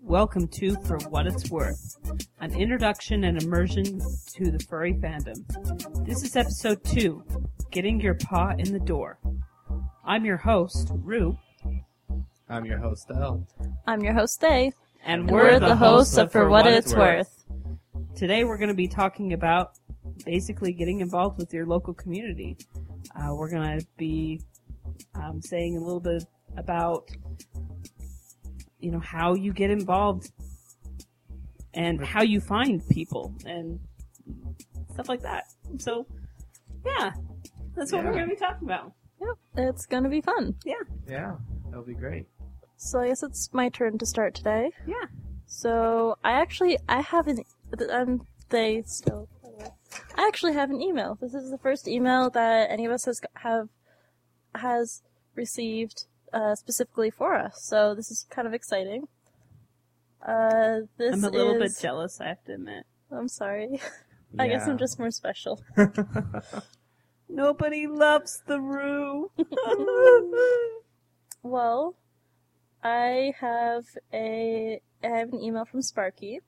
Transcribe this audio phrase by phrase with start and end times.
[0.00, 1.96] Welcome to For What It's Worth,
[2.40, 5.46] an introduction and immersion to the furry fandom.
[6.04, 7.24] This is episode two,
[7.70, 9.18] Getting Your Paw in the Door.
[10.04, 11.38] I'm your host, Rue,
[12.50, 13.46] I'm your host, El.
[13.86, 14.72] I'm your host, They.
[15.02, 17.46] and And we're, we're the hosts of For What It's Worth.
[18.14, 19.77] Today we're going to be talking about
[20.24, 22.56] basically getting involved with your local community.
[23.14, 24.40] Uh, we're going to be
[25.14, 26.24] um, saying a little bit
[26.56, 27.08] about,
[28.78, 30.30] you know, how you get involved
[31.74, 33.78] and how you find people and
[34.92, 35.44] stuff like that.
[35.78, 36.06] So,
[36.84, 37.12] yeah,
[37.76, 38.92] that's what we're going to be talking about.
[39.20, 40.54] Yeah, it's gonna be fun.
[40.64, 40.74] Yeah,
[41.08, 41.32] Yeah,
[41.66, 42.26] that'll be great.
[42.76, 44.70] So I guess it's my turn to start today.
[44.86, 45.06] Yeah.
[45.46, 47.44] So I actually I have an
[47.90, 49.37] um they still by the way.
[50.16, 51.16] I actually have an email.
[51.20, 53.68] This is the first email that any of us has have
[54.54, 55.02] has
[55.34, 57.62] received uh, specifically for us.
[57.62, 59.08] So this is kind of exciting.
[60.26, 62.84] Uh, this I'm a little is, bit jealous, I have to admit.
[63.10, 63.80] I'm sorry.
[64.38, 65.62] I guess I'm just more special.
[67.28, 69.30] Nobody loves the Rue.
[71.42, 71.94] Well,
[72.82, 76.40] I have a I have an email from Sparky,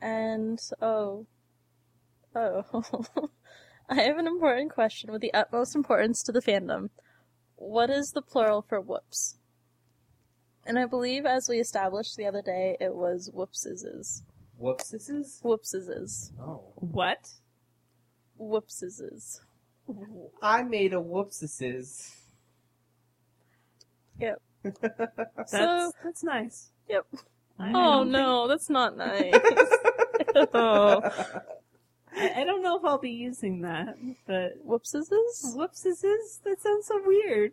[0.00, 1.26] and oh,
[2.38, 3.28] oh,
[3.88, 6.90] I have an important question with the utmost importance to the fandom.
[7.56, 9.36] What is the plural for whoops?
[10.66, 14.22] And I believe, as we established the other day, it was whoopsises.
[14.58, 15.40] Whoops, this is?
[15.42, 16.32] Whoopsises.
[16.40, 16.60] Oh.
[16.76, 17.30] what?
[18.40, 19.40] Whoopsises.
[20.42, 22.14] I made a whoopsises.
[24.20, 24.42] Yep.
[25.36, 26.70] That's So- that's nice.
[26.88, 27.06] Yep.
[27.58, 27.72] I Oh
[28.04, 29.32] don't no, that's not nice.
[29.32, 31.02] think- oh.
[32.18, 35.54] I, I don't know if I'll be using that, but Whoopsises?
[35.54, 37.52] whoops is is that sounds so weird.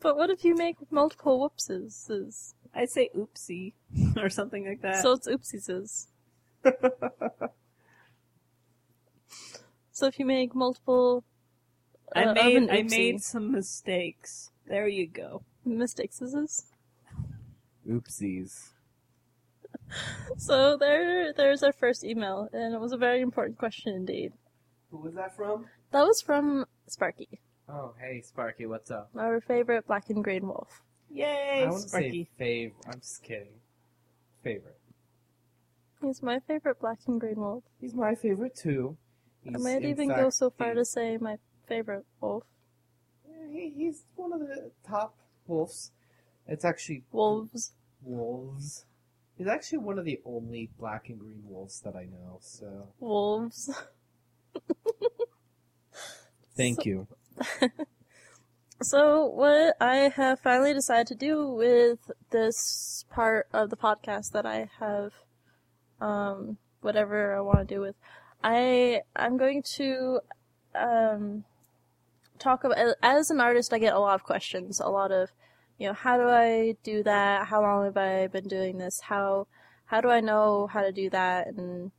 [0.00, 2.54] But what if you make multiple whoopsises?
[2.74, 3.72] I say oopsie
[4.16, 5.02] or something like that.
[5.02, 6.06] So it's oopsieses.
[9.96, 11.24] So if you make multiple,
[12.14, 14.50] I uh, of made I made some mistakes.
[14.66, 15.40] There you go.
[15.64, 16.20] mistakes,
[17.88, 18.72] Oopsies.
[20.36, 24.32] So there, there's our first email, and it was a very important question indeed.
[24.90, 25.66] Who was that from?
[25.92, 29.10] That was from Sparky, Oh, hey, Sparky, what's up?
[29.16, 30.82] our favorite black and green wolf.
[31.10, 32.28] Yay, I Sparky!
[32.38, 33.60] Say fav- I'm just kidding.
[34.42, 34.78] Favorite.
[36.02, 37.64] He's my favorite black and green wolf.
[37.80, 38.96] He's my favorite too.
[39.52, 41.36] I might even go so far to say my
[41.68, 42.44] favorite wolf.
[43.28, 45.92] Yeah, he, he's one of the top wolves.
[46.46, 47.72] It's actually Wolves.
[48.02, 48.84] wolves.
[49.36, 52.38] He's actually one of the only black and green wolves that I know.
[52.40, 53.70] So Wolves.
[56.56, 57.06] thank So- you.
[58.82, 64.44] So, what I have finally decided to do with this part of the podcast that
[64.44, 65.14] I have,
[65.98, 67.94] um, whatever I want to do with,
[68.44, 70.20] I I'm going to,
[70.74, 71.44] um,
[72.38, 73.72] talk about as an artist.
[73.72, 75.30] I get a lot of questions, a lot of,
[75.78, 77.48] you know, how do I do that?
[77.48, 79.00] How long have I been doing this?
[79.00, 79.46] How
[79.86, 81.48] how do I know how to do that?
[81.48, 81.92] And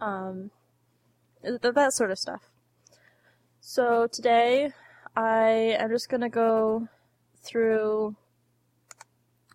[0.00, 0.50] um,
[1.42, 2.42] th- that sort of stuff.
[3.60, 4.72] So today
[5.16, 6.88] I am just gonna go
[7.42, 8.16] through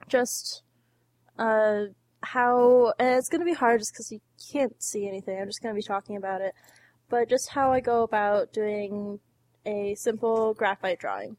[0.08, 0.64] just
[1.40, 1.84] uh
[2.24, 4.20] how it's gonna be hard just because you
[4.52, 5.40] can't see anything.
[5.40, 6.54] I'm just gonna be talking about it,
[7.10, 9.20] but just how I go about doing
[9.66, 11.38] a simple graphite drawing.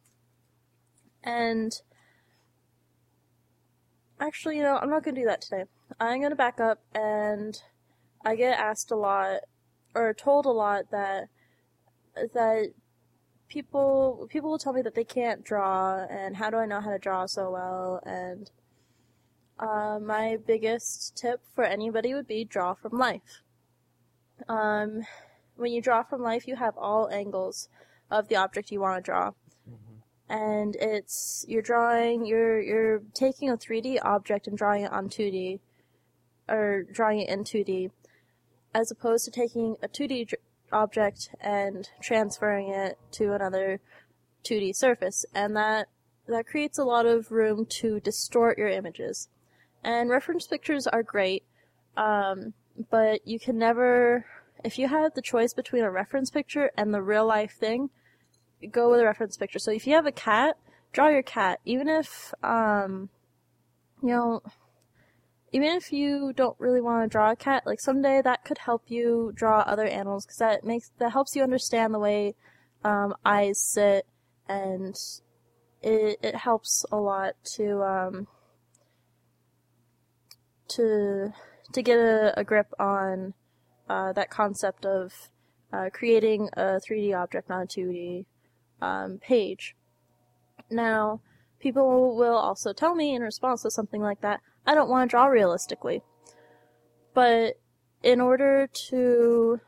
[1.25, 1.73] And
[4.21, 5.65] actually, you know, I'm not gonna do that today.
[6.01, 7.61] I'm gonna back up and
[8.25, 9.41] I get asked a lot
[9.95, 11.29] or told a lot that
[12.15, 12.73] that
[13.49, 16.91] people people will tell me that they can't draw and how do I know how
[16.91, 18.51] to draw so well and
[19.59, 23.43] uh, my biggest tip for anybody would be draw from life.
[24.49, 25.03] Um,
[25.57, 27.69] when you draw from life, you have all angles
[28.11, 29.31] of the object you want to draw,
[30.29, 35.61] and it's you're drawing you're you're taking a 3D object and drawing it on 2D,
[36.49, 37.91] or drawing it in 2D,
[38.75, 40.43] as opposed to taking a 2D dr-
[40.73, 43.81] object and transferring it to another
[44.45, 45.89] 2D surface, and that
[46.29, 49.29] that creates a lot of room to distort your images.
[49.85, 51.45] And reference pictures are great,
[51.97, 52.55] um,
[52.91, 54.25] but you can never,
[54.65, 57.91] if you have the choice between a reference picture and the real life thing,
[58.71, 59.59] go with a reference picture.
[59.59, 60.57] So if you have a cat,
[60.93, 63.09] draw your cat, even if, um,
[64.03, 64.43] you know,
[65.53, 68.85] even if you don't really want to draw a cat, like someday that could help
[68.89, 72.35] you draw other animals because that makes that helps you understand the way
[72.85, 74.07] um, eyes sit,
[74.49, 74.97] and
[75.83, 78.27] it it helps a lot to um,
[80.69, 81.33] to
[81.73, 83.35] to get a, a grip on
[83.89, 85.13] uh, that concept of
[85.73, 88.25] uh, creating a 3D object not a 2D
[88.83, 89.75] um, page.
[90.71, 91.21] Now,
[91.61, 95.11] people will also tell me in response to something like that, I don't want to
[95.11, 96.03] draw realistically.
[97.15, 97.59] But
[98.03, 99.61] in order to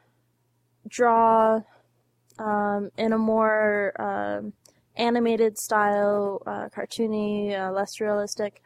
[0.89, 1.61] draw
[2.39, 4.53] um, in a more um,
[4.97, 8.61] animated style, uh, cartoony, uh, less realistic,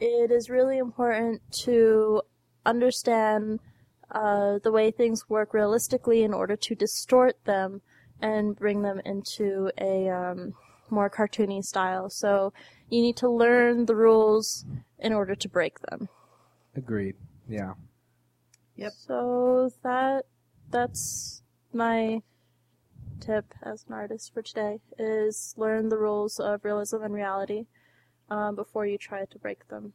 [0.00, 2.22] it is really important to
[2.64, 3.60] understand
[4.10, 7.82] uh, the way things work realistically in order to distort them
[8.20, 10.54] and bring them into a um,
[10.90, 12.10] more cartoony style.
[12.10, 12.52] So
[12.88, 14.64] you need to learn the rules
[14.98, 16.08] in order to break them.
[16.74, 17.16] Agreed.
[17.48, 17.74] Yeah.
[18.76, 18.92] Yep.
[18.92, 20.26] So that
[20.70, 21.42] that's
[21.72, 22.22] my
[23.20, 27.66] tip as an artist for today is learn the rules of realism and reality
[28.28, 29.94] um, before you try to break them.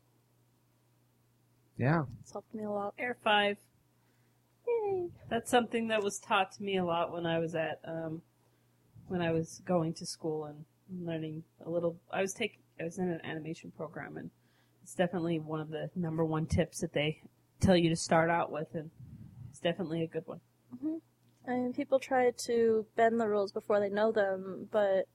[1.77, 2.03] Yeah.
[2.21, 2.93] It's helped me a lot.
[2.97, 3.57] Air five.
[4.83, 5.09] Yay!
[5.29, 8.21] That's something that was taught to me a lot when I was at um,
[9.07, 10.65] when I was going to school and
[11.05, 11.97] learning a little.
[12.11, 12.59] I was taking.
[12.79, 14.31] I was in an animation program, and
[14.83, 17.21] it's definitely one of the number one tips that they
[17.59, 18.89] tell you to start out with, and
[19.49, 20.39] it's definitely a good one.
[21.45, 25.07] And people try to bend the rules before they know them, but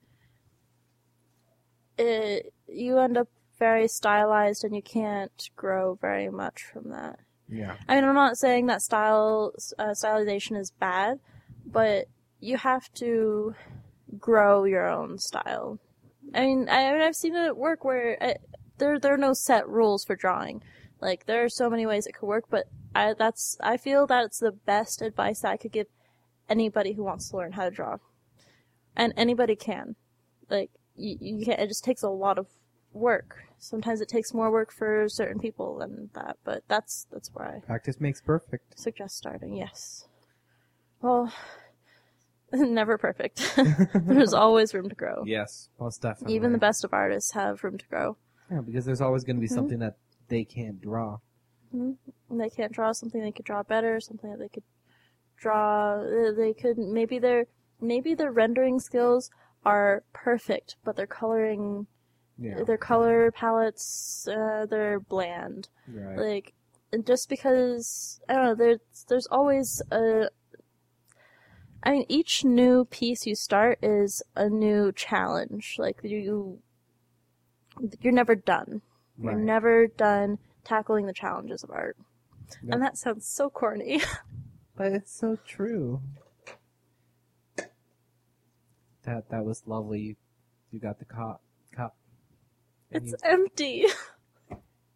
[1.98, 3.28] it you end up
[3.58, 7.20] very stylized and you can't grow very much from that.
[7.48, 7.76] Yeah.
[7.88, 11.20] I mean, I'm not saying that style uh, stylization is bad,
[11.64, 12.06] but
[12.40, 13.54] you have to
[14.18, 15.78] grow your own style.
[16.34, 18.34] I mean, I, I mean, I've seen it work where uh
[18.78, 20.62] there there are no set rules for drawing.
[21.00, 24.38] Like there are so many ways it could work, but I that's I feel that's
[24.38, 25.86] the best advice that I could give
[26.48, 27.98] anybody who wants to learn how to draw,
[28.96, 29.96] and anybody can.
[30.50, 32.46] Like you, you can It just takes a lot of
[32.96, 33.44] work.
[33.58, 37.66] Sometimes it takes more work for certain people than that, but that's that's where I
[37.66, 38.78] Practice makes perfect.
[38.78, 39.54] suggest starting.
[39.54, 40.06] Yes.
[41.00, 41.32] Well,
[42.52, 43.58] never perfect.
[43.94, 45.24] There's always room to grow.
[45.26, 46.34] Yes, most definitely.
[46.36, 48.16] Even the best of artists have room to grow.
[48.50, 49.54] Yeah, because there's always going to be Mhm.
[49.54, 49.96] something that
[50.28, 51.18] they can't draw.
[51.72, 51.98] And
[52.30, 54.62] they can't draw something they could draw better, something that they could
[55.36, 56.00] draw.
[56.00, 57.46] uh, They could maybe their
[57.80, 59.30] maybe their rendering skills
[59.64, 61.86] are perfect, but their coloring,
[62.38, 62.62] Yeah.
[62.64, 65.68] their color palettes, uh, they're bland.
[65.88, 66.18] Right.
[66.18, 66.52] Like,
[67.04, 70.30] just because I don't know, there's there's always a.
[71.82, 75.76] I mean, each new piece you start is a new challenge.
[75.78, 76.58] Like you,
[78.00, 78.82] you're never done.
[79.18, 81.96] You're never done tackling the challenges of art.
[82.62, 82.74] Yep.
[82.74, 84.02] And that sounds so corny.
[84.76, 86.02] But it's so true.
[89.04, 90.18] That that was lovely.
[90.70, 91.40] You got the cup.
[92.92, 93.02] Cup.
[93.02, 93.84] And it's you- empty.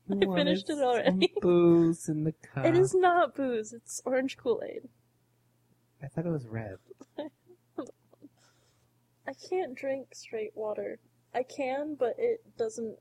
[0.08, 1.32] you I finished it some already.
[1.40, 2.64] booze in the cup.
[2.66, 3.72] It is not booze.
[3.72, 4.88] It's orange Kool Aid.
[6.02, 6.76] I thought it was red.
[9.26, 10.98] I can't drink straight water.
[11.34, 12.96] I can, but it doesn't.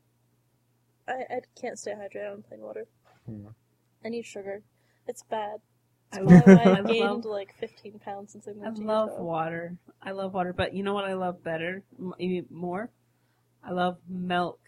[1.08, 2.86] I, I can't stay hydrated on plain water.
[3.26, 3.48] Hmm.
[4.06, 4.62] I need sugar.
[5.08, 5.58] It's bad.
[6.14, 8.82] I That's love, I I gained like 15 pounds since I moved to I to
[8.88, 9.24] love Utah.
[9.24, 9.78] water.
[10.04, 12.90] I love water, but you know what I love better, m- even more?
[13.64, 14.60] I love milk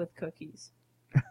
[0.00, 0.70] with cookies.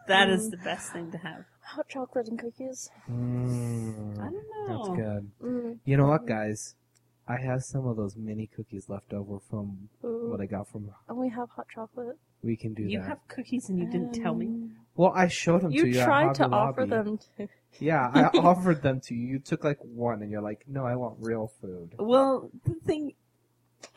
[0.08, 1.44] That is the best thing to have.
[1.62, 2.90] Hot chocolate and cookies.
[3.10, 4.84] Mm, I don't know.
[4.86, 5.30] that's good.
[5.42, 5.78] Mm.
[5.84, 6.74] You know what, guys?
[7.28, 10.28] I have some of those mini cookies left over from Ooh.
[10.30, 10.90] what I got from.
[11.08, 12.18] And we have hot chocolate.
[12.42, 13.04] We can do You that.
[13.04, 14.46] You have cookies and you didn't tell me.
[14.46, 16.00] Um, Well, I showed them to You you.
[16.00, 17.08] at tried to Hobby offer Lobby.
[17.08, 17.48] them to.
[17.78, 19.26] Yeah, I offered them to you.
[19.34, 23.12] You took like one, and you're like, "No, I want real food." Well, the thing,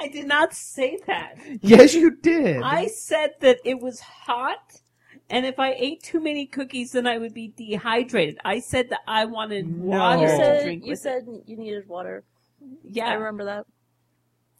[0.04, 1.38] I did not say that.
[1.62, 2.62] Yes, you did.
[2.62, 4.82] I said that it was hot,
[5.30, 8.38] and if I ate too many cookies, then I would be dehydrated.
[8.44, 9.86] I said that I wanted No.
[9.98, 12.18] water You to said drink you with said you needed water.
[12.18, 12.66] it.
[12.66, 13.66] I Yeah, remember that.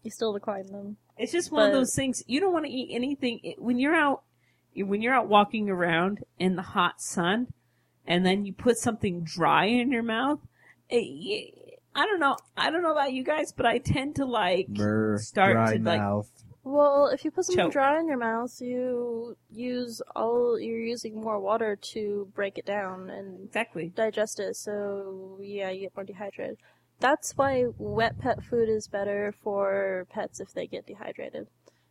[0.02, 0.96] You still declined them.
[1.18, 2.22] it's just one of but- those things.
[2.26, 4.22] You don't want to eat anything it- when you're out.
[4.76, 7.52] When you're out walking around in the hot sun,
[8.06, 10.40] and then you put something dry in your mouth.
[10.90, 11.54] It,
[11.94, 12.36] I don't know.
[12.56, 15.82] I don't know about you guys, but I tend to like Brr, start dry to,
[15.82, 16.30] like- mouth.
[16.66, 17.72] Well, if you put something Choke.
[17.72, 23.10] dry in your mouth, you use all you're using more water to break it down
[23.10, 23.92] and exactly.
[23.94, 24.56] digest it.
[24.56, 26.56] So yeah, you get more dehydrated.
[27.00, 31.48] That's why wet pet food is better for pets if they get dehydrated.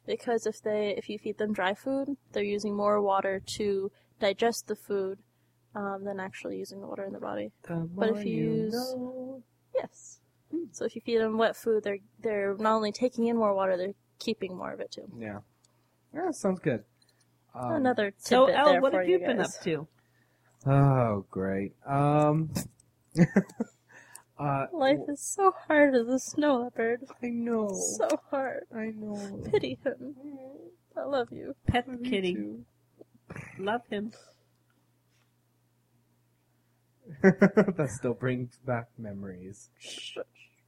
[0.07, 4.67] Because if they if you feed them dry food, they're using more water to digest
[4.67, 5.19] the food
[5.75, 7.51] um, than actually using the water in the body.
[7.67, 9.43] The But if more you use- know.
[9.75, 10.19] Yes.
[10.71, 13.75] So if you feed them wet food, they're they're not only taking in more water,
[13.77, 15.07] they're keeping more of it too.
[15.17, 15.39] Yeah.
[16.13, 16.83] Yeah, sounds good.
[17.55, 19.57] Um, Another tidbit So, El, there what for have you you been up guys.
[19.63, 19.87] to?
[20.65, 21.73] Oh, great.
[21.87, 22.51] Um.
[24.39, 27.01] uh, Life is so hard as a snow leopard.
[27.23, 27.69] I know.
[27.97, 28.63] So hard.
[28.75, 29.41] I know.
[29.51, 30.15] Pity him.
[30.97, 31.55] I love you.
[31.67, 32.37] Pet Me kitty.
[33.57, 34.11] Love him.
[37.21, 39.69] that still brings back memories.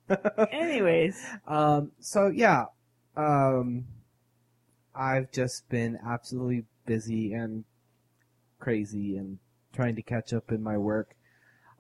[0.52, 1.92] Anyways, um.
[2.00, 2.66] So yeah.
[3.16, 3.86] Um.
[4.94, 7.66] I've just been absolutely busy and
[8.60, 9.40] crazy and
[9.74, 11.16] trying to catch up in my work.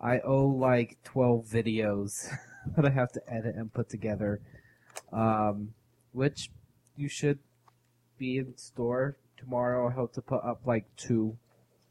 [0.01, 2.27] I owe like 12 videos
[2.75, 4.41] that I have to edit and put together,
[5.13, 5.73] um,
[6.11, 6.49] which
[6.97, 7.39] you should
[8.17, 9.87] be in store tomorrow.
[9.89, 11.37] I hope to put up like two,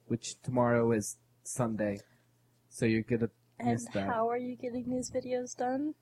[0.06, 2.00] which tomorrow is Sunday,
[2.74, 5.94] so you're gonna And miss that how are you getting these videos done?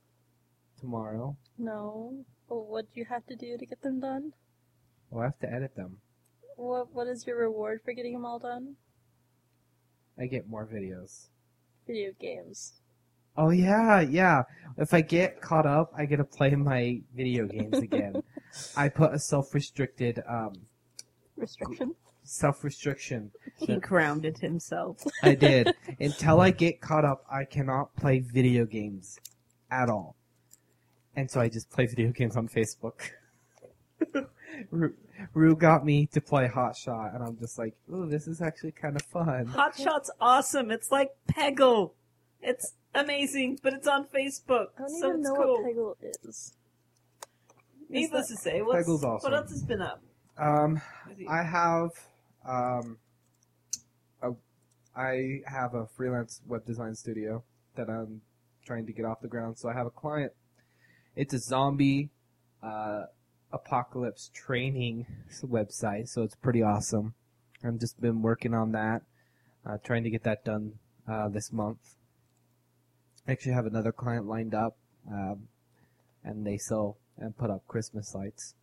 [0.81, 1.37] tomorrow.
[1.59, 2.25] No.
[2.49, 4.33] Well, what do you have to do to get them done?
[5.11, 5.99] Well, I have to edit them.
[6.57, 8.77] What What is your reward for getting them all done?
[10.19, 11.29] I get more videos.
[11.87, 12.81] Video games.
[13.37, 14.43] Oh yeah, yeah.
[14.79, 18.23] If I get caught up, I get to play my video games again.
[18.77, 20.53] I put a self-restricted, um,
[21.37, 21.95] Restriction.
[22.25, 23.31] Self-restriction.
[23.57, 25.05] he grounded himself.
[25.23, 25.75] I did.
[26.01, 29.19] Until I get caught up, I cannot play video games
[29.71, 30.17] at all.
[31.15, 33.11] And so I just play video games on Facebook.
[34.71, 34.95] Rue,
[35.35, 38.73] Rue got me to play Hot Shot, and I'm just like, ooh, this is actually
[38.73, 39.47] kind of fun.
[39.47, 40.71] Hot Shot's awesome.
[40.71, 41.93] It's like Peggle.
[42.41, 45.63] It's amazing, but it's on Facebook, I don't so even it's know cool.
[45.63, 46.53] what Peggle is.
[47.89, 49.31] Needless to say, what's, awesome.
[49.31, 50.03] what else has been up?
[50.39, 50.81] Um,
[51.29, 51.91] I have,
[52.45, 52.99] um,
[54.95, 57.43] I have a freelance web design studio
[57.77, 58.21] that I'm
[58.65, 59.59] trying to get off the ground.
[59.59, 60.33] So I have a client.
[61.17, 62.11] It's a zombie,
[62.63, 63.05] uh,
[63.53, 65.07] apocalypse training
[65.43, 66.09] website.
[66.09, 67.15] So it's pretty awesome.
[67.65, 69.03] I've just been working on that,
[69.65, 70.75] uh, trying to get that done,
[71.09, 71.97] uh, this month.
[73.27, 74.77] I actually have another client lined up,
[75.11, 75.49] um,
[76.25, 78.55] and they sell and put up Christmas lights.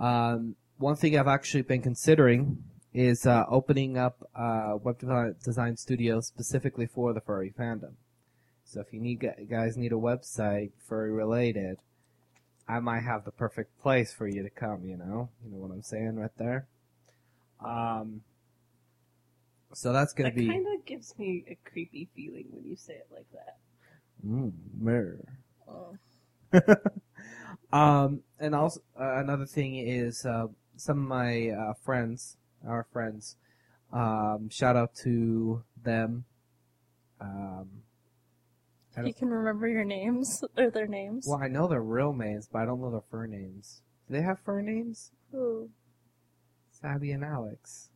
[0.00, 2.64] Um, one thing I've actually been considering
[2.96, 4.98] is uh, opening up a web
[5.44, 7.92] design studio specifically for the furry fandom.
[8.64, 11.76] So if you need gu- guys need a website furry related,
[12.66, 14.86] I might have the perfect place for you to come.
[14.86, 16.66] You know, you know what I'm saying right there.
[17.62, 18.22] Um,
[19.74, 22.94] so that's gonna that be kind of gives me a creepy feeling when you say
[22.94, 23.58] it like that.
[24.26, 25.20] mm, mer.
[25.68, 25.96] Oh.
[27.78, 33.36] um, and also uh, another thing is uh, some of my uh, friends, our friends,
[33.92, 36.24] um, shout out to them.
[37.20, 37.82] Um,
[39.04, 41.26] You can remember your names or their names.
[41.28, 43.82] well, I know their real names, but I don't know their fur names.
[44.08, 45.10] Do they have fur names?
[45.32, 45.70] Who?
[46.70, 47.90] Sabby and Alex.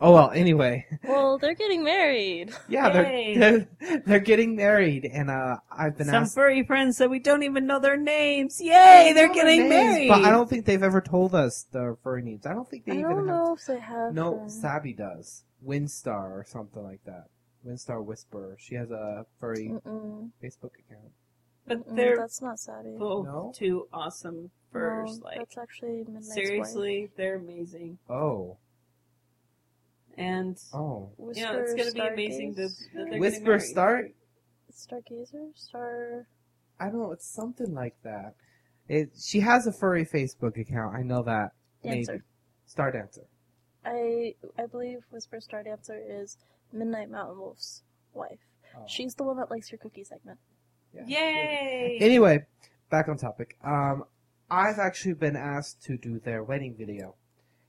[0.00, 0.30] Oh well.
[0.30, 2.52] Anyway, Well, they're getting married.
[2.68, 3.34] yeah, they're,
[3.80, 6.34] they're they're getting married, and uh, I've been Some asked.
[6.36, 8.60] furry friends that we don't even know their names.
[8.60, 10.08] Yay, they're getting names, married.
[10.08, 12.46] But I don't think they've ever told us their furry names.
[12.46, 13.26] I don't think they I even don't have.
[13.26, 14.14] know if they have.
[14.14, 15.42] No, um, Sabby does.
[15.66, 17.24] Windstar or something like that.
[17.66, 18.56] Windstar Whisperer.
[18.60, 20.30] She has a furry Mm-mm.
[20.40, 21.10] Facebook account.
[21.66, 22.96] But Mm-mm, they're that's not Sadie.
[22.98, 23.52] both No?
[23.54, 25.18] two awesome furs.
[25.18, 27.98] No, like that's actually Midnight's seriously, they're amazing.
[28.08, 28.58] Oh,
[30.18, 31.10] And oh.
[31.16, 31.36] Wife.
[31.36, 32.78] you know, it's gonna be amazing The, Stargaze?
[32.78, 33.62] that they're getting Whisper married.
[33.62, 34.08] Star.
[34.72, 35.50] Stargazer?
[35.54, 36.26] Star.
[36.80, 37.12] I don't know.
[37.12, 38.34] It's something like that.
[38.88, 39.10] It.
[39.20, 40.96] She has a furry Facebook account.
[40.96, 41.52] I know that.
[41.82, 42.12] Dancer.
[42.12, 42.24] Maybe.
[42.66, 43.26] Star Dancer.
[43.84, 46.36] I I believe Whisper Star Dancer is
[46.72, 47.82] Midnight Mountain Wolf's
[48.12, 48.40] wife.
[48.76, 48.84] Oh.
[48.86, 50.38] She's the one that likes your cookie segment.
[50.92, 51.04] Yeah.
[51.06, 51.98] Yay!
[52.00, 52.46] Anyway,
[52.90, 53.56] back on topic.
[53.64, 54.04] Um,
[54.50, 57.14] I've actually been asked to do their wedding video,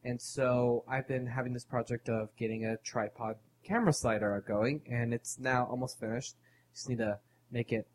[0.04, 5.14] and so I've been having this project of getting a tripod camera slider going, and
[5.14, 6.36] it's now almost finished.
[6.74, 7.20] Just need to
[7.52, 7.88] make it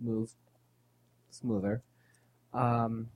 [0.00, 0.30] move
[1.30, 1.82] smoother.
[2.52, 3.08] Um,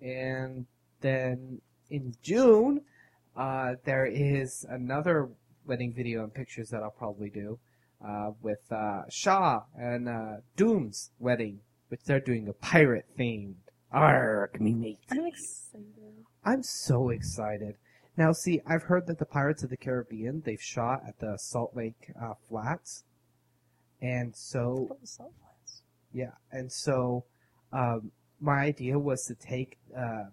[0.00, 0.66] and
[1.00, 1.60] then
[1.90, 2.82] in June,
[3.36, 5.28] uh, there is another
[5.66, 7.58] wedding video and pictures that I'll probably do
[8.04, 13.06] uh, with uh, Shaw and uh, Doom's wedding, which they're doing a pirate
[13.96, 14.02] themed.
[14.02, 14.98] Arg, me mate.
[15.10, 16.24] I'm excited.
[16.44, 17.76] I'm so excited.
[18.16, 21.76] Now, see, I've heard that the Pirates of the Caribbean they've shot at the Salt
[21.76, 23.04] Lake uh, Flats,
[24.00, 25.82] and so What was Salt Flats?
[26.12, 27.24] yeah, and so
[27.72, 30.24] um, my idea was to take uh,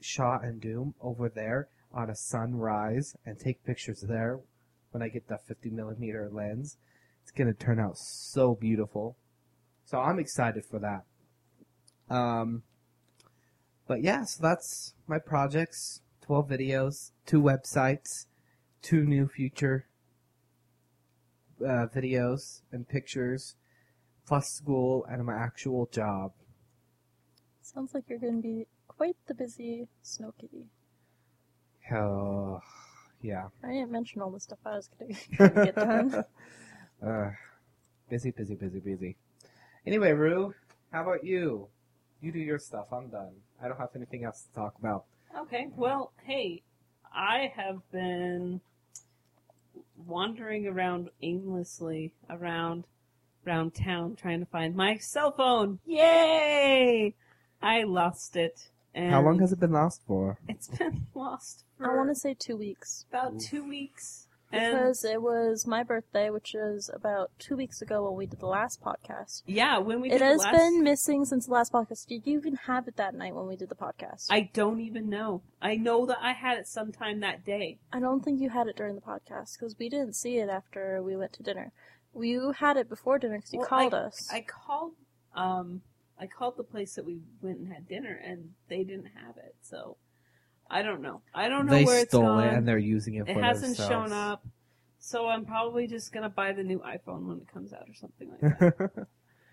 [0.00, 4.40] Shaw and Doom over there on a sunrise and take pictures there
[4.92, 6.78] when I get the 50 millimeter lens.
[7.22, 9.16] It's gonna turn out so beautiful.
[9.84, 12.14] So I'm excited for that.
[12.14, 12.62] Um,
[13.86, 16.00] but yeah, so that's my projects.
[16.22, 18.26] 12 videos, two websites,
[18.82, 19.86] two new future
[21.60, 23.54] uh, videos and pictures,
[24.26, 26.32] plus school and my actual job.
[27.62, 30.66] Sounds like you're going to be quite the busy snow kitty.
[31.92, 32.60] Oh,
[33.22, 33.48] yeah.
[33.62, 36.24] I didn't mention all the stuff I was going to get done.
[37.06, 37.30] uh,
[38.10, 39.16] busy, busy, busy, busy.
[39.86, 40.54] Anyway, Rue,
[40.92, 41.68] how about you?
[42.20, 42.86] You do your stuff.
[42.92, 43.34] I'm done.
[43.62, 45.04] I don't have anything else to talk about.
[45.38, 46.62] Okay, well, hey,
[47.12, 48.60] I have been
[50.06, 52.84] wandering around aimlessly around
[53.46, 55.78] around town trying to find my cell phone.
[55.86, 57.14] Yay!
[57.62, 58.68] I lost it.
[58.94, 60.38] And How long has it been lost for?
[60.48, 63.04] it's been lost for I want to say two weeks.
[63.10, 63.42] about Oof.
[63.42, 64.25] two weeks.
[64.52, 68.38] And Because it was my birthday, which is about two weeks ago when we did
[68.38, 69.42] the last podcast.
[69.46, 72.06] yeah, when we did It has last, been missing since the last podcast.
[72.06, 74.26] Did you even have it that night when we did the podcast?
[74.30, 75.42] I don't even know.
[75.60, 77.78] I know that I had it sometime that day.
[77.92, 81.02] I don't think you had it during the podcast because we didn't see it after
[81.02, 81.72] we went to dinner.
[82.18, 84.28] You had it before dinner because you Well, called us.
[84.32, 84.92] I called
[85.34, 85.82] um
[86.18, 89.56] I called the place that we went and had dinner and they didn't have it.
[89.60, 89.98] So
[90.70, 91.22] I don't know.
[91.34, 92.44] I don't know they where it's stole gone.
[92.44, 94.10] it and they're using it for it hasn't themselves.
[94.10, 94.46] shown up.
[94.98, 98.30] So I'm probably just gonna buy the new iPhone when it comes out or something
[98.30, 99.06] like that.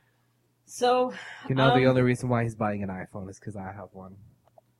[0.65, 1.13] so
[1.47, 3.89] you know, the um, only reason why he's buying an iPhone is because I have
[3.91, 4.15] one.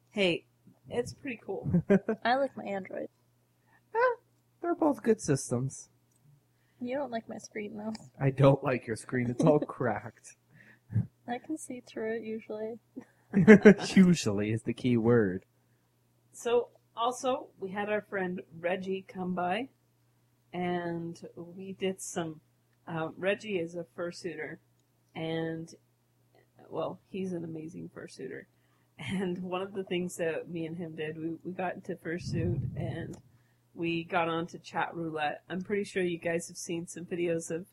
[0.10, 0.46] hey,
[0.90, 1.70] it's pretty cool.
[2.26, 3.08] I like my Android.
[4.62, 5.90] They're both good systems.
[6.80, 7.94] You don't like my screen though.
[8.20, 9.30] I don't like your screen.
[9.30, 10.36] It's all cracked.
[11.28, 12.80] I can see through it usually.
[13.96, 15.44] Usually is the key word.
[16.34, 19.70] So also we had our friend Reggie come by,
[20.52, 22.42] and we did some.
[22.88, 24.58] Um, Reggie is a fursuiter,
[25.16, 25.74] and
[26.70, 28.46] well, he's an amazing fursuiter.
[28.98, 32.62] And one of the things that me and him did, we we got into fursuit
[32.76, 33.16] and
[33.76, 35.42] we got on to chat roulette.
[35.50, 37.68] I'm pretty sure you guys have seen some videos of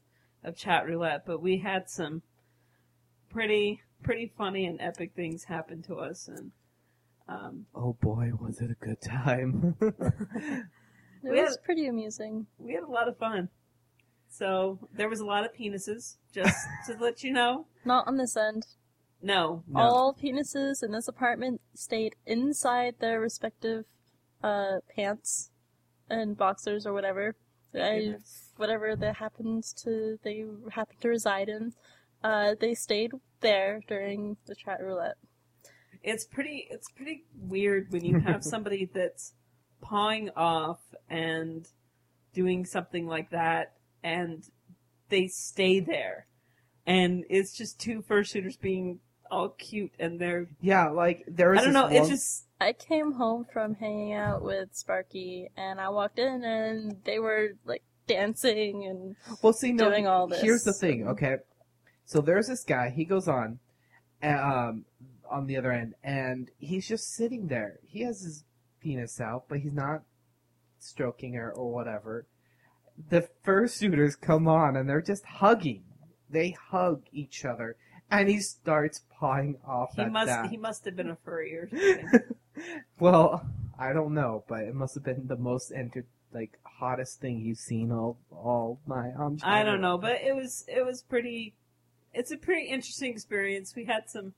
[0.45, 2.23] of chat roulette, but we had some
[3.31, 6.53] pretty pretty funny and epic things happen to us and.
[7.31, 9.77] Um, Oh boy, was it a good time.
[11.23, 12.47] It We was had- pretty amusing.
[12.59, 13.51] we had a lot of fun.
[14.31, 17.67] So there was a lot of penises, just to let you know.
[17.85, 18.67] Not on this end.
[19.23, 19.81] No, No.
[19.81, 23.85] All penises in this apartment stayed inside their respective
[24.43, 25.51] uh, pants
[26.09, 27.37] and boxers or whatever.
[27.75, 28.15] I,
[28.57, 31.75] whatever that happens to they happen to reside in.
[32.25, 35.17] Uh, they stayed there during the chat roulette.
[36.03, 36.67] It's pretty.
[36.71, 39.35] It's pretty weird when you have somebody that's
[39.81, 41.67] pawing off and
[42.35, 44.45] doing something like that, and
[45.09, 46.27] they stay there,
[46.87, 50.49] and it's just two fursuiters being all cute, and they're.
[50.61, 51.61] yeah, like there was.
[51.61, 51.99] I don't this know.
[52.01, 56.97] It's just I came home from hanging out with Sparky and I walked in and
[57.05, 59.89] they were like dancing and Well, see, no.
[59.89, 60.43] doing all this.
[60.43, 61.37] Here's the thing, okay?
[62.05, 62.91] So there's this guy.
[62.91, 63.61] He goes on,
[64.23, 64.85] um,
[65.31, 67.79] on the other end, and he's just sitting there.
[67.87, 68.45] He has his
[68.81, 70.03] penis out, but he's not
[70.79, 72.27] stroking her or whatever.
[73.09, 75.85] The fursuiters come on, and they're just hugging.
[76.29, 77.77] They hug each other,
[78.11, 80.27] and he starts pawing off he at must.
[80.27, 80.51] that.
[80.51, 82.21] He must have been a furry or something.
[82.99, 83.47] well,
[83.79, 87.59] I don't know, but it must have been the most enter like hottest thing you've
[87.59, 89.39] seen all all my um.
[89.43, 91.55] I don't know, but it was it was pretty.
[92.13, 93.75] It's a pretty interesting experience.
[93.77, 94.35] We had some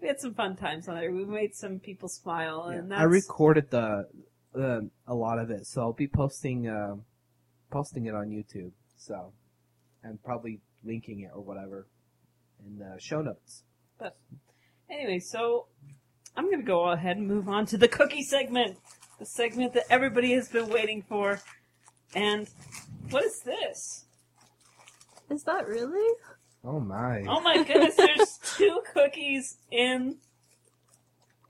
[0.00, 1.12] we had some fun times on there.
[1.12, 4.06] We made some people smile, Yeah, and that's I recorded the
[4.54, 6.96] uh, a lot of it, so I'll be posting uh,
[7.70, 8.72] posting it on YouTube.
[8.96, 9.32] So,
[10.02, 11.86] and probably linking it or whatever
[12.64, 13.64] in the show notes.
[13.98, 14.16] But
[14.90, 15.18] anyway.
[15.18, 15.66] So
[16.36, 18.78] I'm gonna go ahead and move on to the cookie segment,
[19.18, 21.40] the segment that everybody has been waiting for.
[22.14, 22.48] And
[23.10, 24.04] what is this?
[25.30, 26.14] Is that really?
[26.66, 27.24] Oh my!
[27.28, 27.94] Oh my goodness!
[27.94, 30.16] There's two cookies in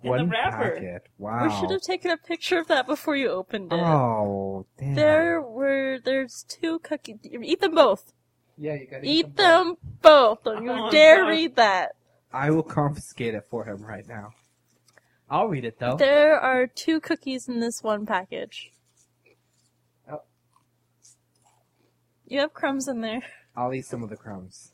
[0.03, 0.73] in One the wrapper.
[0.75, 1.09] packet.
[1.19, 1.49] We Wow.
[1.49, 3.81] should have taken a picture of that before you opened it.
[3.81, 4.95] Oh damn!
[4.95, 7.17] There were there's two cookies.
[7.25, 8.13] Eat them both.
[8.59, 9.69] Yeah, you gotta Eat them.
[9.69, 10.45] them both.
[10.45, 11.29] Don't you Oh, dare God.
[11.29, 11.93] read that.
[12.33, 14.33] I will confiscate it for him right now.
[15.31, 15.97] I'll read it though.
[15.97, 18.71] There are two cookies in this one package.
[20.11, 20.21] Oh.
[22.27, 23.23] You have crumbs in there.
[23.57, 24.73] I'll eat some of the crumbs.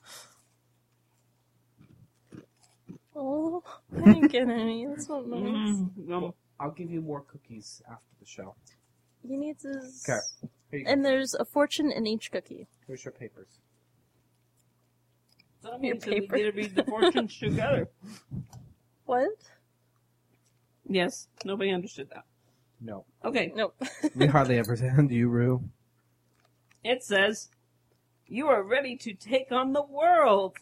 [3.15, 3.63] Oh,
[3.97, 4.87] I didn't get any.
[4.87, 5.41] That's not nice.
[5.43, 6.33] Mm, yum.
[6.59, 8.55] I'll give you more cookies after the show.
[9.25, 9.69] You need to.
[9.69, 10.19] Okay.
[10.71, 10.91] Here you go.
[10.91, 12.67] And there's a fortune in each cookie.
[12.87, 13.49] Here's your papers.
[15.63, 16.37] That Your means that we paper.
[16.39, 17.89] get to read the fortunes together.
[19.05, 19.29] What?
[20.89, 22.25] Yes, nobody understood that.
[22.81, 23.05] No.
[23.25, 23.77] Okay, Nope.
[24.17, 25.63] We hardly ever sound you, Rue.
[26.83, 27.49] it says,
[28.27, 30.57] "You are ready to take on the world."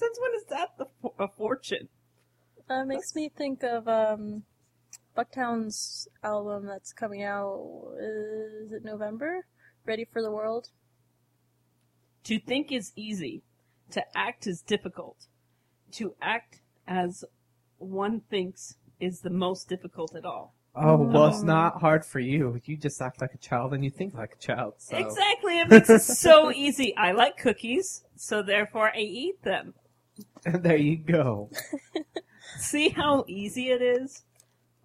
[0.00, 1.90] Since when is that the fo- a fortune?
[2.70, 4.44] Uh, makes me think of um,
[5.14, 7.82] Bucktown's album that's coming out.
[8.00, 9.44] Is it November?
[9.84, 10.68] Ready for the World?
[12.24, 13.42] To think is easy.
[13.90, 15.26] To act is difficult.
[15.92, 17.22] To act as
[17.76, 20.54] one thinks is the most difficult at all.
[20.74, 22.58] Oh, well, it's not hard for you.
[22.64, 24.74] You just act like a child and you think like a child.
[24.78, 24.96] So.
[24.96, 25.60] Exactly.
[25.60, 26.96] It makes it so easy.
[26.96, 29.74] I like cookies, so therefore I eat them.
[30.44, 31.50] And there you go.
[32.58, 34.22] See how easy it is?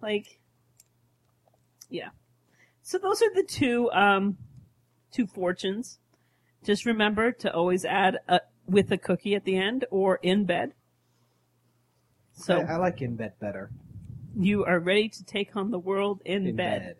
[0.00, 0.38] Like,
[1.88, 2.10] yeah.
[2.82, 4.38] So those are the two, um,
[5.12, 5.98] two fortunes.
[6.64, 10.72] Just remember to always add a, with a cookie at the end or in bed.
[12.34, 13.70] So I, I like in bed better.
[14.36, 16.80] you are ready to take on the world in, In bed.
[16.82, 16.96] bed.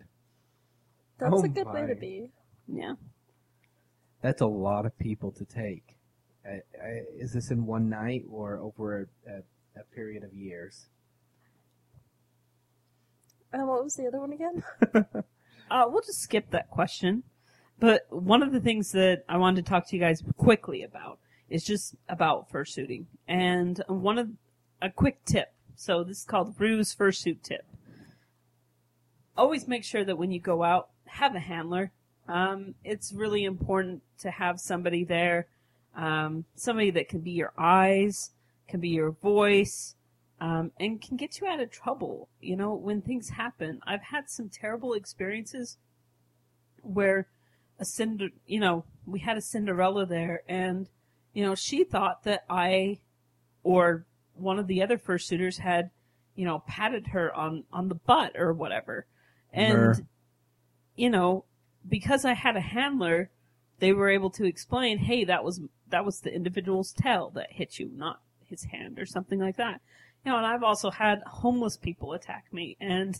[1.19, 2.31] That's Oh a good way to be.
[2.67, 2.93] Yeah.
[4.21, 5.97] That's a lot of people to take.
[6.47, 10.87] I, I, is this in one night or over a, a, a period of years?
[13.53, 14.63] Uh, what was the other one again?
[15.69, 17.23] Uh, we'll just skip that question.
[17.79, 21.19] But one of the things that I wanted to talk to you guys quickly about
[21.49, 23.05] is just about fursuiting.
[23.27, 24.29] And one of
[24.81, 25.53] a quick tip.
[25.75, 27.65] So this is called Rue's fursuit tip.
[29.35, 31.91] Always make sure that when you go out, have a handler.
[32.27, 35.47] Um, it's really important to have somebody there,
[35.97, 38.31] um, somebody that can be your eyes,
[38.67, 39.95] can be your voice,
[40.39, 42.29] um, and can get you out of trouble.
[42.39, 45.77] You know, when things happen, I've had some terrible experiences
[46.81, 47.27] where
[47.79, 50.87] a cinder, you know, we had a Cinderella there, and
[51.33, 52.99] you know, she thought that I
[53.63, 54.05] or
[54.35, 55.89] one of the other fursuiters had,
[56.35, 59.07] you know, patted her on on the butt or whatever,
[59.51, 59.95] and Mer.
[60.95, 61.45] you know,
[61.87, 63.31] because I had a handler,
[63.79, 67.79] they were able to explain, hey, that was that was the individual's tail that hit
[67.79, 69.81] you, not his hand or something like that.
[70.25, 73.19] You know, and I've also had homeless people attack me and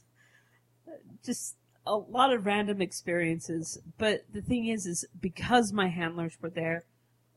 [1.23, 3.79] just a lot of random experiences.
[3.97, 6.83] But the thing is, is because my handlers were there,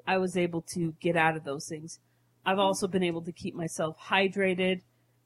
[0.07, 2.01] I was able to get out of those things.
[2.45, 4.81] I've also been able to keep myself hydrated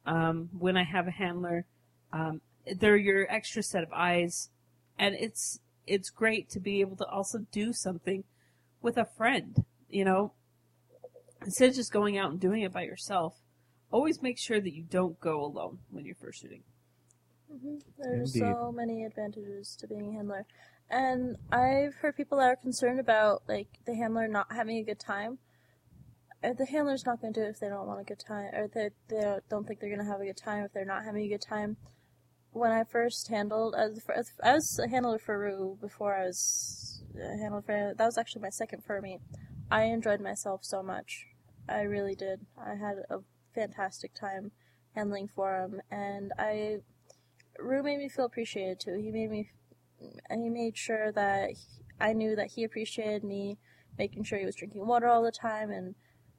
[0.04, 1.64] um, when I have a handler.
[2.12, 2.40] Um,
[2.78, 4.50] they're your extra set of eyes,
[4.98, 8.25] and it's it's great to be able to also do something
[8.83, 9.64] with a friend.
[9.88, 10.33] You know,
[11.44, 13.35] instead of just going out and doing it by yourself,
[13.90, 16.62] always make sure that you don't go alone when you're fursuiting.
[17.51, 18.57] hmm There's Indeed.
[18.57, 20.47] so many advantages to being a handler.
[20.90, 25.01] And I've heard people that are concerned about like the handler not having a good
[25.01, 25.38] time.
[26.42, 28.51] Uh, The handler's not going to do it if they don't want a good time,
[28.55, 31.05] or they, they don't think they're going to have a good time if they're not
[31.05, 31.77] having a good time.
[32.54, 37.02] When I first handled, as, as I was a handler for Rue before I was
[37.18, 39.20] uh, a handler for that was actually my second fur meet.
[39.72, 41.26] I enjoyed myself so much.
[41.68, 42.46] I really did.
[42.56, 43.18] I had a
[43.56, 44.52] fantastic time
[44.94, 46.78] handling for him, and I
[47.58, 48.94] Rue made me feel appreciated too.
[48.94, 49.50] He made me,
[49.98, 53.58] he made sure that he- I knew that he appreciated me,
[53.98, 55.96] making sure he was drinking water all the time and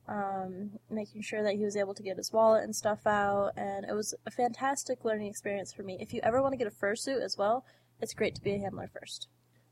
[0.07, 3.51] um, making sure that he was able to get his wallet and stuff out.
[3.57, 5.97] And it was a fantastic learning experience for me.
[5.99, 7.65] If you ever want to get a fursuit as well,
[8.01, 9.27] it's great to be a handler first.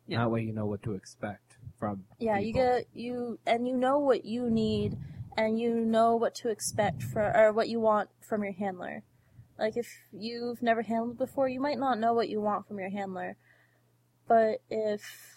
[0.08, 0.20] Yeah.
[0.20, 2.04] That way you know what to expect from.
[2.20, 4.98] Yeah, you get you and you know what you need
[5.38, 9.04] and you know what to expect for or what you want from your handler.
[9.58, 12.90] Like if you've never handled before, you might not know what you want from your
[12.90, 13.38] handler.
[14.28, 15.33] But if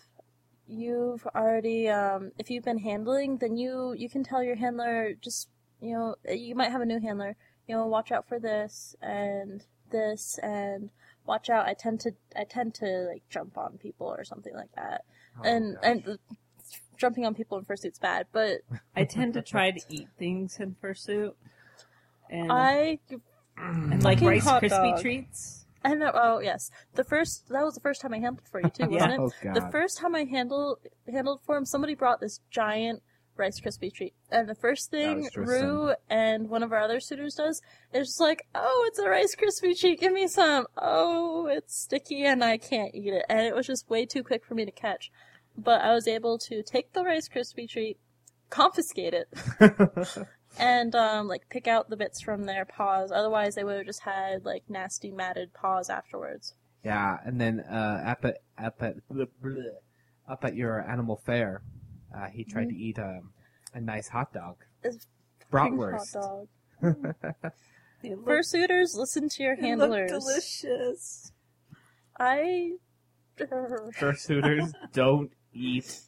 [0.69, 5.49] you've already um if you've been handling, then you you can tell your handler just
[5.81, 7.37] you know, you might have a new handler,
[7.69, 10.91] you know, watch out for this and this and
[11.27, 14.73] watch out I tend to I tend to like jump on people or something like
[14.75, 15.05] that
[15.39, 15.85] Oh, and gosh.
[15.85, 16.35] and uh,
[16.97, 18.61] jumping on people in fursuit's bad, but
[18.95, 21.35] I tend to try to eat things in fursuit,
[22.31, 22.99] and I
[23.59, 25.01] and like fucking Rice hot Krispie dog.
[25.03, 25.66] treats.
[25.87, 26.11] I know.
[26.13, 29.13] Oh yes, the first that was the first time I handled for you too, wasn't
[29.13, 29.15] Yeah.
[29.15, 29.21] it?
[29.21, 29.55] Oh god.
[29.55, 30.79] The first time I handled
[31.11, 33.03] handled for him, somebody brought this giant
[33.37, 35.29] Rice Krispie treat, and the first thing.
[35.37, 39.37] Rue and one of our other suitors does is just like, "Oh, it's a Rice
[39.37, 40.01] Krispie treat.
[40.01, 43.89] Give me some." Oh, it's sticky and I can't eat it, and it was just
[43.89, 45.13] way too quick for me to catch.
[45.57, 47.99] But I was able to take the Rice Krispie treat,
[48.51, 49.29] confiscate it,
[50.59, 53.11] and um, like pick out the bits from their paws.
[53.13, 56.55] Otherwise, they would have just had like nasty matted paws afterwards.
[56.85, 59.63] Yeah, and then uh, up at up at bleh, bleh,
[60.29, 61.63] up at your animal fair,
[62.17, 63.31] uh, he tried to eat um,
[63.75, 64.57] a nice hot dog.
[64.83, 65.07] It's
[65.53, 66.15] Bratwurst.
[66.15, 66.49] Hot dog.
[68.05, 70.11] Looked- Fursuiters, listen to your it handlers.
[70.11, 71.33] delicious.
[72.21, 72.73] I.
[73.39, 76.01] Fursuiters don't eat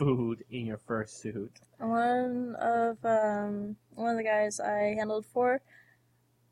[0.00, 1.50] food in your fursuit.
[1.78, 5.60] One of um one of the guys I handled for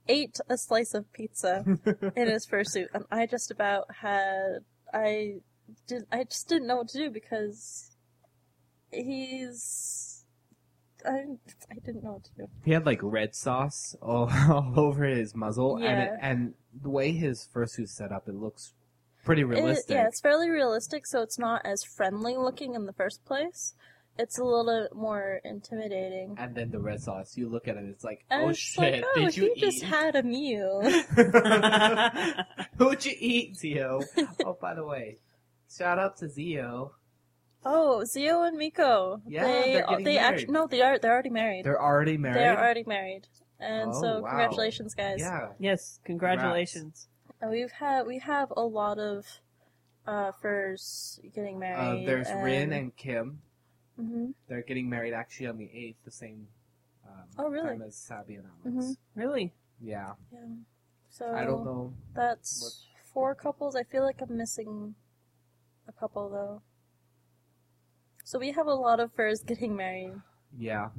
[0.06, 1.64] ate a slice of pizza
[2.16, 4.58] in his fursuit, and I just about had
[4.92, 5.36] I
[5.86, 7.96] did I just didn't know what to do because
[8.90, 10.26] he's
[11.06, 11.24] I
[11.70, 12.46] I didn't know what to do.
[12.64, 17.12] He had like red sauce all, all over his muzzle, and it, and the way
[17.12, 18.74] his fursuit's set up, it looks
[19.28, 19.94] pretty It, realistic.
[19.94, 23.74] yeah, it's fairly realistic, so it's not as friendly looking in the first place.
[24.18, 26.34] It's a little bit more intimidating.
[26.38, 28.94] And then the red sauce, you look at it, it's like, And oh it's shit,
[28.94, 30.80] like, oh, did you he just had a meal.
[32.78, 34.00] Who'd you eat, Zio?
[34.46, 35.18] oh, by the way,
[35.70, 36.92] shout out to Zio.
[37.64, 39.20] Oh, Zio and Miko.
[39.26, 40.18] Yeah, they they're getting they married.
[40.34, 41.64] actually no, they are they're already married.
[41.64, 42.36] They're already married.
[42.38, 43.26] They're already married,
[43.60, 44.28] and Oh, so wow.
[44.28, 45.18] congratulations, guys.
[45.20, 45.48] Yeah.
[45.58, 47.07] Yes, congratulations.
[47.40, 49.26] And we've had we have a lot of
[50.06, 52.06] uh furs getting Uh, married.
[52.06, 53.40] there's Rin and Kim.
[53.96, 56.48] hmm They're getting married actually on the 8th, the same
[57.06, 57.68] um, Oh, really?
[57.68, 58.66] time as Sabi and Alex.
[58.86, 58.96] Mhm.
[59.14, 59.54] Really?
[59.80, 60.14] Yeah.
[60.32, 60.40] Yeah.
[61.10, 61.94] So I don't know.
[62.14, 63.76] That's four couples.
[63.76, 64.94] I feel like I'm missing
[65.86, 66.62] a couple though.
[68.24, 70.14] So we have a lot of furs getting married.
[70.56, 70.90] Yeah.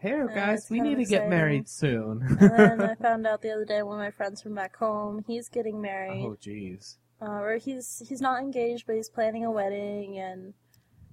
[0.00, 2.22] Hey, guys, we need to get married soon.
[2.38, 2.38] And
[2.78, 5.48] then I found out the other day one of my friends from back home, he's
[5.48, 6.24] getting married.
[6.24, 6.96] oh, jeez.
[7.20, 10.54] uh, or he's he's not engaged, but he's planning a wedding, and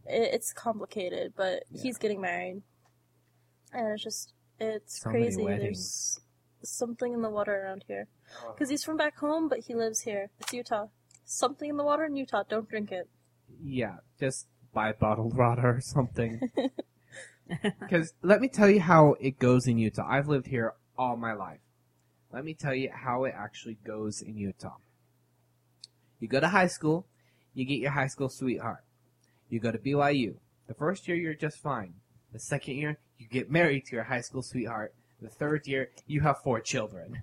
[0.05, 1.33] it, it's complicated.
[1.35, 1.81] But Yeah.
[1.81, 2.61] he's getting married,
[3.73, 5.45] and it's just it's So crazy.
[5.45, 6.19] There's
[6.63, 8.07] something in the water around here
[8.53, 10.29] because he's from back home, but he lives here.
[10.39, 10.87] It's Utah.
[11.25, 12.43] Something in the water in Utah.
[12.47, 13.09] Don't drink it.
[13.63, 16.39] Yeah, just buy bottled water or something.
[17.79, 20.07] Because let me tell you how it goes in Utah.
[20.07, 21.59] I've lived here all my life.
[22.31, 24.77] Let me tell you how it actually goes in Utah.
[26.19, 27.05] You go to high school,
[27.53, 28.83] you get your high school sweetheart.
[29.49, 30.35] You go to BYU.
[30.67, 31.93] The first year, you're just fine.
[32.33, 34.93] The second year, you get married to your high school sweetheart.
[35.21, 37.21] The third year, you have four children.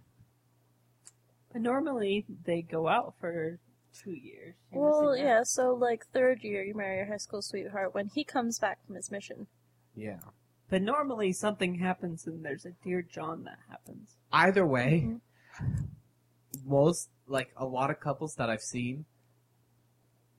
[1.53, 3.59] But normally they go out for
[3.93, 4.55] two years.
[4.73, 5.43] You're Well, yeah.
[5.45, 8.97] So like third year, you marry your high school sweetheart when he comes back from
[8.97, 9.49] his mission.
[9.95, 10.21] Yeah.
[10.69, 14.17] But normally something happens and there's a Dear John that happens.
[14.33, 15.19] Either way,
[15.61, 15.89] Mhm.
[16.65, 19.05] most like a lot of couples that I've seen,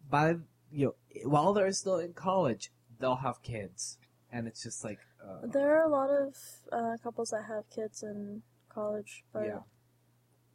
[0.09, 0.35] by
[0.71, 0.95] you know,
[1.29, 3.97] while they're still in college, they'll have kids,
[4.31, 6.35] and it's just like, uh, There are a lot of
[6.71, 9.59] uh, couples that have kids in college, but yeah.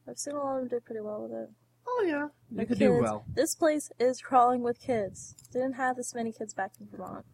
[0.08, 1.50] I've seen a lot of them do pretty well with it.
[1.86, 3.24] Oh yeah, you The could do well.
[3.28, 5.34] This place is crawling with kids.
[5.52, 7.24] Didn't have this many kids back in Vermont.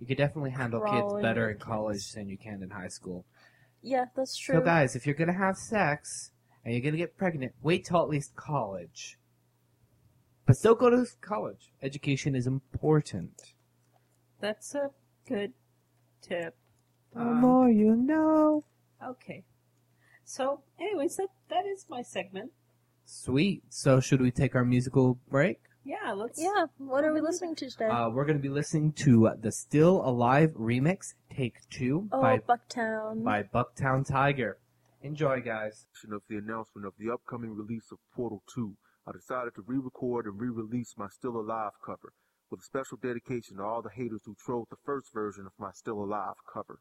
[0.00, 2.12] You could definitely handle kids Crawling better with in college kids.
[2.14, 3.24] than you can in high school.
[3.82, 4.56] Yeah, that's true.
[4.56, 6.32] So guys, if you're gonna have sex
[6.64, 9.18] and you're gonna get pregnant, wait till at least college.
[10.46, 11.72] But still go to college.
[11.82, 13.54] Education is important.
[14.40, 14.90] That's a
[15.26, 15.52] good
[16.22, 16.56] tip.
[17.12, 18.64] The Um, more you know.
[19.02, 19.44] Okay.
[20.24, 22.52] So, anyways, that that is my segment.
[23.04, 23.62] Sweet.
[23.68, 25.60] So should we take our musical break?
[25.84, 26.40] Yeah, let's.
[26.40, 27.86] yeah, what are we listening to today?
[27.86, 32.38] Uh, we're going to be listening to the Still Alive remix, Take Two, oh, by,
[32.38, 33.24] Bucktown.
[33.24, 34.58] by Bucktown Tiger.
[35.00, 35.86] Enjoy, guys.
[36.12, 38.74] of the announcement of the upcoming release of Portal 2,
[39.06, 42.12] I decided to re-record and re-release my Still Alive cover,
[42.50, 45.70] with a special dedication to all the haters who trolled the first version of my
[45.72, 46.80] Still Alive cover.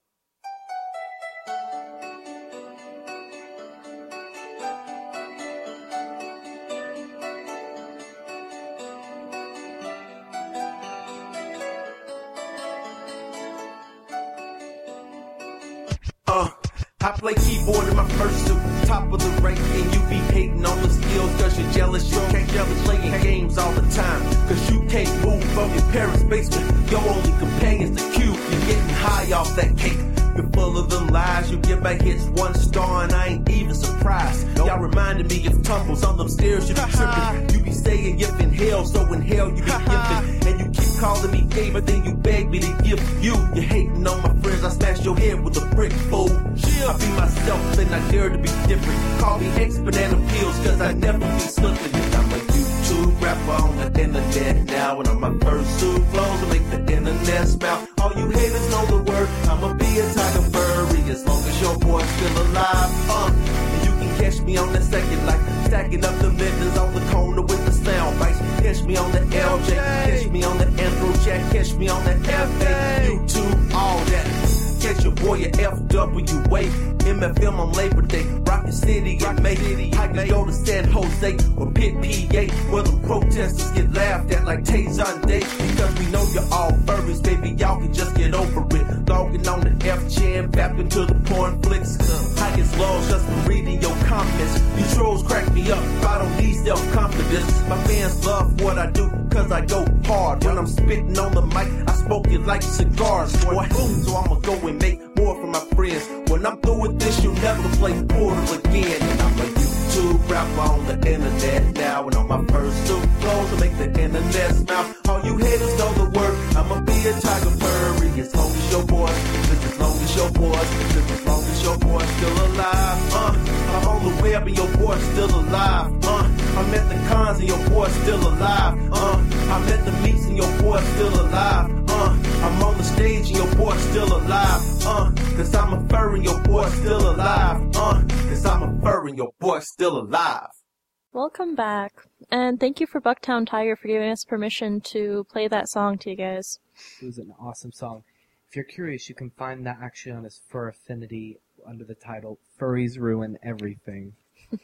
[143.07, 146.59] Bucktown Tiger for giving us permission to play that song to you guys.
[147.01, 148.03] It was an awesome song.
[148.49, 152.37] If you're curious, you can find that actually on his Fur Affinity under the title
[152.59, 154.13] "Furries Ruin Everything."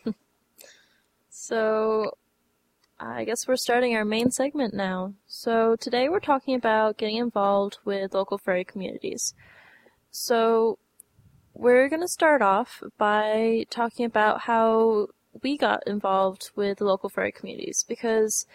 [1.36, 2.16] So,
[3.00, 5.16] I guess we're starting our main segment now.
[5.26, 9.34] So, today we're talking about getting involved with local furry communities.
[10.12, 10.78] So,
[11.56, 15.08] we're going to start off by talking about how
[15.42, 18.46] we got involved with the local furry communities because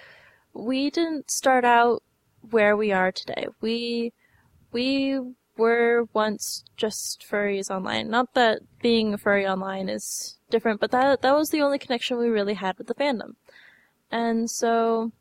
[0.52, 2.02] we didn't start out
[2.50, 3.46] where we are today.
[3.60, 4.12] We
[4.72, 5.20] we
[5.56, 8.08] were once just furries online.
[8.08, 12.18] Not that being a furry online is different, but that that was the only connection
[12.18, 13.34] we really had with the fandom.
[14.10, 15.12] And so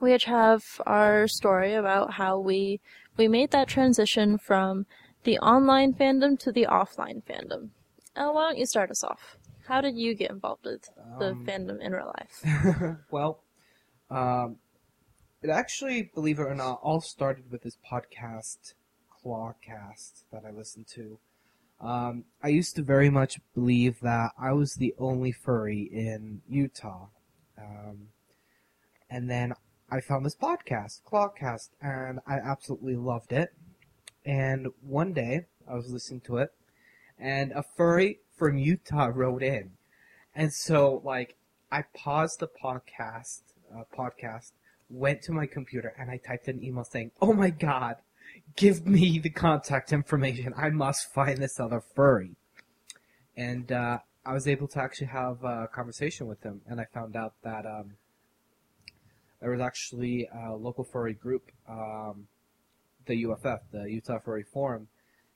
[0.00, 2.80] we each have our story about how we
[3.16, 4.86] we made that transition from
[5.24, 7.70] the online fandom to the offline fandom.
[8.14, 9.38] Why don't you start us off?
[9.72, 12.98] How did you get involved with the Um, fandom in real life?
[13.10, 13.42] well,
[14.10, 14.58] um,
[15.40, 18.74] it actually, believe it or not, all started with this podcast,
[19.10, 21.18] Clawcast, that I listened to.
[21.80, 27.06] Um, I used to very much believe that I was the only furry in Utah.
[27.56, 28.08] Um,
[29.08, 29.54] and then
[29.90, 33.54] I found this podcast, Clawcast, and I absolutely loved it.
[34.22, 36.50] And one day, I was listening to it,
[37.18, 39.70] and a furry from Utah wrote in.
[40.34, 41.36] And so, like,
[41.70, 44.50] I paused the podcast, uh, podcast,
[44.90, 47.98] went to my computer, and I typed an email saying, "Oh my God,
[48.56, 50.54] give me the contact information.
[50.56, 52.34] I must find this other furry."
[53.36, 57.14] And uh, I was able to actually have a conversation with him, and I found
[57.14, 57.92] out that um,
[59.40, 62.26] there was actually a local furry group, um,
[63.06, 64.88] the UFF, the Utah Furry Forum,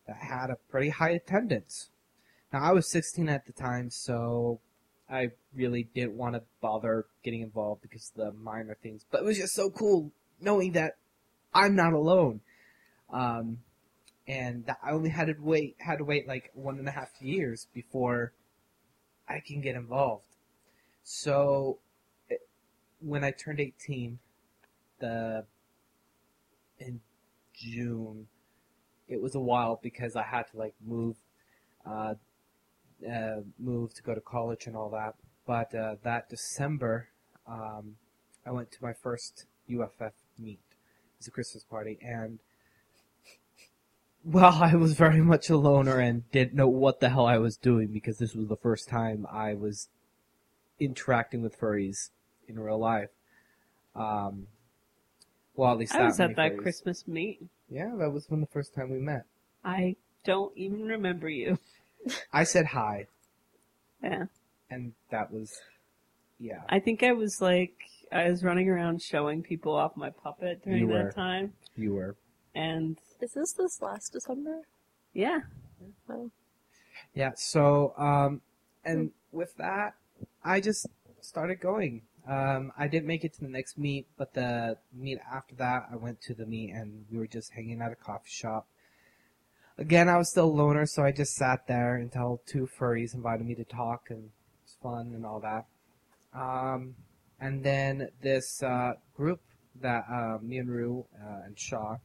[0.09, 1.91] that had a pretty high attendance.
[2.53, 4.61] Now I was 16 at the time, so
[5.11, 9.05] I really didn't want to bother getting involved because of the minor things.
[9.11, 10.97] But it was just so cool knowing that
[11.55, 12.41] I'm not alone.
[13.13, 13.59] Um,
[14.29, 17.69] and I only had to wait had to wait like one and a half years
[17.73, 18.33] before
[19.29, 20.27] I can get involved.
[21.05, 21.79] So
[23.01, 24.19] when I turned 18,
[24.99, 25.45] the
[26.79, 27.01] in
[27.55, 28.27] June,
[29.09, 31.17] it was a while because I had to like move,
[31.85, 32.15] uh,
[33.05, 35.15] uh, move to go to college and all that.
[35.47, 37.09] But uh, that December,
[37.47, 37.97] um,
[38.45, 40.61] I went to my first UFF meet.
[40.71, 42.41] It was a Christmas party, and
[44.25, 47.57] well, I was very much a loner and didn't know what the hell I was
[47.57, 49.89] doing because this was the first time I was
[50.81, 52.11] interacting with furries
[52.49, 53.11] in real life.
[53.95, 54.49] Um,
[55.55, 56.63] well, at least I that was at that furries.
[56.63, 57.41] Christmas meet.
[57.69, 59.25] Yeah, that was when the first time we met.
[59.65, 61.59] I don't even remember you.
[62.33, 63.07] I said hi,
[64.03, 64.27] Yeah.
[64.71, 65.53] and that was,
[66.39, 66.63] yeah.
[66.69, 67.75] I think I was like,
[68.13, 71.13] I was running around showing people off my puppet during You that were.
[71.13, 71.53] time.
[71.77, 72.17] You were.
[72.55, 74.63] And Is this this last December?
[75.13, 75.41] yeah,
[76.09, 76.31] Oh.
[77.15, 78.41] Yeah, so, um,
[78.85, 79.95] and with that,
[80.45, 80.87] I just
[81.21, 82.03] started going.
[82.27, 85.97] Um, I didn't make it to the next meet, but the meet after that, I
[85.97, 88.67] went to the meet and we were just hanging at a coffee shop.
[89.79, 93.47] Again, I was still a loner, so I just sat there until two furries invited
[93.47, 94.31] me to talk, and it
[94.65, 95.67] was fun and all that.
[96.39, 96.95] Um,
[97.41, 99.41] and then this uh, group
[99.83, 101.97] that uh, me and Rue uh, and Shaw,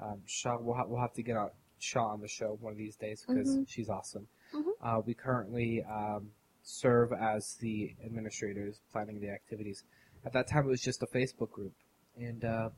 [0.00, 2.78] um, Shaw, we'll, ha- we'll have to get out Shaw on the show one of
[2.78, 3.68] these days because Mhm.
[3.68, 4.26] she's awesome.
[4.54, 4.70] Mhm.
[4.80, 6.30] Uh, we currently um,
[6.62, 9.84] serve as the administrators planning the activities.
[10.24, 11.74] At that time, it was just a Facebook group,
[12.16, 12.70] and uh,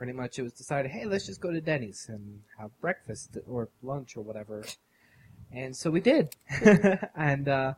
[0.00, 3.68] pretty much it was decided, hey, let's just go to Denny's and have breakfast or
[3.82, 4.64] lunch or whatever.
[5.52, 6.34] And so we did,
[7.14, 7.74] and uh,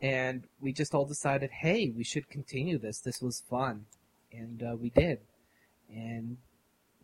[0.00, 3.00] and we just all decided, hey, we should continue this.
[3.00, 3.86] This was fun,
[4.32, 5.18] and uh, we did,
[5.92, 6.36] and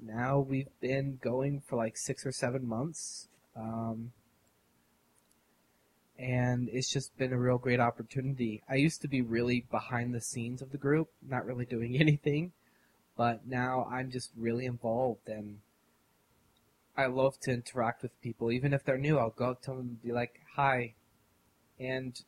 [0.01, 3.27] now we've been going for like six or seven months.
[3.57, 4.13] Um,
[6.17, 8.63] and it's just been a real great opportunity.
[8.71, 12.53] I used to be really behind the scenes of the group, not really doing anything,
[13.17, 15.59] but now I'm just really involved and
[16.97, 18.51] I love to interact with people.
[18.53, 20.95] Even if they're new, I'll go up to them and be like, hi.
[21.81, 22.21] And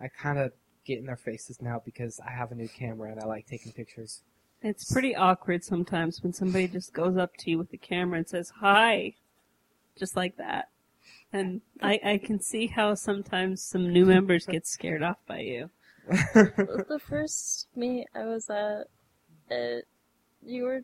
[0.00, 0.52] I kind of
[0.84, 3.72] get in their faces now because I have a new camera and I like taking
[3.72, 4.22] pictures.
[4.62, 8.28] It's pretty awkward sometimes when somebody just goes up to you with the camera and
[8.28, 9.14] says, hi.
[9.98, 10.68] Just like that.
[11.32, 15.70] And I, I can see how sometimes some new members get scared off by you.
[16.08, 18.88] the first meet I was at,
[19.50, 19.86] it,
[20.44, 20.80] you were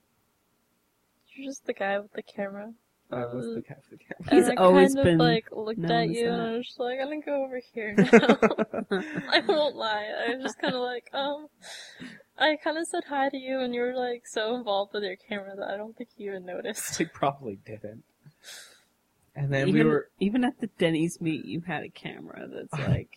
[1.35, 2.73] you're just the guy with the camera.
[3.13, 4.35] I was the guy with the camera.
[4.35, 6.43] He's and I always kind been of like looked known at as you and.
[6.43, 8.05] I was just like, I'm gonna go over here now.
[9.33, 10.07] I won't lie.
[10.27, 11.49] I was just kind of like, um,
[12.39, 15.17] I kind of said hi to you and you were like so involved with your
[15.17, 16.99] camera that I don't think you even noticed.
[16.99, 18.05] They probably didn't.
[19.35, 22.89] And then even, we were even at the Denny's meet, you had a camera that's
[22.89, 23.11] like,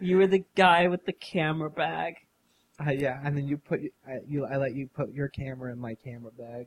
[0.00, 2.14] you were the guy with the camera bag.
[2.80, 4.46] Uh, yeah, and then you put I, you.
[4.46, 6.66] I let you put your camera in my camera bag.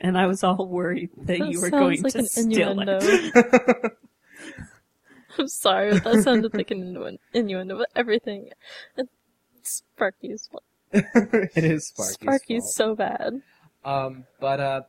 [0.00, 2.98] And I was all worried that, That you were going like to an steal innuendo.
[3.02, 3.92] it.
[5.38, 8.50] I'm sorry, but that sounded like an innuendo, but everything.
[8.96, 10.64] It's Sparky's fault.
[10.92, 12.74] it is Sparky's, Sparky's fault.
[12.74, 13.42] so bad.
[13.84, 14.82] Um, but uh,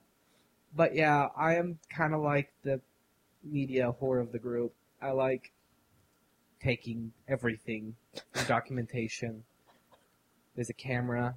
[0.76, 2.82] but yeah, I am kind of like the
[3.44, 4.74] media whore of the group.
[5.02, 5.52] I like
[6.62, 7.96] taking everything,
[8.48, 9.44] documentation.
[10.56, 11.36] There's a camera.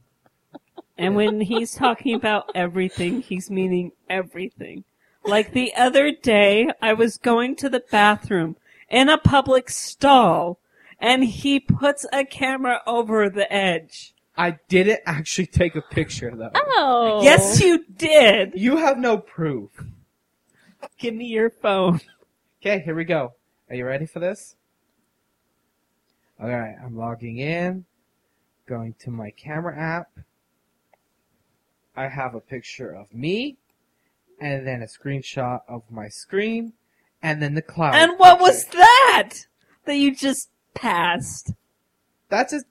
[0.97, 4.85] And when he's talking about everything, he's meaning everything.
[5.25, 8.57] Like the other day, I was going to the bathroom
[8.89, 10.59] in a public stall,
[11.01, 14.15] and he puts a camera over the edge.
[14.37, 16.51] I didn't actually take a picture though.
[16.55, 17.23] Oh!
[17.23, 18.53] Yes, you did!
[18.55, 19.71] You have no proof.
[20.99, 22.01] Give me your phone.
[22.61, 23.33] Okay, here we go.
[23.71, 24.57] Are you ready for this?
[26.41, 27.85] Alright, I'm logging in,
[28.67, 30.11] going to my camera app.
[31.97, 33.57] I have a picture of me,
[34.41, 36.73] and then a screenshot of my screen,
[37.23, 37.95] and then the cloud.
[37.95, 38.43] And what picture.
[38.43, 39.33] was that?
[39.85, 41.53] That you just passed.
[42.29, 42.63] That's a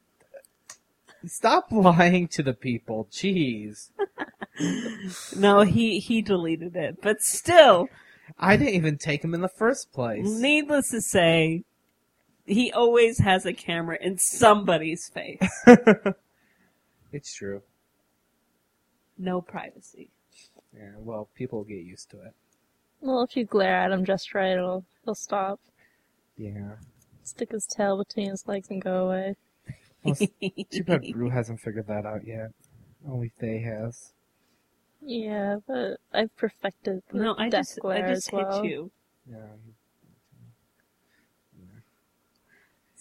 [1.25, 3.07] Stop lying to the people.
[3.11, 3.89] Jeez.
[5.35, 7.01] No, he, he deleted it.
[7.01, 7.89] But still,
[8.37, 10.27] I didn't even take him in the first place.
[10.27, 11.63] needless to say,
[12.45, 15.39] he always has a camera in somebody's face.
[17.11, 17.61] it's true.
[19.17, 20.09] No privacy.
[20.75, 22.33] Yeah, well, people get used to it.
[23.01, 25.59] Well, if you glare at him just right, it'll he'll stop.
[26.37, 26.75] Yeah.
[27.23, 29.35] Stick his tail between his legs and go away.
[30.03, 30.15] Well,
[30.71, 32.51] Too bad Brew hasn't figured that out yet.
[33.07, 34.11] Only Faye has.
[35.01, 38.61] Yeah, but I've perfected the No, I death just, I just as well.
[38.63, 38.91] hit you.
[39.29, 39.37] Yeah.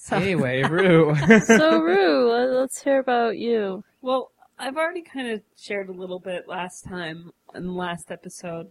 [0.05, 1.15] So, Anyway, Rue.
[1.47, 3.85] so, Rue, let- let's hear about you.
[4.01, 8.69] well, I've already kind of shared a little bit last time in the last episode.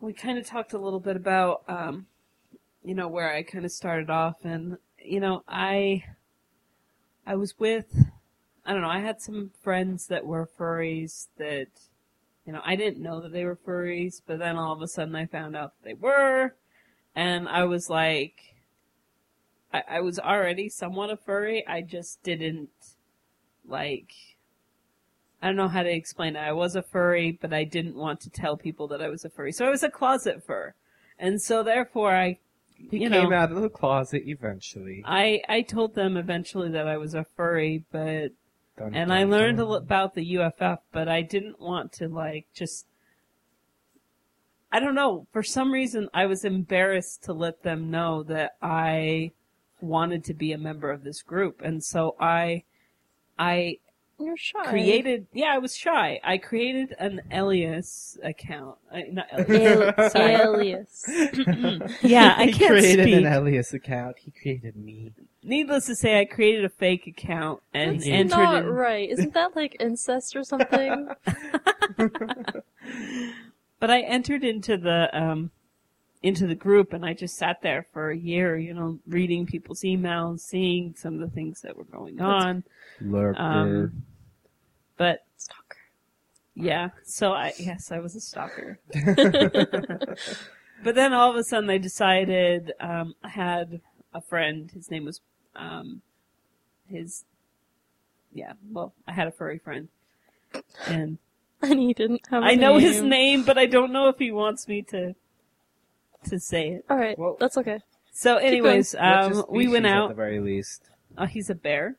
[0.00, 2.06] We kind of talked a little bit about, um,
[2.82, 6.04] you know, where I kind of started off, and you know, I,
[7.26, 7.86] I was with,
[8.64, 11.68] I don't know, I had some friends that were furries that,
[12.46, 15.14] you know, I didn't know that they were furries, but then all of a sudden
[15.14, 16.54] I found out that they were,
[17.14, 18.59] and I was like,
[19.72, 21.66] I, I was already somewhat a furry.
[21.66, 22.70] I just didn't
[23.66, 24.12] like.
[25.42, 26.40] I don't know how to explain it.
[26.40, 29.30] I was a furry, but I didn't want to tell people that I was a
[29.30, 29.52] furry.
[29.52, 30.74] So I was a closet fur,
[31.18, 32.38] and so therefore I,
[32.74, 35.02] he you came know, out of the closet eventually.
[35.06, 38.32] I I told them eventually that I was a furry, but
[38.76, 39.72] Dun, and dun, I learned dun.
[39.72, 42.86] about the UFF, but I didn't want to like just.
[44.72, 45.26] I don't know.
[45.32, 49.32] For some reason, I was embarrassed to let them know that I
[49.82, 52.64] wanted to be a member of this group, and so I,
[53.38, 53.78] I
[54.18, 54.64] You're shy.
[54.66, 55.26] created.
[55.32, 56.20] Yeah, I was shy.
[56.24, 58.76] I created an alias account.
[58.92, 59.94] Uh, not alias.
[59.98, 60.32] Al- sorry.
[60.34, 61.04] alias.
[62.02, 63.14] Yeah, I he can't created speak.
[63.16, 64.16] an Alias account.
[64.18, 65.12] He created me.
[65.42, 68.68] Needless to say, I created a fake account and That's entered not in.
[68.68, 69.08] right.
[69.08, 71.08] Isn't that like incest or something?
[73.78, 75.50] But I entered into the um
[76.22, 79.80] into the group, and I just sat there for a year, you know, reading people's
[79.82, 82.64] emails, seeing some of the things that were going on.
[83.00, 83.40] Lurker.
[83.40, 84.02] Um,
[84.98, 85.78] but Stalker.
[86.54, 88.78] yeah, so I yes, I was a stalker.
[90.84, 93.80] but then all of a sudden, I decided um, I had
[94.12, 94.70] a friend.
[94.72, 95.20] His name was
[95.56, 96.02] um,
[96.86, 97.24] his.
[98.32, 99.88] Yeah, well, I had a furry friend,
[100.86, 101.18] and
[101.62, 102.42] And he didn't have.
[102.42, 103.08] a I know his name.
[103.10, 105.14] name, but I don't know if he wants me to
[106.24, 106.84] to say it.
[106.90, 107.80] All right, Well- that's okay.
[108.12, 110.04] So, anyways, What's his um, we went species out.
[110.04, 110.90] At the very least.
[111.16, 111.96] Uh, he's a bear.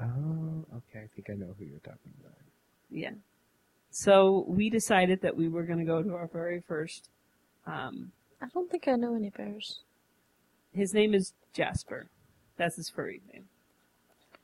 [0.00, 1.04] Oh, okay.
[1.04, 2.32] I think I know who you're talking about.
[2.90, 3.12] Yeah.
[3.90, 7.08] So we decided that we were going to go to our very first.
[7.66, 9.80] Um, I don't think I know any bears.
[10.72, 12.08] his name is Jasper.
[12.56, 13.44] That's his furry name.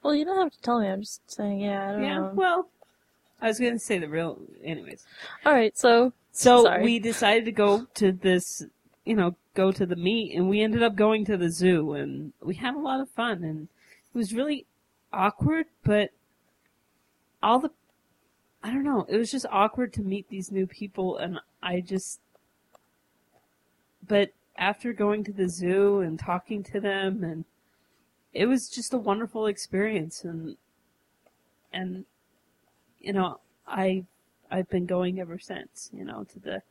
[0.02, 0.88] Well, you don't have to tell me.
[0.88, 1.60] I'm just saying.
[1.60, 2.18] Yeah, I don't Yeah.
[2.18, 2.32] know.
[2.34, 2.68] Well,
[3.40, 4.38] I was going to say the real.
[4.62, 5.04] Anyways,
[5.44, 6.82] All right, so so Sorry.
[6.82, 8.62] we decided to go to this.
[9.04, 12.32] You know, go to the meet, and we ended up going to the zoo, and
[12.40, 13.68] we had a lot of fun, and
[14.14, 14.66] it was really
[15.12, 16.10] awkward, but
[17.42, 17.70] all the.
[18.62, 19.06] I don't know.
[19.08, 22.20] It was just awkward to meet these new people, and I just.
[24.06, 27.44] But after going to the zoo and talking to them, and
[28.34, 30.56] it was just a wonderful experience, and
[31.72, 32.04] and
[33.00, 34.04] you know, I
[34.50, 35.90] I've been going ever since.
[35.92, 36.62] You know, to the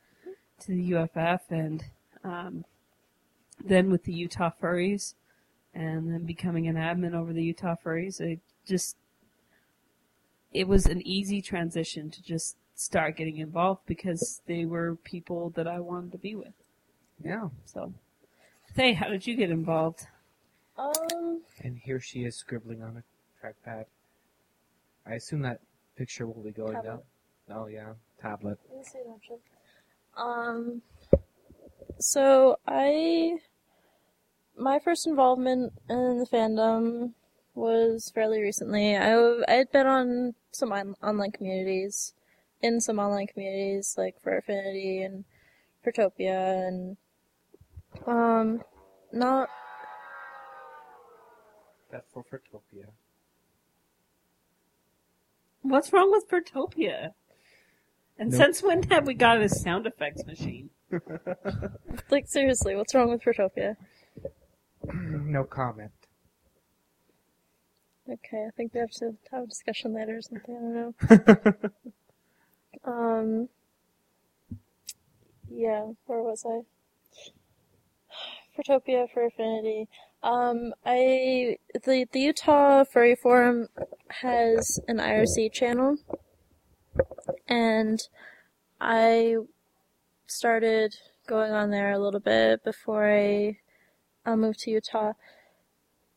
[0.61, 1.83] to the UFF, and
[2.23, 2.65] um,
[3.63, 5.13] then with the Utah Furries,
[5.73, 8.21] and then becoming an admin over the Utah Furries.
[8.21, 8.95] I just
[10.51, 15.67] it was an easy transition to just start getting involved because they were people that
[15.67, 16.53] I wanted to be with.
[17.23, 17.49] Yeah.
[17.65, 17.93] So,
[18.73, 20.07] Faye, how did you get involved?
[20.77, 23.85] um, And here she is scribbling on a trackpad.
[25.05, 25.59] I assume that
[25.99, 26.89] picture will be going Tablet.
[26.89, 27.01] down.
[27.51, 28.57] Oh yeah, tablet.
[28.69, 29.37] let me an option.
[30.15, 30.81] Um,
[31.99, 33.37] so I,
[34.57, 37.11] my first involvement in the fandom
[37.53, 38.95] was fairly recently.
[38.95, 39.13] I
[39.47, 42.13] I had been on some on- online communities,
[42.61, 45.25] in some online communities like Fur Affinity and
[45.85, 46.97] Protopia and
[48.07, 48.63] um,
[49.11, 49.49] not
[51.91, 52.87] That's for Furtopia.
[55.61, 57.11] What's wrong with Furtopia?
[58.17, 58.41] And Nope.
[58.41, 60.69] since when have we got a sound effects machine?
[62.09, 62.75] like seriously.
[62.75, 63.75] What's wrong with Protopia?
[64.93, 65.91] no comment.
[68.09, 70.55] Okay, I think we have to have a discussion later or something.
[70.55, 71.69] I don't know.
[72.85, 73.49] Um.
[75.51, 76.61] Yeah, where was I?
[78.57, 79.89] Protopia Fur Affinity.
[80.21, 83.69] Um, I the the Utah Furry Forum
[84.09, 85.97] has an IRC channel,
[87.47, 88.01] and
[88.81, 89.37] I
[90.27, 90.95] started
[91.27, 93.59] going on there a little bit before I
[94.25, 95.13] uh, moved to Utah.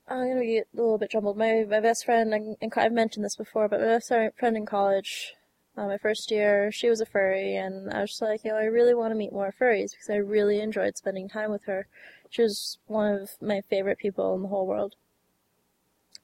[0.09, 1.39] I'm gonna get a little bit jumbled.
[1.39, 5.35] My my best friend, and, I've mentioned this before, but my best friend in college,
[5.77, 8.65] uh, my first year, she was a furry, and I was like, you know, I
[8.65, 11.87] really want to meet more furries because I really enjoyed spending time with her.
[12.33, 14.97] She was one of my favorite people in the whole world.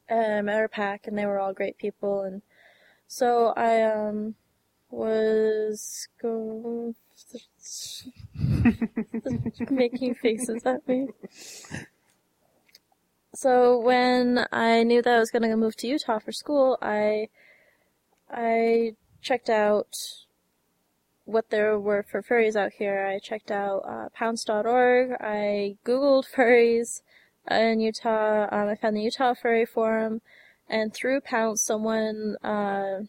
[0.08, 2.40] And I met her pack, and they were all great people, and
[3.06, 4.34] so I um
[4.90, 6.94] was going
[9.70, 11.08] making faces at me.
[13.34, 17.28] So when I knew that I was going to move to Utah for school, I
[18.30, 19.94] I checked out
[21.28, 23.06] what there were for furries out here.
[23.06, 25.12] I checked out uh, pounce.org.
[25.20, 27.02] I googled furries
[27.50, 28.48] in Utah.
[28.50, 30.22] Um, I found the Utah Furry Forum,
[30.68, 33.00] and through Pounce, someone uh,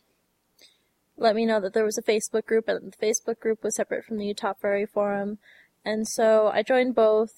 [1.17, 4.03] let me know that there was a Facebook group, and the Facebook group was separate
[4.05, 5.39] from the Utah Furry Forum.
[5.85, 7.31] And so I joined both,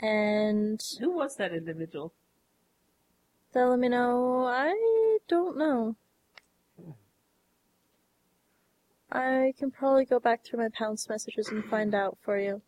[0.00, 2.12] and Who was that individual?
[3.52, 4.46] They'll let me know.
[4.48, 5.94] I don't know.
[9.14, 12.60] I can probably go back through my pounce messages and find out for you.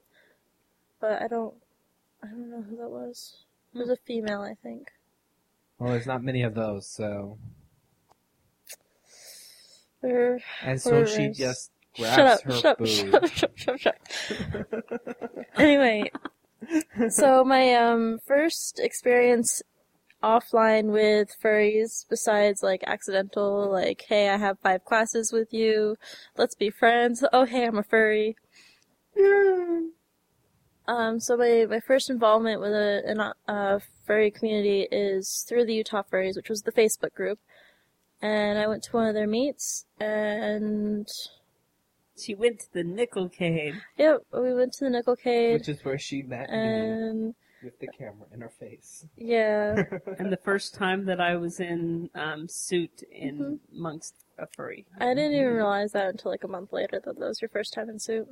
[1.01, 1.55] But I don't
[2.23, 3.45] I don't know who that was.
[3.75, 4.89] It was a female, I think.
[5.79, 7.37] Well, there's not many of those, so.
[10.03, 13.57] Or And so she just shut grabs up, her shut up, shut up, shut up,
[13.57, 13.95] shut up, shut
[14.73, 15.47] up.
[15.57, 16.11] anyway,
[17.11, 19.63] so my um first experience
[20.27, 25.97] offline with furries, besides like accidental, like hey, I have five classes with you,
[26.37, 27.25] let's be friends.
[27.33, 28.37] Oh hey, I'm a furry.
[30.89, 35.75] Um, so my, my first involvement with a, an, a furry community is through the
[35.75, 37.41] Utah Furries, which was the Facebook group.
[38.23, 41.09] And I went to one of their meets, and
[42.19, 43.81] She went to the Nickelcade.
[43.99, 47.87] Yep, we went to the Nickelcade, Which is where she met me and with the
[47.89, 49.07] camera in her face.
[49.17, 49.83] yeah,
[50.19, 53.77] and the first time that I was in um, suit in Mm-hmm.
[53.79, 54.85] amongst a furry.
[55.01, 57.73] I didn't even realize that until like a month later that that was your first
[57.73, 58.29] time in suit.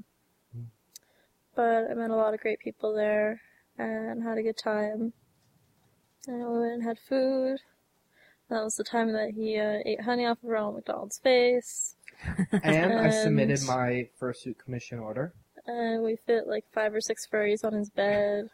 [1.56, 3.40] But I met a lot of great people there
[3.78, 5.12] and had a good time.
[6.26, 7.58] And we went and had food.
[8.50, 11.96] That was the time that he uh, ate honey off of Ronald McDonald's face.
[12.62, 15.32] And I submitted And- my fursuit commission order.
[15.66, 18.48] And we fit like five or six furries on his bed.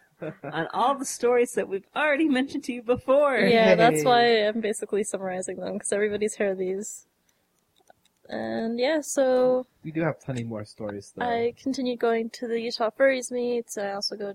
[0.45, 3.39] On all the stories that we've already mentioned to you before.
[3.39, 7.07] Yeah, that's why I'm basically summarizing them because everybody's heard these.
[8.29, 11.25] And yeah, so We do have plenty more stories though.
[11.25, 13.77] I continued going to the Utah Furries meets.
[13.77, 14.35] I also go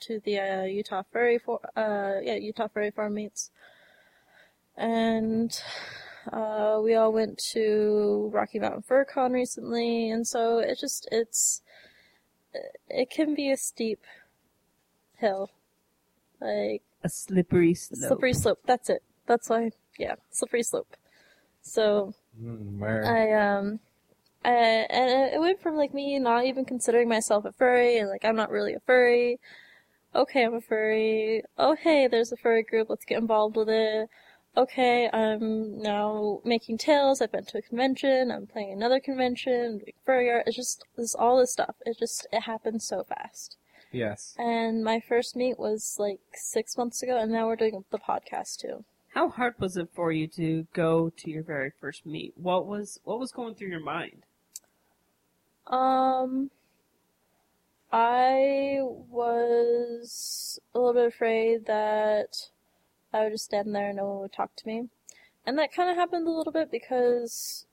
[0.00, 3.50] to the uh, Utah Furry for uh yeah Utah Furry Forum meets,
[4.76, 5.60] and
[6.32, 11.62] uh, we all went to Rocky Mountain Fur Con recently, and so it just it's
[12.88, 14.00] it can be a steep
[15.18, 15.50] hill,
[16.40, 18.08] like A slippery slope.
[18.08, 18.58] slippery slope.
[18.66, 19.02] That's it.
[19.26, 20.96] That's why yeah, slippery slope.
[21.62, 23.78] So Mm, I um,
[24.44, 28.24] I, and it went from like me not even considering myself a furry and like
[28.24, 29.38] I'm not really a furry.
[30.14, 31.42] Okay, I'm a furry.
[31.56, 32.90] Oh hey, there's a furry group.
[32.90, 34.08] Let's get involved with it.
[34.56, 37.20] Okay, I'm now making tails.
[37.20, 38.30] I've been to a convention.
[38.30, 39.78] I'm playing another convention.
[39.78, 40.44] Doing furry art.
[40.46, 41.76] It's just this all this stuff.
[41.86, 43.56] It just it happens so fast.
[43.94, 44.34] Yes.
[44.38, 48.58] And my first meet was like six months ago, and now we're doing the podcast
[48.58, 48.84] too.
[49.14, 52.34] How hard was it for you to go to your very first meet?
[52.36, 54.24] What was what was going through your mind?
[55.66, 56.50] Um,
[57.92, 62.48] I was a little bit afraid that
[63.12, 64.88] I would just stand there and no one would talk to me.
[65.46, 67.66] And that kind of happened a little bit because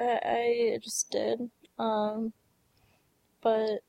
[0.00, 1.50] I, I just did.
[1.78, 2.32] Um,
[3.42, 3.82] but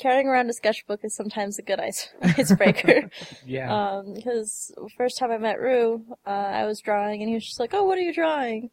[0.00, 3.10] carrying around a sketchbook is sometimes a good ice icebreaker.
[3.46, 3.72] Yeah.
[3.74, 7.60] Um, because first time I met Rue, uh, I was drawing and he was just
[7.60, 8.70] like, "Oh, what are you drawing?"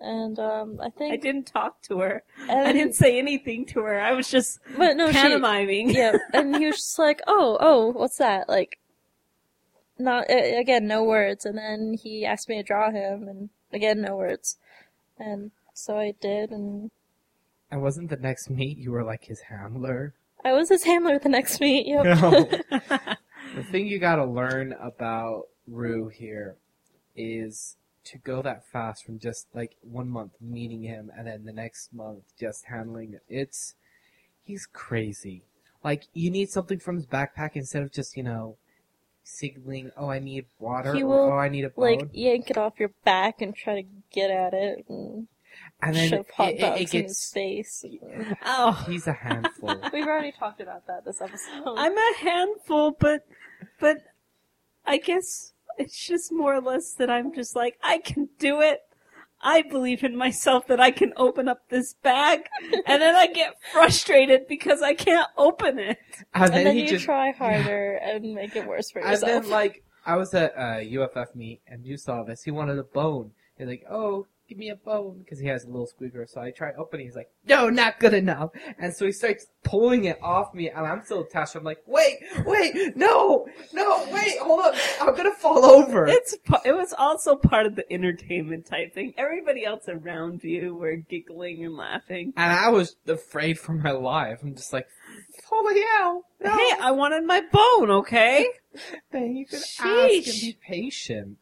[0.00, 2.22] And um, I think I didn't talk to her.
[2.48, 4.00] and, I didn't say anything to her.
[4.00, 5.90] I was just but no, she, pantomiming.
[5.90, 8.78] yeah, and he was just like, "Oh, oh, what's that?" Like,
[9.98, 11.44] not a- again, no words.
[11.44, 14.56] And then he asked me to draw him, and again, no words.
[15.18, 16.90] And so I did, and
[17.70, 20.14] and wasn't the next meet you were like his handler?
[20.44, 21.86] I was his handler the next meet.
[21.86, 22.04] Yep.
[22.04, 22.30] No.
[23.54, 26.56] the thing you gotta learn about Rue here
[27.16, 31.52] is to go that fast from just like one month meeting him and then the
[31.52, 33.22] next month just handling it.
[33.28, 33.74] It's
[34.44, 35.42] he's crazy.
[35.84, 38.56] Like you need something from his backpack instead of just, you know,
[39.24, 41.98] signaling, oh I need water He or will, oh I need a bone.
[41.98, 45.28] like yank it off your back and try to get at it, and,
[45.82, 47.84] and then shove hot it, dogs it, it in his gets face.
[47.84, 48.84] oh, oh.
[48.90, 49.76] he's a handful.
[49.92, 51.64] We've already talked about that this episode.
[51.76, 53.26] I'm a handful, but
[53.80, 53.98] but
[54.86, 58.80] I guess it's just more or less that I'm just like I can do it.
[59.44, 62.42] I believe in myself that I can open up this bag,
[62.86, 65.98] and then I get frustrated because I can't open it.
[66.32, 69.10] And and then, then he you just try harder and make it worse for And
[69.10, 69.42] yourself.
[69.42, 72.44] then, like, I was at a UFF meet, and you saw this.
[72.44, 73.32] He wanted a bone.
[73.58, 76.26] He's like, oh, give me a bone, because he has a little squeaker.
[76.28, 77.06] So I try opening.
[77.06, 78.50] He's like, no, not good enough.
[78.78, 81.54] And so he starts pulling it off me, and I'm still attached.
[81.54, 86.06] I'm like, wait, wait, no, no, wait, hold up, I'm gonna fall over.
[86.06, 89.14] It's it was also part of the entertainment type thing.
[89.16, 92.34] Everybody else around you were giggling and laughing.
[92.36, 94.40] and I was afraid for my life.
[94.42, 94.86] I'm just like,
[95.46, 96.50] holy hell, no.
[96.56, 98.46] Hey, I wanted my bone, okay?
[99.12, 101.38] then you could ask and be patient.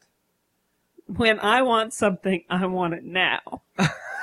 [1.17, 3.61] When I want something, I want it now.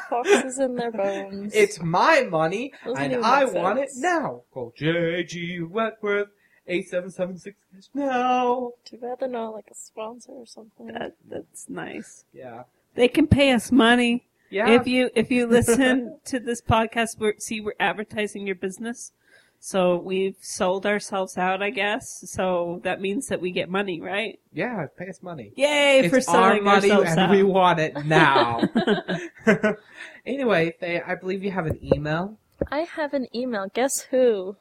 [0.08, 1.54] Foxes in their bones.
[1.54, 4.02] It's my money, Doesn't and even I make want it sense.
[4.02, 4.42] now.
[4.52, 5.60] Call J.G.
[5.62, 6.28] Wentworth,
[6.66, 8.72] 8776 now.
[8.84, 10.86] Too bad they're not like a sponsor or something.
[10.88, 12.24] That that's nice.
[12.32, 12.62] Yeah.
[12.94, 14.70] They can pay us money Yeah.
[14.70, 17.18] if you if you listen to this podcast.
[17.18, 19.12] We're, see, we're advertising your business,
[19.60, 22.22] so we've sold ourselves out, I guess.
[22.30, 24.38] So that means that we get money, right?
[24.52, 25.52] yeah, pay us money.
[25.56, 27.30] Yay it's for selling our money ourselves and out.
[27.30, 28.62] we want it now.
[30.26, 32.38] anyway, Faye, I believe you have an email.
[32.70, 33.66] I have an email.
[33.72, 34.56] Guess who?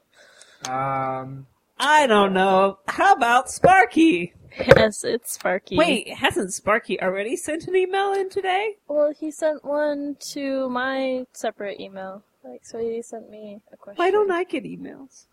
[0.68, 1.48] Um,
[1.80, 2.80] I don't know.
[2.88, 4.34] How about Sparky?
[4.60, 5.78] Yes, it's Sparky.
[5.78, 8.78] Wait, hasn't Sparky already sent an email in today?
[8.88, 12.24] Well, he sent one to my separate email.
[12.48, 13.98] Like, so he sent me a question.
[14.04, 15.26] Why don't I get emails?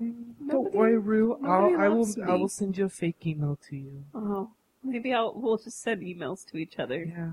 [0.00, 0.34] Mm.
[0.48, 1.34] don't worry, Rue.
[1.44, 1.98] I'll, nobody I will.
[1.98, 4.04] loves I will send you a fake email to you.
[4.14, 4.50] Oh,
[4.82, 7.04] maybe I'll we'll just send emails to each other.
[7.04, 7.32] Yeah.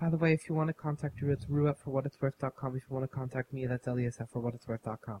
[0.00, 2.76] By the way, if you want to contact Drew, it's Rue at forwhatitsworth.com.
[2.76, 5.20] If you want to contact me, that's Alias at forwhatitsworth.com.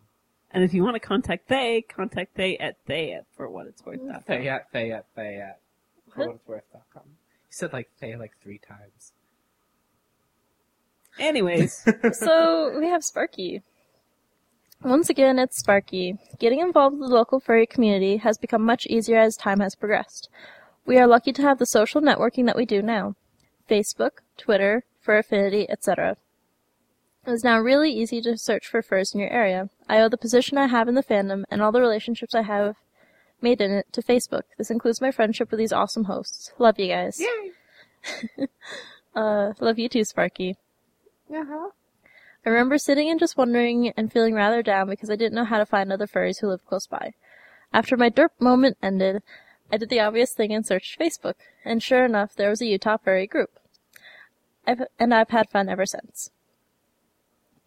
[0.50, 3.84] And if you want to contact they, contact they at they at for what it's
[3.84, 4.00] worth.
[4.06, 4.36] dot com.
[4.38, 5.60] Faye at Faye at Faye at
[6.14, 6.28] What?
[6.28, 7.02] forwhatitsworth.com.
[7.06, 7.10] You
[7.50, 9.12] said like Faye like three times.
[11.18, 13.62] Anyways, so we have Sparky.
[14.82, 16.18] Once again, it's Sparky.
[16.38, 20.28] Getting involved with the local furry community has become much easier as time has progressed.
[20.84, 23.14] We are lucky to have the social networking that we do now.
[23.70, 26.16] Facebook, Twitter, Fur Affinity, etc.
[27.24, 29.70] It is now really easy to search for furs in your area.
[29.88, 32.74] I owe the position I have in the fandom and all the relationships I have
[33.40, 34.42] made in it to Facebook.
[34.58, 36.52] This includes my friendship with these awesome hosts.
[36.58, 37.20] Love you guys.
[37.20, 38.46] Yay!
[39.14, 40.56] Uh, love you too, Sparky.
[41.32, 41.70] Uh-huh.
[42.44, 45.58] I remember sitting and just wondering and feeling rather down because I didn't know how
[45.58, 47.14] to find other furries who lived close by.
[47.72, 49.22] After my derp moment ended,
[49.70, 52.98] I did the obvious thing and searched Facebook, and sure enough, there was a Utah
[52.98, 53.50] furry group.
[54.66, 56.30] I've, and I've had fun ever since.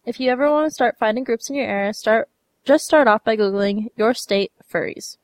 [0.04, 2.28] If you ever want to start finding groups in your area, start
[2.64, 5.16] just start off by googling your state furries.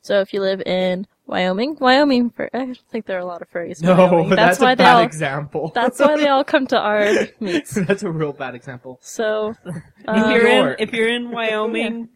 [0.00, 3.42] So if you live in Wyoming, Wyoming fur- I don't think there are a lot
[3.42, 3.80] of furries.
[3.80, 4.30] in No, Wyoming.
[4.36, 5.72] that's, why a they bad all example.
[5.74, 7.10] that's why they all come to our
[7.40, 7.74] meets.
[7.74, 8.98] that's a real bad example.
[9.00, 9.74] So if
[10.08, 12.08] um, you're in if you're in Wyoming,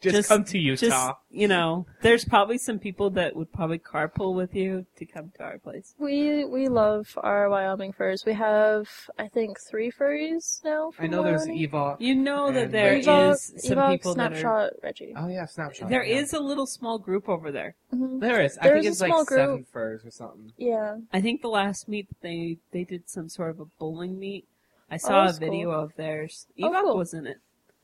[0.00, 0.86] Just, Just- come to Utah.
[0.86, 5.32] just you know, there's probably some people that would probably carpool with you to come
[5.36, 5.94] to our place.
[5.98, 8.24] We we love our Wyoming furs.
[8.24, 8.88] We have
[9.18, 10.90] I think three furries now.
[10.90, 11.58] I from know there's Wyoming.
[11.58, 11.96] Eva.
[11.98, 13.10] You know that And there Reggie.
[13.10, 14.36] is some Ewok, people that are.
[14.36, 15.14] Snapshot, Reggie.
[15.16, 15.88] Oh yeah, Snapshot.
[15.88, 16.18] There yeah.
[16.20, 17.74] is a little small group over there.
[17.92, 18.20] Mhm.
[18.20, 18.56] There is.
[18.58, 19.40] I There's think a it's like small group.
[19.40, 20.52] seven furs or something.
[20.56, 20.98] Yeah.
[21.12, 24.46] I think the last meet they they did some sort of a bowling meet.
[24.90, 25.80] I saw a video cool.
[25.80, 26.46] of theirs.
[26.62, 26.96] Oh, cool.
[26.96, 27.38] was in it.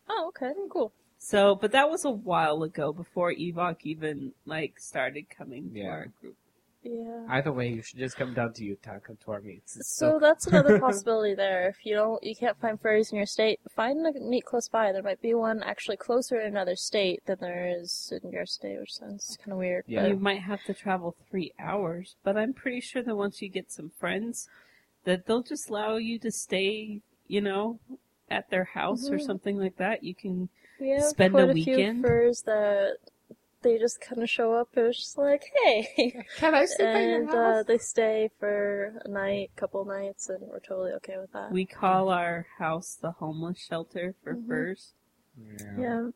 [0.09, 0.93] Oh, okay, cool.
[1.25, 5.89] So, but that was a while ago before Ewok even like started coming to Yeah.
[5.89, 6.37] our group.
[6.83, 7.25] Yeah.
[7.31, 9.75] Either way, you should just come down to Utah, come to our meets.
[9.75, 11.66] It's So that's another possibility there.
[11.70, 13.59] If you don't, you can't find furries in your state.
[13.75, 14.93] Find a meet close by.
[14.93, 18.79] There might be one actually closer in another state than there is in your state,
[18.79, 19.85] which sounds kind of weird.
[19.87, 20.03] Yeah.
[20.03, 23.49] but- You might have to travel three hours, but I'm pretty sure that once you
[23.49, 24.47] get some friends,
[25.05, 27.79] that they'll just allow you to stay, you know,
[28.31, 29.22] at their house or Mhm.
[29.25, 30.05] something like that.
[30.05, 30.51] You can
[30.81, 32.97] We have spend quite a a few furs that
[33.62, 34.68] they just kind of show up.
[34.75, 39.01] It was just like, hey, Can I sleep at your and uh, they stay for
[39.05, 41.51] a night, couple nights, and we're totally okay with that.
[41.51, 44.47] we call our house the homeless shelter for Mhm.
[44.49, 44.93] furs.
[45.79, 46.09] yeah.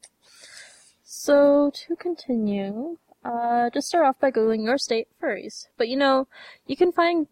[1.04, 5.68] So to continue, uh, just start off by googling your state furries.
[5.76, 6.28] But you know,
[6.66, 7.28] you can find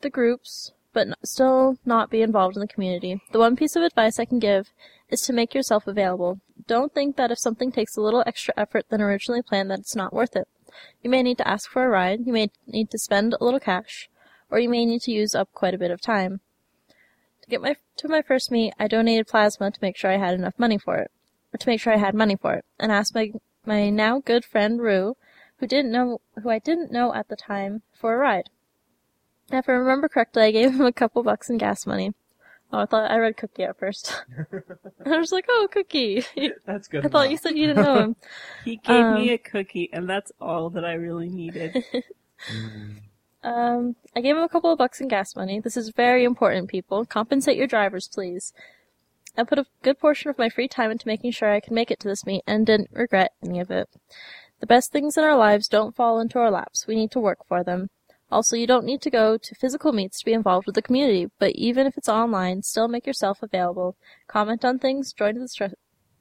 [0.00, 3.20] the groups, but n- still not be involved in the community.
[3.32, 4.70] The one piece of advice I can give
[5.10, 6.40] is to make yourself available.
[6.66, 9.96] Don't think that if something takes a little extra effort than originally planned that it's
[9.96, 10.48] not worth it.
[11.02, 13.60] You may need to ask for a ride, you may need to spend a little
[13.60, 14.08] cash,
[14.50, 16.40] or you may need to use up quite a bit of time.
[17.42, 20.34] To get my to my first meet, I donated plasma to make sure I had
[20.34, 21.10] enough money for it,
[21.52, 23.32] or to make sure I had money for it, and asked my
[23.66, 25.16] my now good friend Rue,
[25.58, 28.48] who didn't know who I didn't know at the time, for a ride.
[29.52, 32.14] If I remember correctly, I gave him a couple bucks in gas money.
[32.72, 34.24] Oh, I thought I read Cookie at first.
[35.06, 36.24] I was like, "Oh, Cookie!"
[36.66, 37.04] That's good.
[37.04, 38.16] I thought you said you didn't know him.
[38.64, 41.82] He gave Um, me a cookie, and that's all that I really needed.
[43.42, 45.60] Um, I gave him a couple of bucks in gas money.
[45.60, 47.04] This is very important, people.
[47.06, 48.52] Compensate your drivers, please.
[49.36, 51.90] I put a good portion of my free time into making sure I could make
[51.90, 53.88] it to this meet and didn't regret any of it.
[54.60, 56.86] The best things in our lives don't fall into our laps.
[56.86, 57.88] We need to work for them.
[58.30, 61.26] Also, you don't need to go to physical meets to be involved with the community,
[61.38, 63.96] but even if it's online, still make yourself available.
[64.28, 65.74] Comment on things, join the str-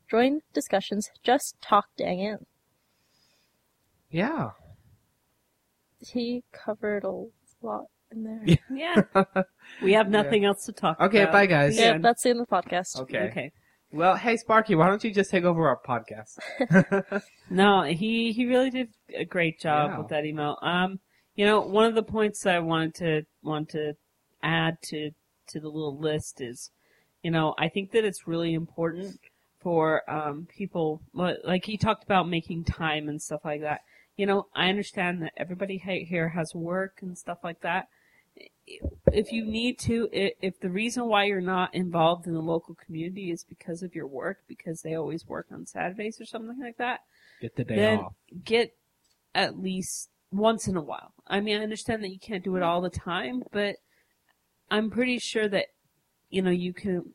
[0.10, 2.40] join discussions, just talk, dang it.
[4.10, 4.52] Yeah.
[6.00, 7.26] He covered a
[7.62, 8.42] lot in there.
[8.72, 9.02] Yeah.
[9.16, 9.44] yeah,
[9.84, 11.10] we have nothing else to talk about.
[11.10, 11.34] Okay, about.
[11.34, 11.76] bye, guys.
[11.76, 13.00] The Yeah, that's the end of the podcast.
[13.02, 13.20] Okay.
[13.30, 13.52] okay.
[13.92, 16.38] Well, hey Sparky, why don't you just take over our podcast?
[17.50, 19.98] No, he he really did a great job Yeah.
[20.00, 20.58] with that email.
[20.62, 21.00] Um,
[21.40, 23.94] you know, one of the points I wanted to want to
[24.44, 25.12] add to
[25.48, 26.70] to the little list is,
[27.24, 29.22] you know, I think that it's really important
[29.62, 33.84] for um people like he talked about making time and stuff like that.
[34.18, 37.88] You know, I understand that everybody here has work and stuff like that.
[39.14, 43.32] If you need to, if the reason why you're not involved in the local community
[43.32, 47.00] is because of your work, because they always work on Saturdays or something like that,
[47.40, 48.14] Get the day off.
[48.44, 48.76] get
[49.34, 51.14] at least once in a while.
[51.28, 53.76] I mean, I understand that you can't do it all the time, but
[54.70, 55.68] I'm pretty sure that
[56.30, 57.14] you know you can.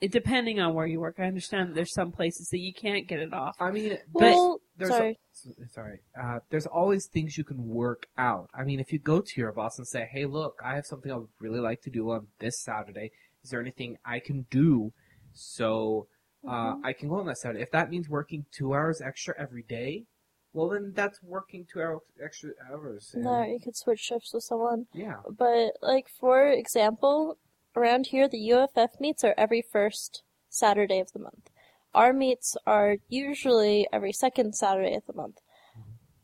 [0.00, 3.06] It depending on where you work, I understand that there's some places that you can't
[3.06, 3.54] get it off.
[3.60, 5.10] I mean, But Well, there's Sorry.
[5.10, 6.00] a- sorry.
[6.20, 8.50] Uh, there's always things you can work out.
[8.52, 11.10] I mean, if you go to your boss and say, "Hey, look, I have something
[11.12, 13.12] I would really like to do on this Saturday.
[13.44, 14.92] Is there anything I can do
[15.32, 16.08] so
[16.44, 16.84] uh, Mhm.
[16.84, 20.06] I can go on that Saturday?" If that means working two hours extra every day,
[20.54, 23.12] well, then that's working two hours extra hours.
[23.14, 24.86] and- No, you could switch shifts with someone.
[24.92, 25.20] Yeah.
[25.30, 27.38] But like for example,
[27.74, 31.50] around here the UFF meets are every first Saturday of the month.
[31.94, 35.40] Our meets are usually every second Saturday of the month.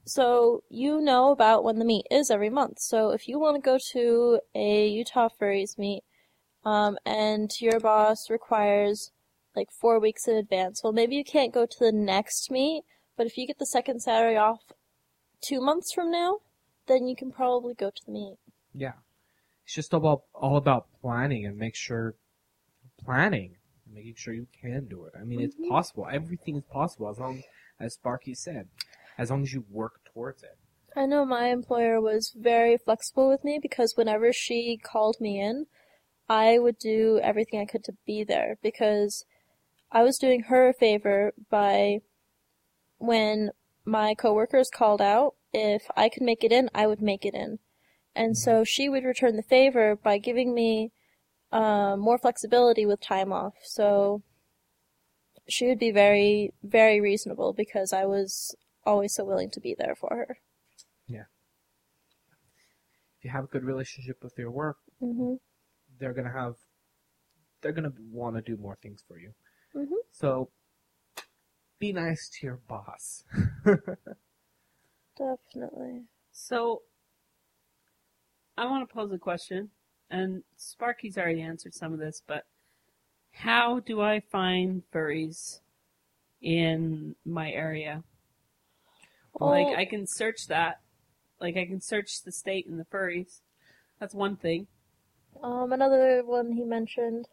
[0.04, 2.78] So you know about when the meet is every month.
[2.78, 6.02] So if you want to go to a Utah Furries meet,
[6.64, 9.10] um, and your boss requires
[9.54, 12.84] like four weeks in advance, well maybe you can't go to the next meet,
[13.18, 14.60] but if you get the second Saturday off
[15.42, 16.38] two months from now,
[16.86, 18.36] then you can probably go to the meet.
[18.72, 18.94] Yeah.
[19.64, 22.14] It's just about all about planning and make sure
[23.04, 25.14] planning, and making sure you can do it.
[25.20, 25.68] I mean, it's Mhm.
[25.68, 26.06] possible.
[26.10, 27.42] Everything is possible as long
[27.78, 28.68] as Sparky said,
[29.18, 30.56] as long as you work towards it.
[30.96, 35.66] I know my employer was very flexible with me because whenever she called me in,
[36.28, 39.24] I would do everything I could to be there because
[39.90, 42.00] I was doing her a favor by
[42.98, 43.50] when
[43.84, 47.58] my coworkers called out, if I could make it in, I would make it in.
[48.14, 50.90] And so she would return the favor by giving me
[51.52, 53.54] uh, more flexibility with time off.
[53.62, 54.22] So
[55.48, 59.94] she would be very, very reasonable because I was always so willing to be there
[59.94, 60.38] for her.
[61.06, 61.24] Yeah.
[63.18, 65.34] If you have a good relationship with your work, hmm
[65.98, 66.54] they're gonna have,
[67.60, 69.32] they're gonna want to do more things for you.
[69.74, 69.96] Mhm.
[70.10, 70.50] So,
[71.78, 73.24] be nice to your boss.
[75.16, 76.02] Definitely.
[76.32, 76.82] So,
[78.56, 79.70] I want to pose a question,
[80.10, 82.44] and Sparky's already answered some of this, but
[83.32, 85.60] how do I find furries
[86.40, 88.02] in my area?
[89.40, 90.80] like, I can search that.
[91.40, 93.40] Like, I can search the state and the furries.
[94.00, 94.66] That's one thing.
[95.42, 97.28] Um, another one he mentioned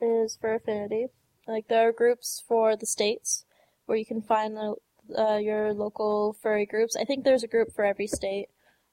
[0.00, 1.06] is Fur Affinity.
[1.46, 3.44] Like there are groups for the states
[3.88, 4.76] where you can find the,
[5.18, 6.96] uh, your local furry groups.
[6.96, 8.48] I think there's a group for every state.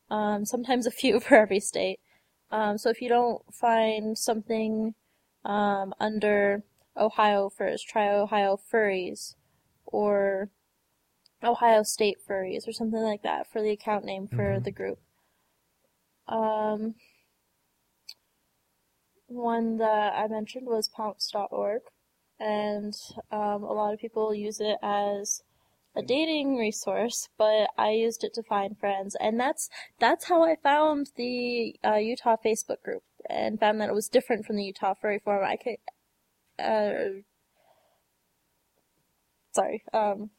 [0.10, 2.00] Um, sometimes a few for every state.
[2.52, 4.96] Um, so if you don't find something
[5.46, 6.64] um, under
[6.98, 9.36] Ohio Furs, try Ohio Furries
[9.86, 10.50] or
[11.43, 14.64] Ohio State Furries or something like that for the account name for Mhm.
[14.64, 15.00] the group.
[16.28, 16.96] Um,
[19.28, 21.82] one that I mentioned was pounce.org,
[22.40, 22.94] and
[23.32, 25.42] um, a lot of people use it as
[25.96, 29.70] a dating resource, but I used it to find friends, and that's
[30.00, 34.46] that's how I found the uh, Utah Facebook group and found that it was different
[34.46, 35.46] from the Utah Furry Forum.
[35.46, 35.78] I could,
[36.64, 37.22] uh,
[39.54, 40.32] sorry, um,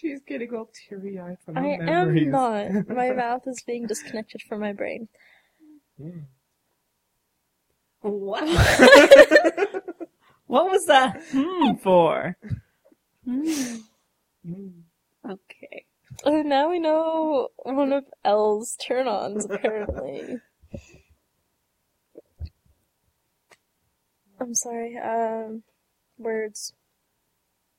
[0.00, 2.26] She's getting all teary eyed from I the memories.
[2.26, 2.88] am not.
[2.88, 5.08] My mouth is being disconnected from my brain.
[6.00, 6.24] Mm.
[8.00, 8.44] What?
[10.50, 12.36] what was that hmm for?
[13.24, 13.76] Hmm.
[14.44, 14.72] Mm.
[15.24, 15.84] Okay.
[16.24, 20.38] Oh, now we know one of Elle's turn-ons, apparently.
[24.40, 25.62] I'm sorry, um,
[26.18, 26.72] words.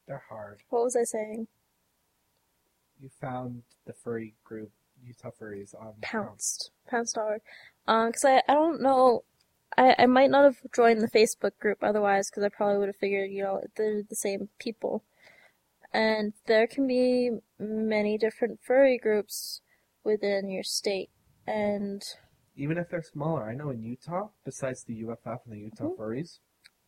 [0.07, 0.61] They're hard.
[0.69, 1.47] What was I saying?
[3.01, 4.71] You found the furry group,
[5.03, 6.71] You Utah Furries, on Pounced.
[6.89, 7.41] Pounced.org.
[7.87, 9.23] Um, cause I, I don't know,
[9.77, 12.95] I, I might not have joined the Facebook group otherwise, cause I probably would have
[12.97, 15.03] figured, you know, they're the same people.
[15.93, 19.61] And there can be many different furry groups
[20.03, 21.09] within your state.
[21.45, 22.01] And
[22.55, 25.97] Even if they're smaller, I know in Utah, besides the UFF and the Utah Mhm.
[25.97, 26.39] Furries,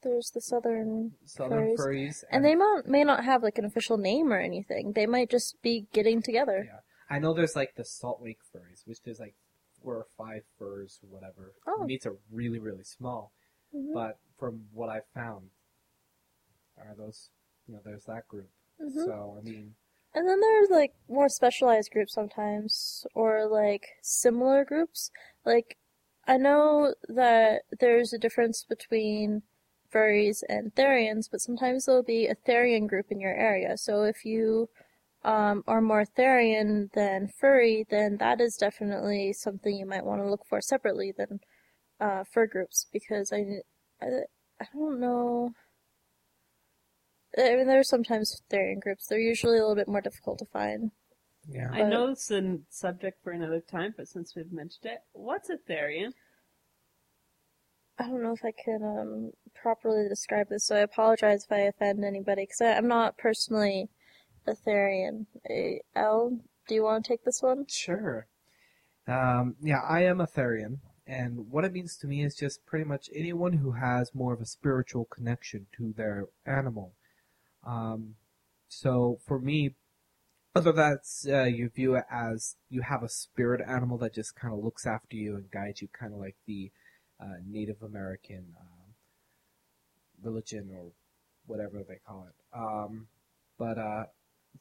[0.01, 1.79] there's the southern Southern Furries.
[1.79, 4.91] Furries, And they might, may not have like an official name or anything.
[4.93, 6.65] They might just be getting together.
[6.65, 6.79] Yeah.
[7.09, 9.35] I know there's like the Salt Lake Furries, which is like
[9.83, 11.53] or five furs or whatever.
[11.67, 11.79] Oh.
[11.81, 13.33] The meets are really, really small.
[13.73, 13.93] Mhm.
[13.93, 15.49] But from what I've found,
[16.77, 17.29] are those,
[17.67, 18.49] you know, there's that group.
[18.79, 19.05] Mhm.
[19.05, 19.75] So, I mean,
[20.15, 25.09] And then there's like more specialized groups sometimes, or like similar groups.
[25.43, 25.77] Like,
[26.27, 29.41] I know that there's a difference between
[29.91, 33.75] furries and therians, but sometimes there'll be a therian group in your area.
[33.77, 34.69] So if you
[35.23, 40.29] um, are more therian than furry, then that is definitely something you might want to
[40.29, 41.39] look for separately than
[41.99, 43.61] uh, fur groups, because I,
[44.01, 44.07] I,
[44.59, 45.51] I don't know.
[47.37, 49.07] I mean, there are sometimes Therian groups.
[49.07, 50.91] They're usually a little bit more difficult to find.
[51.49, 51.69] yeah.
[51.71, 55.57] I know it's a subject for another time, but since we've mentioned it, what's a
[55.57, 56.11] Therian?
[57.97, 61.61] I don't know if I can um, properly describe this, so I apologize if I
[61.61, 63.89] offend anybody, because I'm not personally
[64.47, 65.25] a Therian.
[65.49, 67.65] A L, do you want to take this one?
[67.67, 68.27] Sure.
[69.07, 72.85] Um, yeah, I am a Therian, and what it means to me is just pretty
[72.85, 76.93] much anyone who has more of a spiritual connection to their animal.
[77.65, 78.15] Um,
[78.69, 79.75] so for me,
[80.53, 84.53] whether that's uh, you view it as you have a spirit animal that just kind
[84.53, 86.71] of looks after you and guides you, kind of like the
[87.19, 88.93] uh, Native American um,
[90.23, 90.91] religion or
[91.45, 92.57] whatever they call it.
[92.57, 93.07] Um,
[93.57, 94.03] but uh,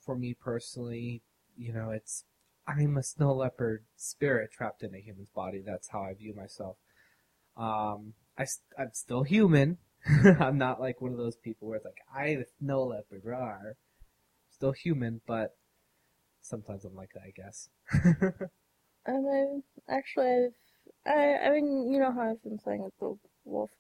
[0.01, 1.23] for me personally,
[1.57, 2.25] you know, it's
[2.67, 5.63] I'm a snow leopard spirit trapped in a human's body.
[5.65, 6.77] That's how I view myself.
[7.57, 8.47] Um, I,
[8.79, 9.79] I'm still human.
[10.41, 13.75] I'm not like one of those people where it's like, I the snow leopard, rawr.
[14.51, 15.57] Still human, but
[16.41, 17.69] sometimes I'm like that, I guess.
[19.05, 20.47] Um, I actually,
[21.07, 23.71] I've, I, I mean, you know how I've been playing with the wolf.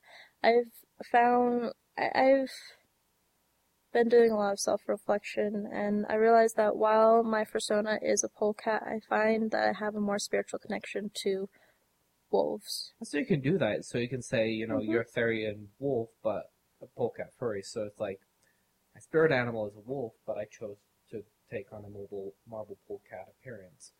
[0.42, 0.72] I've
[1.10, 2.50] found, I, I've
[3.93, 8.28] been doing a lot of self-reflection, and I realized that while my persona is a
[8.28, 11.49] polecat, I find that I have a more spiritual connection to
[12.30, 12.93] wolves.
[13.03, 13.84] So you can do that.
[13.84, 14.86] So you can say, you know, Mhm.
[14.88, 17.62] you're a Therian wolf, but a polecat furry.
[17.62, 18.20] So it's like,
[18.95, 20.78] my spirit animal is a wolf, but I chose
[21.11, 23.93] to take on a mobile marble polecat appearance.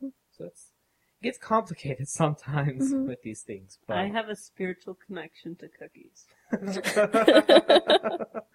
[0.00, 0.12] Mhm.
[0.30, 0.72] So it's
[1.20, 3.06] it gets complicated sometimes Mhm.
[3.06, 3.78] with these things.
[3.86, 6.26] But I have a spiritual connection to cookies.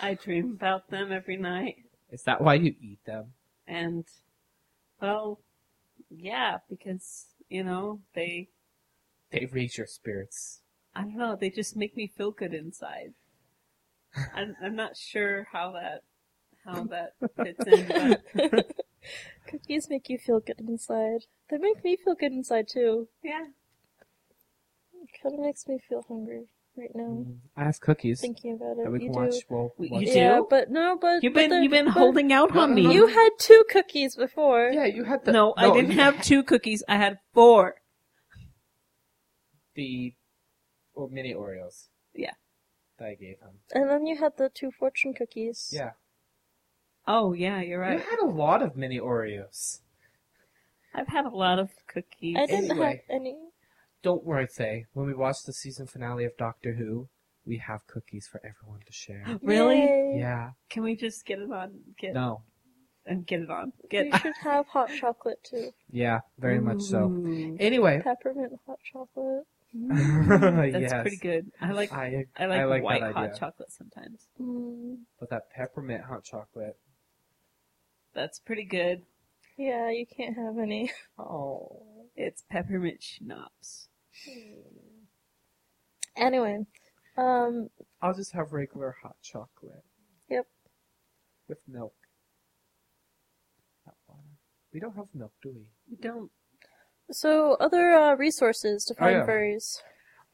[0.00, 1.76] I dream about them every night,
[2.10, 3.32] is that why you eat them?
[3.66, 4.04] and
[5.00, 5.40] well,
[6.10, 8.48] yeah, because you know they.
[9.30, 10.60] They raise your spirits.
[10.94, 11.36] I don't know.
[11.36, 13.14] They just make me feel good inside.
[14.34, 16.02] I'm, I'm not sure how that
[16.64, 18.16] how that fits in,
[18.50, 18.70] but
[19.50, 21.26] Cookies make you feel good inside.
[21.50, 23.08] They make me feel good inside too.
[23.22, 23.46] yeah.
[25.02, 26.46] It kind of makes me feel hungry
[26.76, 27.02] right now.
[27.24, 29.18] Mm, I have cookies Thinking about it, that we you can do.
[29.20, 29.34] watch.
[29.48, 30.10] Well, You watch- do?
[30.12, 32.92] Yeah, but no, but You've but been the- you've been but holding out on me.
[32.92, 34.70] You had two cookies before.
[34.72, 35.32] Yeah, you had the.
[35.32, 36.82] no, I didn't you- have two cookies.
[36.88, 37.76] I had four.
[39.74, 40.14] the
[40.94, 41.88] or mini Oreos.
[42.14, 42.34] Yeah.
[42.98, 43.58] That I gave him.
[43.72, 45.70] And then you had the two fortune cookies.
[45.72, 45.92] Yeah.
[47.06, 47.98] Oh yeah, you're right.
[47.98, 49.80] You had a lot of mini Oreos.
[50.94, 52.36] I've had a lot of cookies.
[52.38, 53.02] I didn't Anyway.
[53.08, 53.36] have any.
[54.04, 54.84] Don't worry, Say.
[54.92, 57.08] When we watch the season finale of Doctor Who,
[57.46, 59.24] we have cookies for everyone to share.
[59.42, 59.78] Really?
[59.78, 60.16] Yay.
[60.18, 60.50] yeah.
[60.70, 61.80] Can we just get it on?
[61.98, 62.42] Get No.
[63.06, 63.72] and get it on.
[63.90, 65.70] Get We should have hot chocolate too.
[65.90, 67.06] Yeah, very much so.
[67.58, 68.00] Anyway.
[68.04, 69.44] Peppermint hot chocolate.
[69.88, 70.92] That's yes.
[71.02, 71.50] pretty good.
[71.60, 74.28] I like I, I like, I like white hot chocolate sometimes.
[74.40, 76.76] Mm, But that peppermint hot chocolate.
[78.14, 79.02] That's pretty good.
[79.56, 80.92] yeah, you can't have any.
[81.18, 81.82] Oh.
[82.16, 83.88] It's peppermint schnapps.
[86.16, 86.64] Anyway,
[87.16, 87.68] um,
[88.00, 89.82] I'll just have regular hot chocolate.
[90.30, 90.46] Yep.
[91.48, 91.94] With milk.
[93.86, 94.20] Not water.
[94.72, 95.66] We don't have milk, do we?
[95.90, 96.30] We don't.
[97.10, 99.26] so other uh, resources to Oh, find yeah.
[99.26, 99.80] furries.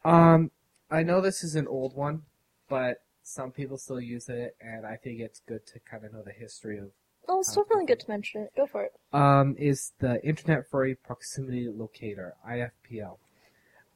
[0.04, 0.50] Um,
[0.90, 2.22] I know this is an old one,
[2.68, 6.22] but some people still use it, and I think it's good to kind of know
[6.22, 6.90] the history of.
[7.28, 8.52] Oh, it's still really good to mention it.
[8.56, 8.92] Go for it.
[9.12, 13.18] Um, is the Internet Furry Proximity Locator (IFPL).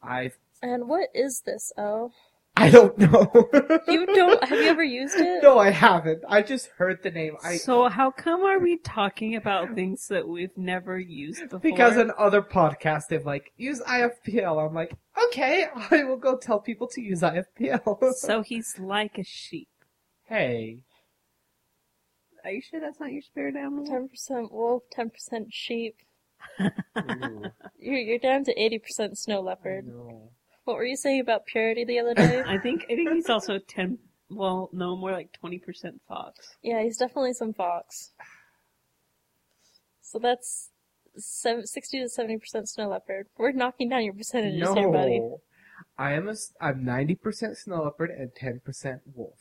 [0.06, 1.72] I've And what is this?
[1.76, 2.12] Oh,
[2.56, 3.48] I don't know.
[3.88, 4.42] you don't?
[4.44, 5.42] Have you ever used it?
[5.42, 6.22] No, I haven't.
[6.28, 7.36] I just heard the name.
[7.42, 11.58] I So how come are we talking about things that we've never used before?
[11.58, 14.64] because in other podcasts they've like use IFPL.
[14.68, 14.94] I'm like,
[15.26, 18.12] okay, I will go tell people to use IFPL.
[18.14, 19.68] so he's like a sheep.
[20.26, 20.78] hey,
[22.44, 23.84] Are you sure that's not your spirit animal?
[23.84, 25.96] Ten percent wolf, ten percent sheep.
[26.60, 26.64] Ooh,
[26.96, 27.44] mm-hmm.
[27.78, 29.86] You're you're down to eighty percent snow leopard.
[30.64, 32.42] What were you saying about purity the other day?
[32.46, 33.98] I think I think he's also ten.
[34.30, 36.56] Well, no, more like twenty percent fox.
[36.62, 38.12] yeah, he's definitely some fox.
[40.00, 40.70] So that's
[41.16, 43.26] sev- sixty to seventy percent snow leopard.
[43.36, 45.18] We're knocking down your percentages here, buddy.
[45.20, 45.42] No,
[45.98, 49.38] I am a s- I'm ninety percent snow leopard and ten percent wolf.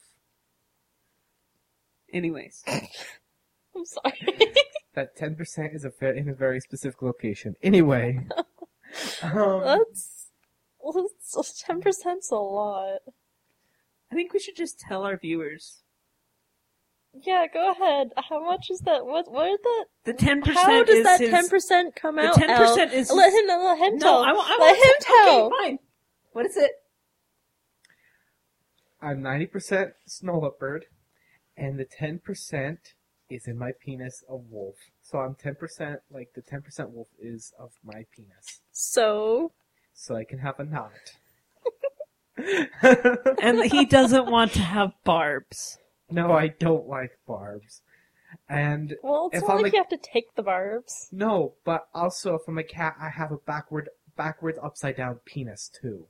[2.11, 4.37] Anyways, I'm sorry.
[4.95, 7.55] That ten percent is a very, in a very specific location.
[7.63, 8.27] Anyway,
[9.23, 10.27] um, that's
[11.65, 12.99] ten percent's a lot.
[14.11, 15.81] I think we should just tell our viewers
[17.13, 18.11] Yeah, go ahead.
[18.29, 19.05] How much is that?
[19.07, 19.31] What?
[19.31, 19.85] What are the?
[20.03, 20.57] the ten percent.
[20.57, 22.35] How does is that ten percent come The out?
[22.35, 23.47] ten percent is Let him.
[23.47, 24.23] Let him No, tell.
[24.23, 25.45] I, wa- I let want him tell.
[25.47, 25.79] Okay, fine.
[26.33, 26.71] What is it?
[29.01, 30.85] I'm ninety percent snow leopard,
[31.57, 32.93] and the ten percent
[33.35, 34.75] is in my penis of wolf.
[35.01, 39.51] So I'm ten percent like the ten percent wolf is of my penis, So
[39.93, 40.91] so I can have a knot.
[43.41, 45.77] And he doesn't want to have barbs.
[46.09, 47.81] no, I don't like barbs.
[48.49, 51.09] And Well, it's If not I'm like like- you have to take the barbs.
[51.11, 55.69] no, but also if I'm a cat, I have a backward, backwards, upside down penis
[55.81, 56.07] too.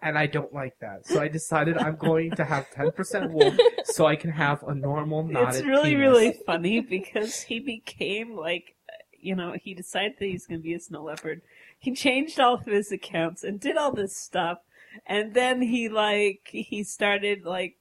[0.00, 4.06] And I don't like that, so I decided I'm going to have 10% wolf, so
[4.06, 6.00] I can have a normal knotted It's really, penis.
[6.00, 8.76] really funny because he became like,
[9.18, 11.42] you know, he decided that he's going to be a snow leopard.
[11.80, 14.58] He changed all of his accounts and did all this stuff,
[15.04, 17.76] and then he like he started like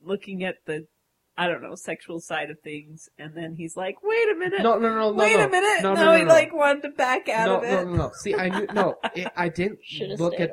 [0.00, 0.88] looking at the,
[1.36, 4.76] I don't know, sexual side of things, and then he's like, wait a minute, No,
[4.76, 5.44] no, no, no, wait no.
[5.44, 7.84] a minute, No, no, no, no, he like wanted to back out of it.
[7.84, 8.10] no, no, no.
[8.14, 8.96] See, I knew no.
[9.14, 9.78] It, I didn't
[10.18, 10.50] look at.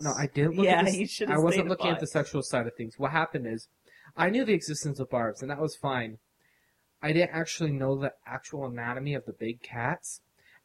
[0.00, 1.10] No, I didn't look Yeah, at you this.
[1.10, 2.94] should've I wasn't looking at the sexual side of things.
[2.98, 3.68] What happened is,
[4.16, 6.18] I knew the existence of barbs, and that was fine.
[7.02, 10.20] I didn't actually know the actual anatomy of the big cats.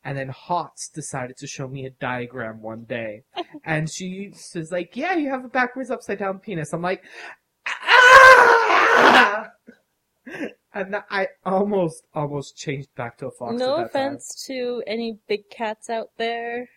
[0.05, 3.23] And then Hots decided to show me a diagram one day.
[3.65, 6.73] And she was like, yeah, you have a backwards upside down penis.
[6.73, 7.03] I'm like,
[7.65, 9.51] ah!
[10.73, 13.53] And that- I almost, almost changed back to a fox.
[13.57, 16.67] no offense to any big cats out there.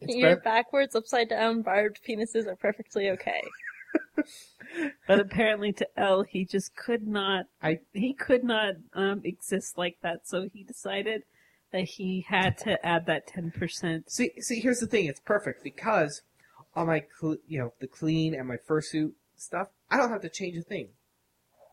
[0.00, 3.42] It's Your better- backwards, upside down, barbed penises are perfectly okay.
[5.06, 7.46] But apparently to L, he just could not.
[7.62, 10.28] I- he could not um, exist like that.
[10.28, 11.22] So he decided
[11.72, 14.10] that he had to add that ten percent.
[14.10, 15.06] See, see, here's the thing.
[15.06, 16.20] It's perfect because
[16.76, 20.28] on my, cl- you know, the clean and my fursuit stuff, I don't have to
[20.28, 20.88] change a thing.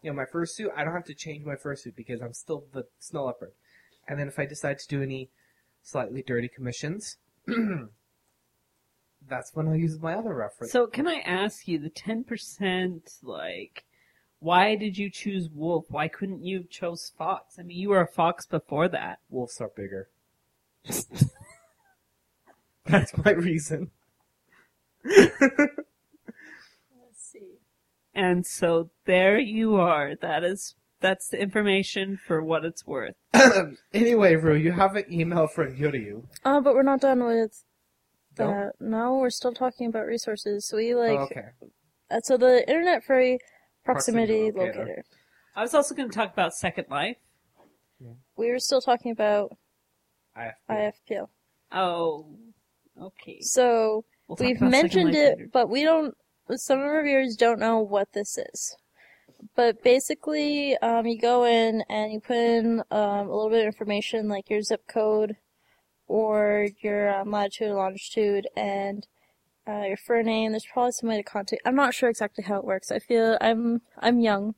[0.01, 2.85] You know, my fursuit, I don't have to change my fursuit because I'm still the
[2.99, 3.51] snow leopard.
[4.07, 5.29] And then if I decide to do any
[5.83, 7.17] slightly dirty commissions,
[9.29, 10.71] that's when I'll use my other reference.
[10.71, 13.13] So can I ask you the ten percent?
[13.23, 13.85] Like,
[14.39, 15.85] why did you choose wolf?
[15.89, 17.57] Why couldn't you have chose fox?
[17.59, 19.19] I mean, you were a fox before that.
[19.29, 20.09] Wolves are bigger.
[22.85, 23.91] that's my reason.
[25.03, 25.31] Let's
[27.17, 27.59] see.
[28.13, 30.15] And so there you are.
[30.15, 33.15] That is that's the information for what it's worth.
[33.93, 36.23] anyway, Rue, you have an email from Yuryu.
[36.43, 37.63] Uh, but we're not done with
[38.39, 38.47] No?
[38.47, 38.71] that.
[38.79, 40.67] No, we're still talking about resources.
[40.67, 41.45] So we like, oh, okay.
[42.11, 43.39] uh, so the Internet Furry
[43.83, 44.79] Proximity, Proximity locator.
[44.79, 45.05] locator.
[45.55, 47.17] I was also going to talk about Second Life.
[48.35, 49.55] We were still talking about
[50.35, 51.27] I IFPL.
[51.71, 52.25] Oh,
[53.01, 53.39] okay.
[53.39, 55.49] So we'll we've mentioned it, later.
[55.51, 56.13] but we don't.
[56.55, 58.75] Some of our viewers don't know what this is.
[59.55, 63.67] But basically, um, you go in and you put in um, a little bit of
[63.67, 65.37] information like your zip code
[66.07, 69.07] or your um, latitude and longitude and
[69.67, 70.51] uh, your fur name.
[70.51, 71.61] There's probably some way to contact.
[71.65, 72.91] I'm not sure exactly how it works.
[72.91, 74.55] I feel I'm I'm young,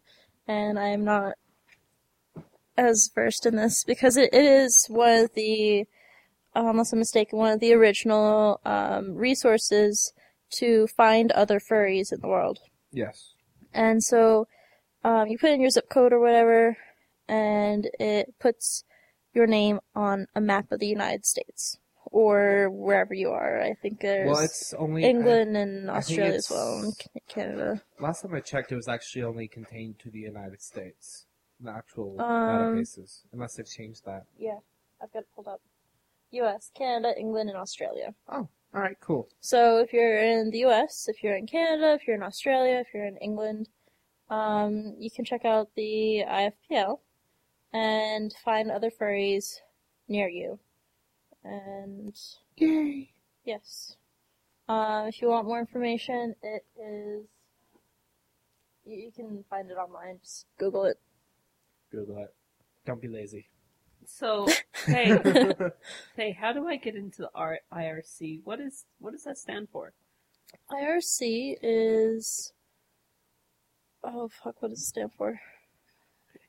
[0.47, 1.33] and I am not
[2.77, 5.85] as versed in this because it, it is one of the
[6.55, 10.13] uh, unless I'm mistaken, one of the original um, resources
[10.49, 12.59] to find other furries in the world.
[12.91, 13.33] Yes.
[13.73, 14.47] And so
[15.03, 16.77] um, you put in your zip code or whatever,
[17.27, 18.83] and it puts
[19.37, 21.77] your name on a map of the United States
[22.11, 23.61] or wherever you are.
[23.61, 26.93] I think there's Well, it's only England and I think Australia as well, and
[27.27, 27.81] Canada.
[27.99, 31.27] Last time I checked, it was actually only contained to the United States,
[31.59, 34.23] in the actual Um, databases, unless they've changed that.
[34.37, 34.57] Yeah,
[35.01, 35.61] I've got it pulled up.
[36.31, 38.13] U.S., Canada, England, and Australia.
[38.27, 39.29] Oh, all right, cool.
[39.39, 42.87] So if you're in the U.S., if you're in Canada, if you're in Australia, if
[42.93, 43.69] you're in England,
[44.29, 46.99] um, you can check out the IFPL
[47.73, 49.55] and find other furries
[50.07, 50.59] near you.
[51.43, 52.15] And
[52.57, 53.11] Yay!
[53.45, 53.95] yes,
[54.67, 57.25] uh, if you want more information, it is.
[58.85, 60.19] You, you can find it online.
[60.21, 60.97] Just Google it.
[61.91, 62.33] Google it.
[62.85, 63.49] Don't be lazy.
[64.05, 64.47] So,
[64.85, 65.17] hey,
[66.15, 68.41] hey, how do I get into the R- IRC?
[68.43, 69.93] What is what does that stand for?
[70.71, 72.53] IRC is.
[74.03, 74.61] Oh fuck!
[74.61, 75.39] What does it stand for?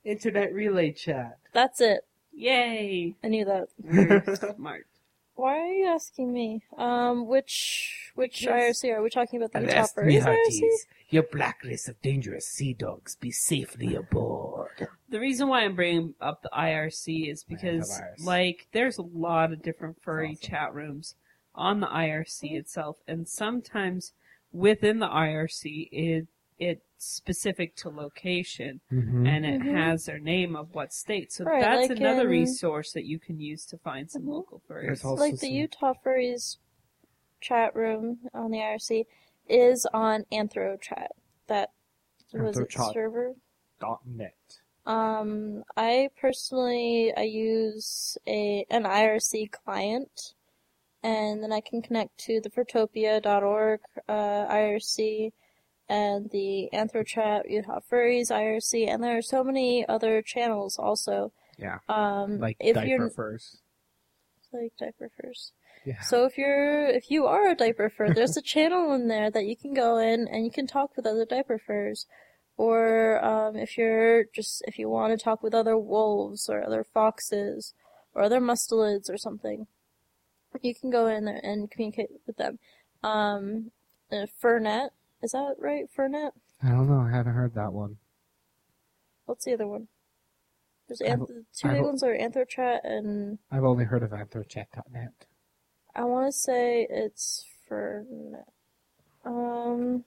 [0.09, 1.39] Internet relay chat.
[1.52, 2.01] That's it.
[2.32, 3.14] Yay!
[3.22, 3.68] I knew that.
[3.82, 4.86] We're smart.
[5.35, 6.62] Why are you asking me?
[6.76, 9.52] Um, which which Because- IRC are we talking about?
[9.52, 10.22] The Utah Arrest Furries me, IRC?
[10.24, 10.86] hearties.
[11.10, 14.89] Your blacklist of dangerous sea dogs be safely aboard.
[15.09, 18.24] The reason why I'm bringing up the IRC is because, IRC.
[18.26, 20.51] like, there's a lot of different furry awesome.
[20.51, 21.14] chat rooms
[21.55, 24.12] on the IRC itself, and sometimes
[24.52, 26.26] within the IRC, it
[26.59, 29.73] it's specific to location, and it Mhm.
[29.77, 31.33] has their name of what state.
[31.33, 34.29] So Right, that's like another in- resource that you can use to find some Mhm.
[34.33, 34.83] local furries.
[34.87, 36.59] There's also Like the some- Utah Furries
[37.41, 39.07] chat room on the IRC
[39.49, 41.09] is on AnthroChat.
[41.47, 41.70] That
[42.33, 43.35] was it server.
[43.81, 44.35] Dot net.
[44.85, 50.35] Um, I personally I use a an IRC client,
[51.03, 55.33] and then I can connect to the Furtopia.org uh, IRC,
[55.89, 61.32] and the Anthrotrap, Utah Furries, IRC, and there are so many other channels also.
[61.59, 61.78] Yeah.
[61.89, 63.59] Um, Like if diaper you're furs.
[64.52, 65.52] like diaper furs.
[65.85, 66.01] Yeah.
[66.02, 69.47] So if you're if you are a diaper fur, there's a channel in there that
[69.47, 72.06] you can go in and you can talk with other diaper furs.
[72.56, 76.85] Or um, if you're just if you want to talk with other wolves or other
[76.85, 77.73] foxes
[78.15, 79.66] or other mustelids or something,
[80.60, 82.59] you can go in there and communicate with them.
[83.02, 83.70] Um,
[84.10, 84.90] uh, Furnet
[85.23, 85.85] is that right?
[85.97, 86.31] Furnet.
[86.62, 87.01] I don't know.
[87.01, 87.97] I haven't heard that one.
[89.27, 89.89] What's the other one?
[90.89, 95.27] There's I've- anth- two I've- big ones are Anthrochat and I've only heard of anthrochat.net.
[95.95, 98.45] I want to say it's Furnet.
[99.24, 100.05] Um.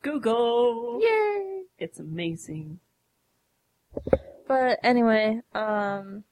[0.00, 1.00] Google.
[1.02, 1.62] Yay!
[1.78, 2.78] It's amazing.
[4.46, 6.22] But anyway, um.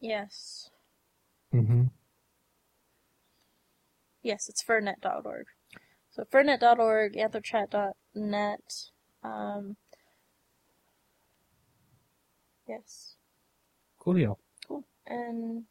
[0.00, 0.70] Yes.
[1.52, 1.84] Mm-hmm.
[4.22, 5.46] Yes, it's furnet.org.
[6.10, 8.74] So furnet.org, anthrochat.net.
[9.24, 9.76] Um.
[12.68, 13.14] Yes.
[14.00, 14.36] Coolio.
[14.66, 14.84] Cool.
[15.06, 15.64] And.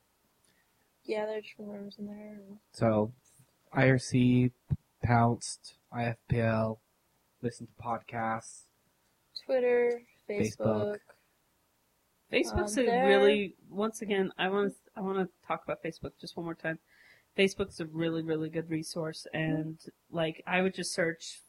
[1.03, 2.39] Yeah, there's are different rooms in there.
[2.73, 3.11] So,
[3.75, 4.51] IRC,
[5.03, 6.77] Pounced, IFPL,
[7.41, 8.65] listen to podcasts.
[9.45, 10.57] Twitter, Facebook.
[10.61, 10.97] Facebook.
[12.31, 16.11] Facebook's Um, a really once again I want to I want to talk about Facebook
[16.19, 16.79] just one more time.
[17.37, 19.79] Facebook's a really really good resource and
[20.11, 21.41] like I would just search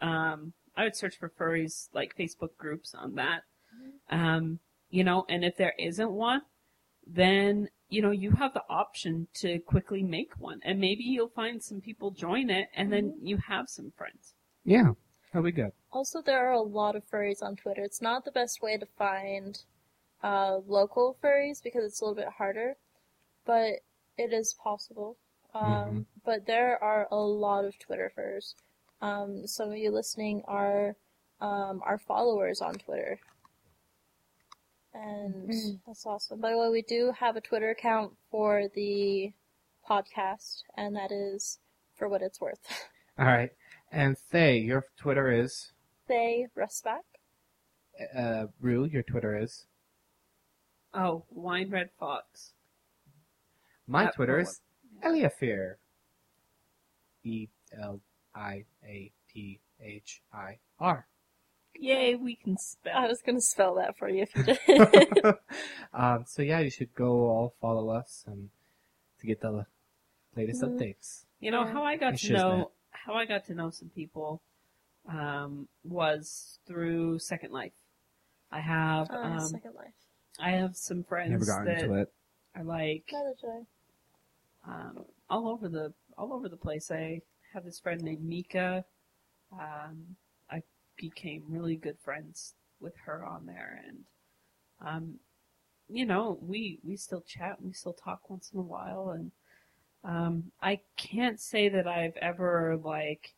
[0.00, 3.42] um I would search for furries like Facebook groups on that.
[4.08, 6.42] Um you know and if there isn't one
[7.06, 11.62] then you know you have the option to quickly make one and maybe you'll find
[11.62, 14.34] some people join it and then you have some friends.
[14.64, 14.92] Yeah,
[15.32, 15.72] that'll be good.
[15.92, 17.82] Also, there are a lot of furries on Twitter.
[17.82, 19.58] It's not the best way to find
[20.22, 22.76] uh, local furries because it's a little bit harder,
[23.44, 23.80] but
[24.18, 25.16] it is possible.
[25.54, 28.54] Um, But there are a lot of Twitter furs.
[29.00, 30.96] Um, some of you listening are
[31.40, 33.20] um, are followers on Twitter,
[34.94, 35.80] and Mhm.
[35.86, 36.40] that's awesome.
[36.40, 39.32] By the way, we do have a Twitter account for the
[39.88, 41.58] podcast, and that is
[41.94, 42.60] for what it's worth.
[43.18, 43.50] All right.
[43.92, 45.72] And Thay, your Twitter is,
[46.06, 47.02] they Rusback.
[48.14, 49.66] uh, Rue, your Twitter is.
[50.96, 52.52] Oh, wine red fox.
[53.86, 54.60] My Uh, Twitter what- is
[55.02, 55.78] Eliaphir.
[57.22, 58.00] E L
[58.34, 61.06] I A P H I R.
[61.78, 62.96] Yay, we can spell.
[62.96, 65.34] I was gonna spell that for you if you did.
[65.92, 68.48] um, so yeah, you should go all follow us and
[69.18, 69.66] to get the
[70.34, 70.78] latest Mhm.
[70.78, 71.26] updates.
[71.40, 71.72] You know Yeah.
[71.72, 72.68] how I got It's to just know that.
[72.92, 74.40] how I got to know some people
[75.08, 77.74] um, was through Second Life.
[78.50, 79.94] I have Uh, um, Second Life.
[80.40, 82.12] I have some friends Never got that into it.
[82.54, 83.50] are like Neither did
[84.66, 84.70] I.
[84.70, 86.90] um, all over the all over the place.
[86.90, 87.20] I
[87.52, 88.84] have this friend named Mika.
[89.52, 90.16] Um,
[90.50, 90.62] I
[90.96, 93.98] became really good friends with her on there, and
[94.84, 95.14] um,
[95.88, 99.30] you know, we we still chat, and we still talk once in a while, and
[100.04, 103.34] um, I can't say that I've ever like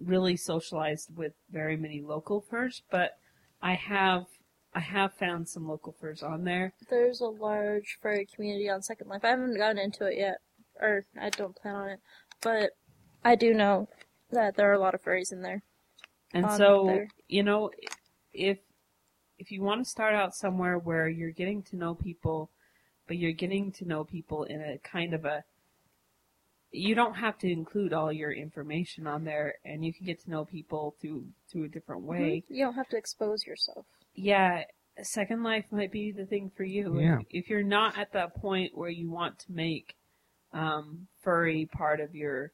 [0.00, 3.18] really socialized with very many local furs, but
[3.62, 4.24] I have
[4.74, 6.72] I have found some local furs on there.
[6.88, 9.24] There's a large furry community on Second Life.
[9.24, 10.38] I haven't gotten into it yet,
[10.80, 12.00] or I don't plan on it,
[12.40, 12.70] but
[13.24, 13.88] I do know
[14.30, 15.62] that there are a lot of furries in there.
[16.32, 17.08] And so, there.
[17.28, 17.70] you know,
[18.32, 18.58] if
[19.38, 22.50] if you want to start out somewhere where you're getting to know people,
[23.06, 25.44] but you're getting to know people in a kind of a
[26.70, 30.30] you don't have to include all your information on there and you can get to
[30.30, 32.10] know people through through a different mm-hmm.
[32.10, 32.44] way.
[32.48, 33.84] You don't have to expose yourself.
[34.14, 34.64] Yeah,
[35.02, 37.00] Second Life might be the thing for you.
[37.00, 37.18] Yeah.
[37.20, 39.94] If, if you're not at that point where you want to make
[40.52, 42.52] um, furry part of your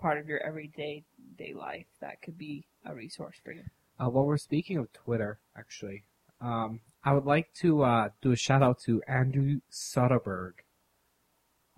[0.00, 1.04] part of your everyday
[1.36, 3.62] day life, that could be a resource for you.
[4.00, 6.04] Uh, while we're speaking of Twitter, actually,
[6.40, 10.52] um, I would like to uh, do a shout out to Andrew Soderberg.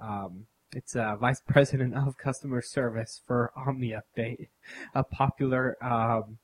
[0.00, 4.48] Um, it's uh, Vice President of Customer Service for Omni Update,
[4.94, 6.38] a popular, um,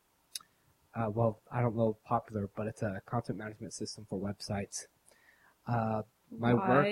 [0.94, 4.86] uh, well, I don't know popular, but it's a content management system for websites.
[5.66, 6.02] Uh,
[6.38, 6.86] My work-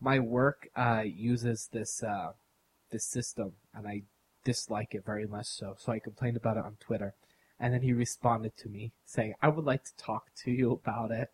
[0.00, 2.32] my work uh, uses this uh,
[2.90, 4.02] this system, and I
[4.44, 5.46] dislike it very much.
[5.46, 7.14] So, so I complained about it on Twitter,
[7.58, 11.10] and then he responded to me saying, "I would like to talk to you about
[11.10, 11.30] it."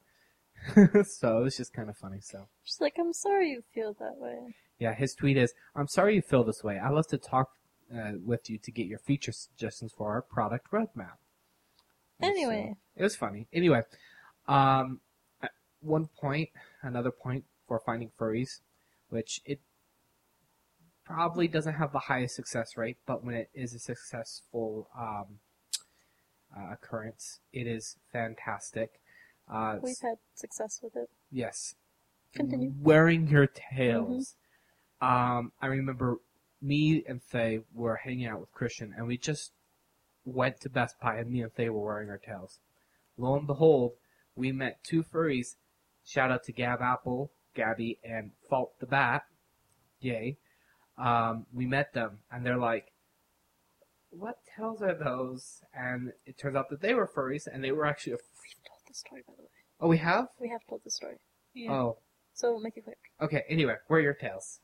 [1.07, 2.21] so it was just kind of funny.
[2.21, 4.55] So Just like, I'm sorry you feel that way.
[4.79, 6.79] yeah, his tweet is, "I'm sorry you feel this way.
[6.79, 7.51] I love to talk
[7.95, 11.17] uh, with you to get your feature suggestions for our product roadmap."
[12.23, 12.77] And so- Anyway.
[12.97, 13.47] it was funny.
[13.53, 13.83] Anyway,
[14.49, 15.01] um,
[15.81, 16.51] one point,
[16.83, 18.61] another point for finding furries
[19.09, 19.61] which it
[21.05, 25.39] probably doesn't have the highest success rate, but when it is a successful um,
[26.57, 29.01] uh, occurrence, it is fantastic.
[29.47, 31.11] Uh, We've had success with it.
[31.31, 31.75] Yes.
[32.35, 32.73] Continue.
[32.81, 34.37] Wearing your tails.
[35.03, 36.17] Um, I remember
[36.63, 39.53] me and Faye were hanging out with Christian, and we just
[40.25, 42.61] went to Best Buy, and me and Faye were wearing our tails.
[43.17, 43.93] Lo and behold,
[44.35, 45.57] we met two furries.
[46.05, 49.25] Shout out to Gab Apple, Gabby, and Fault the Bat.
[50.01, 50.39] Yay.
[50.99, 52.93] Um, we met them, and they're like,
[54.11, 55.63] what tails are those?
[55.75, 58.15] And it turns out that they were furries, and they were actually.
[58.15, 58.17] A...
[58.17, 59.49] We've told the story, by the way.
[59.81, 60.29] Oh, we have?
[60.41, 61.17] We have told the story.
[61.55, 61.73] Yeah.
[61.73, 61.99] Oh,
[62.35, 62.99] So make it quick.
[63.21, 64.61] Okay, anyway, where are your tails?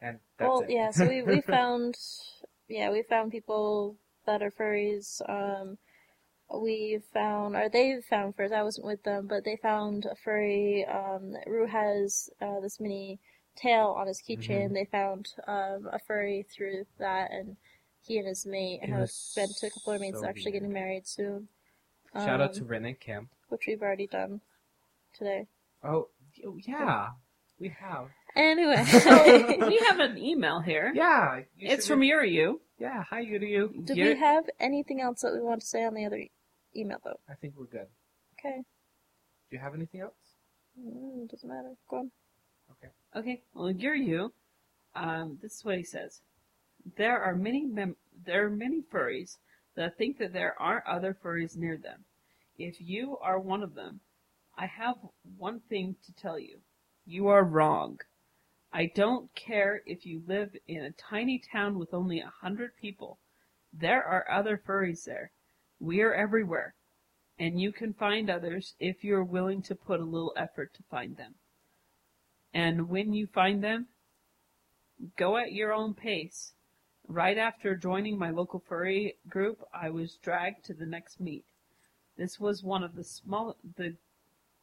[0.00, 0.70] And that's well, it.
[0.70, 1.94] yeah, so we, we found,
[2.68, 3.96] yeah, we found people
[4.26, 5.20] that are furries.
[5.28, 5.78] Um,
[6.54, 10.84] we found, or they found first, I wasn't with them, but they found a furry,
[10.84, 13.18] um, Rue has, uh, this mini
[13.56, 14.66] tail on his keychain.
[14.66, 14.74] Mm-hmm.
[14.74, 17.56] They found, um, a furry through that, and
[18.02, 20.72] he and his mate It have been to a couple of mates so actually getting
[20.72, 21.48] married soon.
[22.14, 23.30] Shout out Um, to Ren and Kim.
[23.48, 24.40] Which we've already done
[25.14, 25.46] today.
[25.82, 26.08] Oh,
[26.66, 27.10] yeah,
[27.58, 28.10] we have.
[28.34, 28.84] Anyway.
[29.68, 30.90] we have an email here.
[30.94, 32.54] Yeah, you It's should- from Yuriu.
[32.78, 33.84] Yeah, hi Yuriu.
[33.86, 36.30] Did Yuri- we have anything else that we want to say on the other e-
[36.74, 37.20] email, though?
[37.28, 37.86] I think we're good.
[38.38, 38.56] Okay.
[39.50, 40.14] Do you have anything else?
[40.80, 41.74] Mm, doesn't matter.
[41.88, 42.10] Go on.
[42.72, 42.92] Okay.
[43.14, 44.30] Okay, well, Yuriu,
[44.96, 46.22] um, this is what he says.
[46.96, 47.96] There are many mem-
[48.26, 49.36] there are many furries
[49.76, 52.04] that think that there aren't other furries near them.
[52.58, 54.00] If you are one of them,
[54.56, 54.96] I have
[55.38, 56.58] one thing to tell you.
[57.06, 58.00] You are wrong.
[58.72, 63.18] I don't care if you live in a tiny town with only a hundred people.
[63.72, 65.30] There are other furries there.
[65.78, 66.74] We are everywhere.
[67.38, 71.16] And you can find others if you're willing to put a little effort to find
[71.16, 71.34] them.
[72.54, 73.88] And when you find them,
[75.16, 76.52] go at your own pace.
[77.08, 81.44] Right after joining my local furry group, I was dragged to the next meet.
[82.16, 83.96] This was one of the small the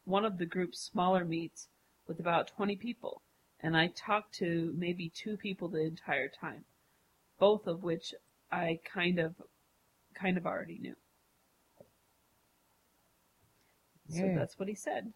[0.06, 1.68] one of the group's smaller meets
[2.08, 3.22] with about 20 people,
[3.62, 6.66] and I talked to maybe two people the entire time,
[7.40, 8.14] both of which
[8.52, 9.36] I kind of
[10.14, 10.96] kind of already knew.
[14.10, 14.36] So Yeah.
[14.40, 15.14] that's what he said.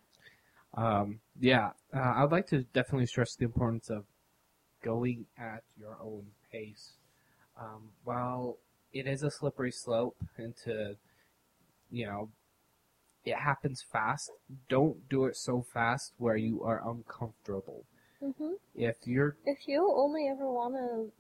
[0.76, 4.06] Um, yeah, uh, I would like to definitely stress the importance of
[4.84, 6.94] going at your own pace.
[7.60, 8.58] Um, while
[8.92, 10.98] it is a slippery slope into,
[11.92, 12.30] you know,
[13.26, 14.32] it happens fast,
[14.70, 17.86] don't do it so fast where you are uncomfortable.
[18.24, 21.12] Hmm If you're, If you only ever want to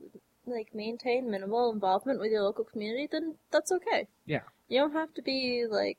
[0.45, 4.07] like maintain minimal involvement with your local community, then that's okay.
[4.25, 4.41] Yeah.
[4.69, 5.97] You don't have to be like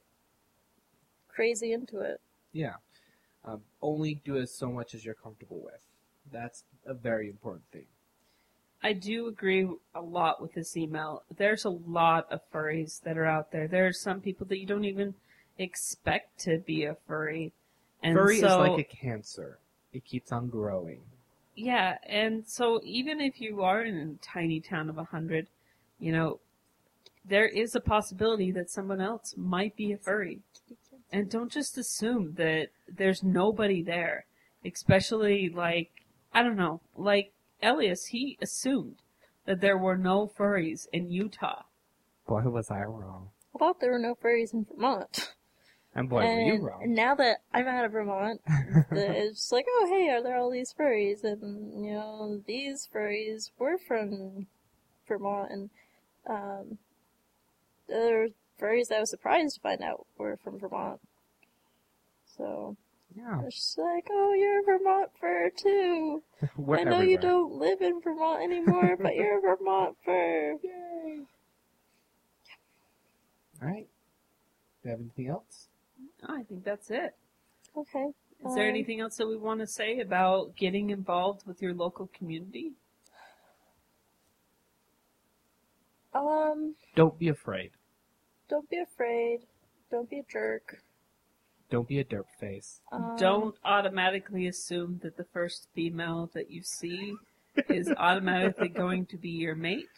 [1.29, 2.21] crazy into it.
[2.53, 2.75] yeah,
[3.45, 5.81] um, only do as so much as you're comfortable with.
[6.33, 7.87] That's a very important thing.
[8.83, 11.25] I do agree a lot with this email.
[11.35, 13.67] There's a lot of furries that are out there.
[13.67, 15.15] There are some people that you don't even
[15.59, 17.53] expect to be a furry.
[18.03, 19.59] And Furry so, is like a cancer.
[19.95, 21.01] It keeps on growing.
[21.55, 25.47] yeah, and so even if you are in a tiny town of a hundred,
[25.99, 26.41] you know,
[27.25, 30.41] there is a possibility that someone else might be a furry.
[31.13, 34.27] And don't just assume that there's nobody there.
[34.65, 35.91] Especially like,
[36.33, 38.97] I don't know, like Elias, he assumed
[39.47, 41.63] that there were no furries in Utah.
[42.27, 43.29] Boy, was I wrong.
[43.55, 45.33] I thought there were no furries in Vermont.
[45.97, 46.93] And boy, were you wrong.
[46.93, 48.41] now that I'm out of Vermont,
[48.91, 51.23] it's just like, oh hey, are there all these furries?
[51.23, 54.49] And you know, these furries were from
[55.07, 55.71] Vermont, and
[56.29, 56.79] um,
[57.89, 58.29] there were
[58.61, 61.01] furries I was surprised to find out were from Vermont.
[62.37, 62.77] So
[63.15, 66.25] Yeah, it's just like, oh, you're a Vermont fur too.
[66.73, 70.57] I know you don't live in Vermont anymore, but you're a Vermont fur.
[70.61, 71.21] Yay!
[73.63, 73.87] All right.
[74.83, 75.69] Do you have anything else?
[76.29, 77.15] I think that's it.
[77.77, 78.09] Okay.
[78.47, 81.73] Is there Um, anything else that we want to say about getting involved with your
[81.75, 82.73] local community?
[86.15, 87.73] Um, Don't be afraid.
[88.49, 89.41] don't be afraid.
[89.91, 90.83] Don't be a jerk.
[91.71, 92.81] Don't be a derp face.
[92.93, 97.15] Um, Don't automatically assume that the first female that you see
[97.69, 99.89] is automatically going to be your mate.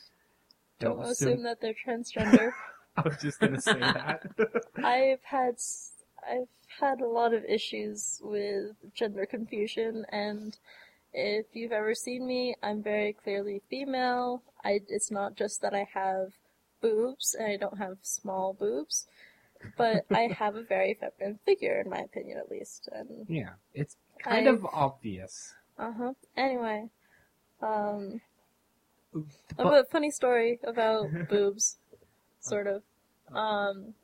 [0.78, 2.51] Don't assume that they're transgender.
[2.97, 4.23] I was just gonna say that.
[4.82, 5.93] I've had s-
[6.28, 6.48] I've
[6.81, 10.57] had a lot of issues with gender confusion, and
[11.12, 14.43] if you've ever seen me, I'm very clearly female.
[14.65, 16.32] I it's not just that I have
[16.81, 19.07] boobs and I don't have small boobs,
[19.78, 22.89] but I have a very feminine figure, in my opinion, at least.
[22.93, 25.55] And yeah, it's kind I've- of obvious.
[25.78, 26.12] Uh huh.
[26.36, 26.89] Anyway,
[27.62, 28.20] um,
[29.15, 29.20] a
[29.57, 31.77] But- bit funny story about boobs,
[32.40, 32.82] sort of.
[33.32, 33.94] Um,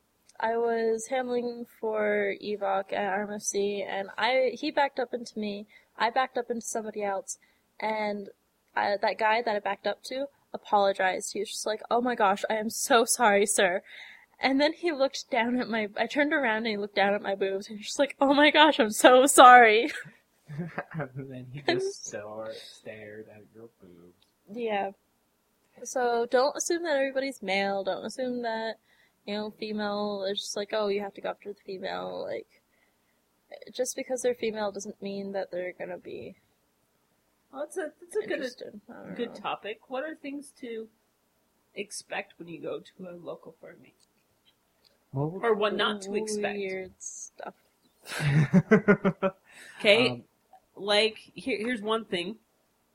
[0.43, 5.69] I was handling for Evoc at RMFC, and I he backed up into me.
[5.97, 7.39] I backed up into somebody else,
[7.79, 8.29] and
[8.75, 11.33] I, that guy that I backed up to apologized.
[11.33, 13.83] He was just like, "Oh my gosh, I am so sorry, sir."
[14.41, 15.89] And then he looked down at my.
[15.97, 18.35] I turned around and he looked down at my boobs, and he's just like, "Oh
[18.35, 19.93] my gosh, I'm so sorry."
[20.49, 24.17] and then he just stared, stared at your boobs.
[24.53, 24.91] Yeah.
[25.85, 27.85] So don't assume that everybody's male.
[27.85, 28.75] Don't assume that
[29.27, 32.23] you know female is just like oh you have to go after the female.
[32.23, 32.47] Like
[33.73, 36.37] just because they're female doesn't mean that they're gonna be
[37.53, 38.81] Well, it's a it's a good interested.
[38.89, 39.35] I don't good know.
[39.35, 39.81] topic.
[39.89, 40.89] What are things to
[41.75, 43.95] expect when you go to a local firm meet,
[45.13, 46.57] Well, or what not to expect?
[46.59, 47.55] Weird stuff.
[49.79, 50.25] Okay, Um,
[50.77, 52.37] like here, here's one thing.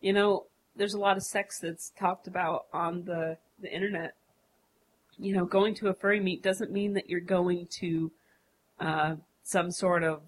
[0.01, 0.45] You know,
[0.75, 4.15] there's a lot of sex that's talked about on the the internet.
[5.19, 8.11] You know, going to a furry meet doesn't mean that you're going to
[8.79, 10.21] uh, some sort of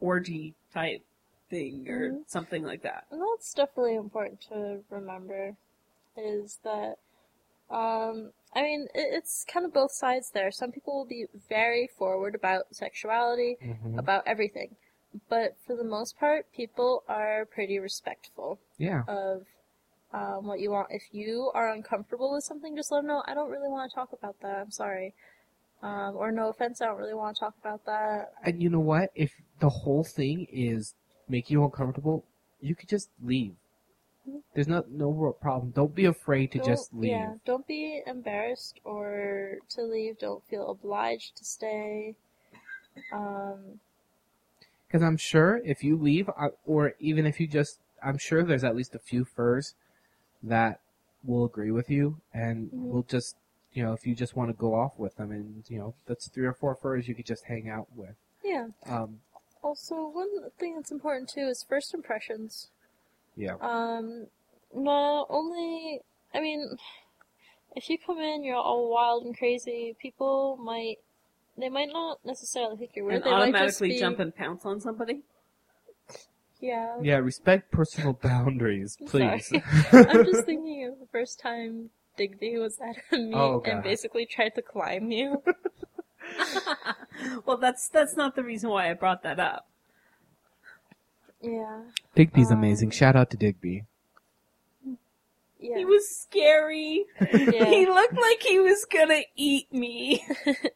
[0.00, 1.02] orgy type
[1.50, 2.28] thing or Mhm.
[2.28, 3.06] something like that.
[3.10, 5.56] And that's definitely important to remember,
[6.16, 6.98] is that,
[7.70, 10.50] um, I mean, it, it's kind of both sides there.
[10.52, 13.98] Some people will be very forward about sexuality, mhm.
[13.98, 14.76] about everything.
[15.28, 19.02] But for the most part, people are pretty respectful Yeah.
[19.08, 19.46] of
[20.14, 20.88] um, what you want.
[20.90, 23.94] If you are uncomfortable with something, just let them know, I don't really want to
[23.94, 25.12] talk about that, I'm sorry.
[25.82, 28.32] Um, or no offense, I don't really want to talk about that.
[28.44, 29.10] And you know what?
[29.14, 30.94] If the whole thing is
[31.28, 32.24] making you uncomfortable,
[32.60, 33.56] you could just leave.
[34.26, 34.42] Mhm.
[34.54, 35.72] There's not no real problem.
[35.72, 37.10] Don't be afraid to Don't- just leave.
[37.10, 40.18] Yeah, don't be embarrassed or to leave.
[40.18, 42.14] Don't feel obliged to stay.
[43.12, 43.80] Um,
[44.86, 48.62] Because I'm sure if you leave, uh, or even if you just, I'm sure there's
[48.62, 49.74] at least a few furs
[50.44, 50.80] that
[51.24, 52.90] will agree with you and Mhm.
[52.90, 53.36] will just,
[53.72, 56.28] you know, if you just want to go off with them, and you know, that's
[56.28, 58.14] three or four furs you could just hang out with.
[58.42, 58.68] yeah.
[58.86, 59.20] Um,
[59.62, 62.68] Also, one thing that's important too is first impressions.
[63.36, 63.56] yeah.
[63.60, 64.26] Um,
[64.74, 66.02] not only,
[66.34, 66.76] I mean,
[67.74, 70.98] if you come in, you're all wild and crazy, people might,
[71.56, 73.16] they might not necessarily think you're weird.
[73.16, 75.22] And they might just automatically be, jump and pounce on somebody.
[76.64, 76.96] Yeah.
[77.02, 79.52] Yeah, respect personal boundaries, please.
[79.92, 84.24] I'm just thinking of the first time Digby was at a meet Oh, and basically
[84.24, 85.42] tried to climb you.
[87.44, 89.68] well, that's that's not the reason why I brought that up.
[91.42, 91.82] yeah.
[92.14, 92.90] Digby's Um, amazing.
[92.92, 93.84] Shout out to Digby.
[95.58, 95.78] Yeah.
[95.78, 97.04] He was scary.
[97.20, 97.64] Yeah.
[97.66, 100.24] He looked like he was gonna eat me.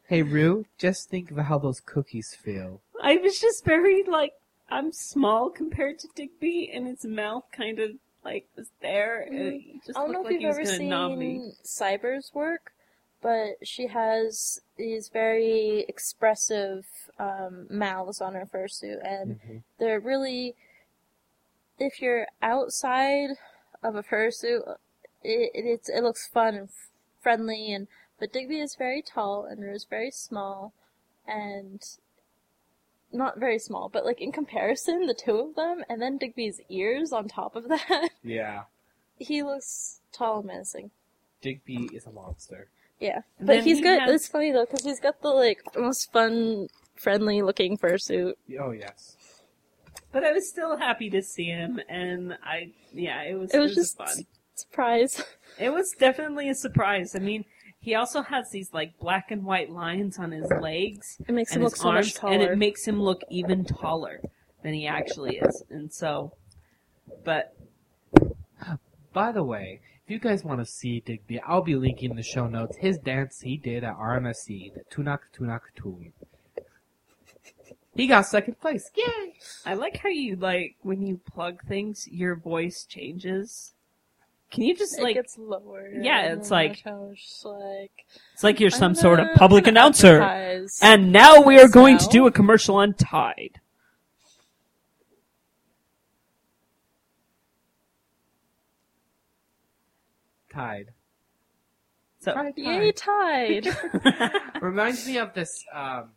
[0.07, 2.81] Hey, Rue, just think of how those cookies feel.
[3.01, 4.33] I was just very like
[4.71, 7.91] I'm small compared to Digby, and his mouth kind of
[8.23, 9.21] like was there.
[9.21, 9.61] and Mhm.
[9.63, 11.39] he just I don't know looked if you've ever gonna knob me.
[11.39, 12.73] seen Cyber's work,
[13.21, 16.85] but she has these very expressive
[17.17, 19.39] um, mouths on her fursuit, and
[19.77, 20.55] they're really.
[21.77, 23.29] If you're outside
[23.81, 24.77] of a fursuit,
[25.23, 26.69] it, it it's, it looks fun and
[27.21, 27.87] friendly, and
[28.19, 30.73] but Digby is very tall and Rue is very small,
[31.25, 31.81] and
[33.11, 37.11] not very small, but like in comparison, the two of them, and then Digby's ears
[37.11, 38.63] on top of that, Yeah.
[39.17, 40.91] he looks tall and menacing.
[41.41, 42.67] Digby is a monster.
[42.99, 43.99] Yeah, And but then he's he good.
[44.01, 48.33] has- It's funny though because he's got the like most fun, friendly looking fursuit.
[48.59, 49.15] Oh, yes.
[50.11, 53.75] But I was still happy to see him, and I yeah, it was It was
[53.75, 54.25] just fun.
[54.55, 55.23] surprise.
[55.59, 57.15] It was definitely a surprise.
[57.15, 57.43] I mean,
[57.79, 61.59] he also has these like black and white lines on his legs It makes and
[61.61, 62.33] him look so arms, much taller.
[62.33, 64.21] and it makes him look even taller
[64.63, 65.63] than he actually is.
[65.69, 66.33] And so,
[67.23, 67.55] but
[69.13, 72.23] By the way, if you guys want to see Digby, I'll be linking in the
[72.23, 76.13] show notes his dance he did at RMFC, the Tunak Tunak Tun.
[77.95, 78.89] He got second place.
[78.95, 79.33] Yay!
[79.65, 83.73] I like how you like when you plug things, your voice changes.
[84.51, 85.13] Can you just it like?
[85.15, 85.89] gets lower.
[85.93, 87.91] Yeah, it's like- I just like
[88.33, 90.21] It's like you're I'm some sort of gonna- public I'm announcer.
[90.81, 93.59] And now we are going to do a commercial on Tide.
[100.51, 100.91] Tide.
[102.19, 103.63] So Tide, Yay, Tide.
[104.03, 104.31] Tide!
[104.61, 106.09] Reminds me of this, um,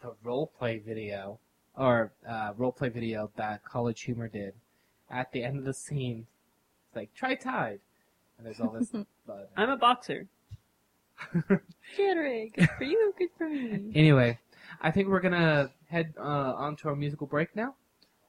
[0.00, 1.38] the roleplay video,
[1.76, 4.54] or, uh, roleplay video that College Humor did.
[5.10, 6.26] At the end of the scene,
[6.92, 7.80] it's like, try Tide.
[8.36, 8.90] And there's all this
[9.26, 9.46] blood.
[9.56, 10.26] I'm a boxer.
[11.96, 13.92] Gatorade, good for you, good for me.
[13.94, 14.38] Anyway,
[14.82, 17.74] I think we're gonna head uh, on to our musical break now.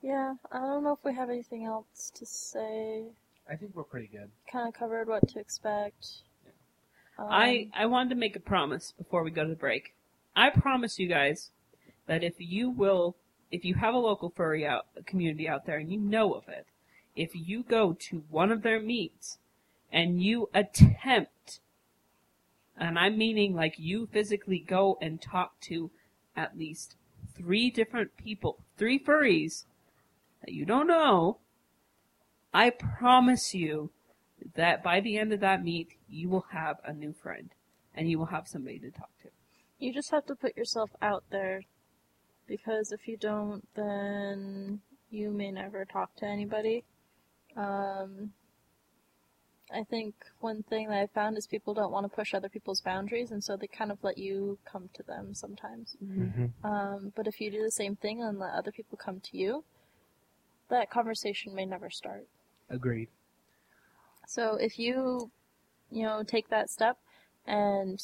[0.02, 3.04] Yeah, I don't know if we have anything else to say.
[3.50, 4.30] I think we're pretty good.
[4.50, 6.08] Kind of covered what to expect.
[7.18, 9.94] Um, I I wanted to make a promise before we go to the break.
[10.36, 11.50] I promise you guys
[12.08, 13.16] that if you will,
[13.52, 16.66] if you have a local furry out community out there and you know of it,
[17.16, 19.38] if you go to one of their meets
[19.92, 21.60] and you attempt,
[22.78, 25.92] and I'm meaning like you physically go and talk to
[26.36, 26.96] at least
[27.36, 29.66] three different people, three furries
[30.42, 31.38] that you don't know,
[32.54, 33.92] I promise you
[34.56, 37.50] that by the end of that meet, you will have a new friend
[37.96, 39.30] and you will have somebody to talk to.
[39.80, 41.62] You just have to put yourself out there
[42.48, 46.84] because if you don't, then you may never talk to anybody.
[47.56, 48.32] Um,
[49.72, 52.82] I think one thing that I found is people don't want to push other people's
[52.82, 55.96] boundaries, and so they kind of let you come to them sometimes.
[56.04, 56.66] Mm-hmm.
[56.66, 59.64] Um, but if you do the same thing and let other people come to you,
[60.70, 62.28] that conversation may never start.
[62.70, 63.10] Agreed.
[64.28, 65.32] So if you,
[65.92, 66.98] you know, take that step
[67.46, 68.02] and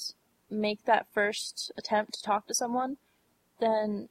[0.49, 2.97] make that first attempt to talk to someone,
[3.59, 4.09] then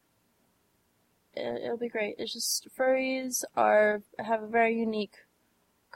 [1.35, 2.17] it, it'll be great.
[2.19, 5.17] It's just furries are have a very unique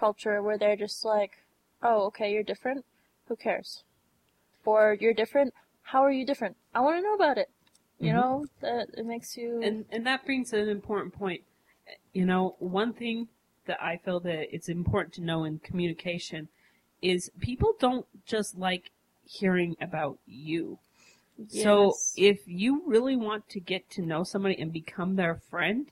[0.02, 1.32] culture where they're just like,
[1.80, 2.84] oh, okay, you're different.
[3.28, 3.84] Who cares?
[4.64, 5.54] Or you're different.
[5.90, 6.56] How are you different?
[6.74, 7.48] I want to know about it.
[8.00, 8.16] You Mhm.
[8.16, 9.62] know that it makes you.
[9.62, 11.42] And and that brings an important point.
[12.12, 13.28] You know, one thing
[13.66, 16.48] that I feel that it's important to know in communication
[17.00, 18.90] is people don't just like
[19.24, 20.78] hearing about you.
[21.38, 21.62] Yes.
[21.62, 25.90] So if you really want to get to know somebody and become their friend,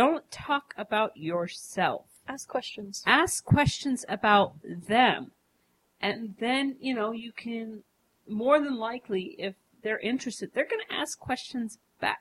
[0.00, 2.07] don't talk about yourself.
[2.28, 3.02] Ask questions.
[3.06, 5.32] Ask questions about them.
[6.00, 7.82] And then, you know, you can
[8.28, 12.20] more than likely if they're interested, they're going to ask questions back.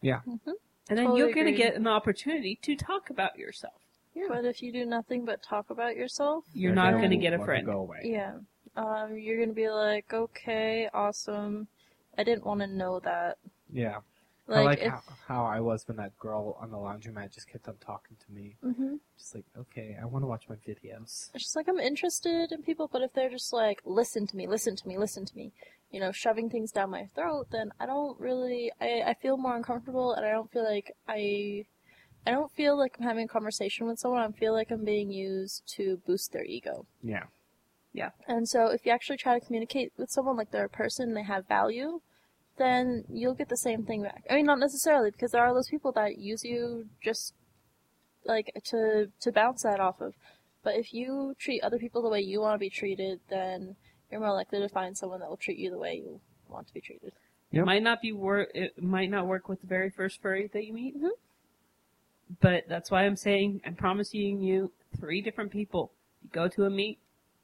[0.00, 0.20] Yeah.
[0.26, 0.40] Mhm.
[0.88, 3.74] And then Totally you're going to get an opportunity to talk about yourself.
[4.28, 7.64] But if you do nothing but talk about yourself, You're not gonna get a friend.
[7.64, 8.00] Go away.
[8.04, 8.34] yeah,
[8.76, 11.66] um, you're gonna be like, okay, awesome.
[12.18, 13.38] I didn't want to know that.
[13.72, 14.00] Yeah.
[14.48, 17.68] Like, I like how, how I was when that girl on the laundromat just kept
[17.68, 18.56] on talking to me.
[18.62, 21.30] hmm Just like, okay, I want to watch my videos.
[21.32, 24.46] it's just like I'm interested in people, but if they're just like, listen to me,
[24.48, 25.52] listen to me, listen to me,
[25.90, 29.56] you know, shoving things down my throat, then I don't really, I, I feel more
[29.56, 31.64] uncomfortable, and I don't feel like I,
[32.26, 34.22] I don't feel like I'm having a conversation with someone.
[34.22, 36.86] I feel like I'm being used to boost their ego.
[37.02, 37.24] Yeah.
[37.92, 38.10] Yeah.
[38.26, 41.16] And so if you actually try to communicate with someone like they're a person, and
[41.16, 42.00] they have value,
[42.58, 44.24] then you'll get the same thing back.
[44.30, 47.34] I mean, not necessarily, because there are those people that use you just
[48.24, 50.14] like to to bounce that off of.
[50.62, 53.76] But if you treat other people the way you want to be treated, then
[54.10, 56.74] you're more likely to find someone that will treat you the way you want to
[56.74, 57.12] be treated.
[57.50, 57.62] Yep.
[57.62, 58.50] It might not be work.
[58.54, 61.00] It might not work with the very first furry that you meet.
[61.00, 61.10] Mhm.
[62.40, 65.92] But that's why I'm saying I'm promising you three different people.
[66.22, 66.98] You go to a meet,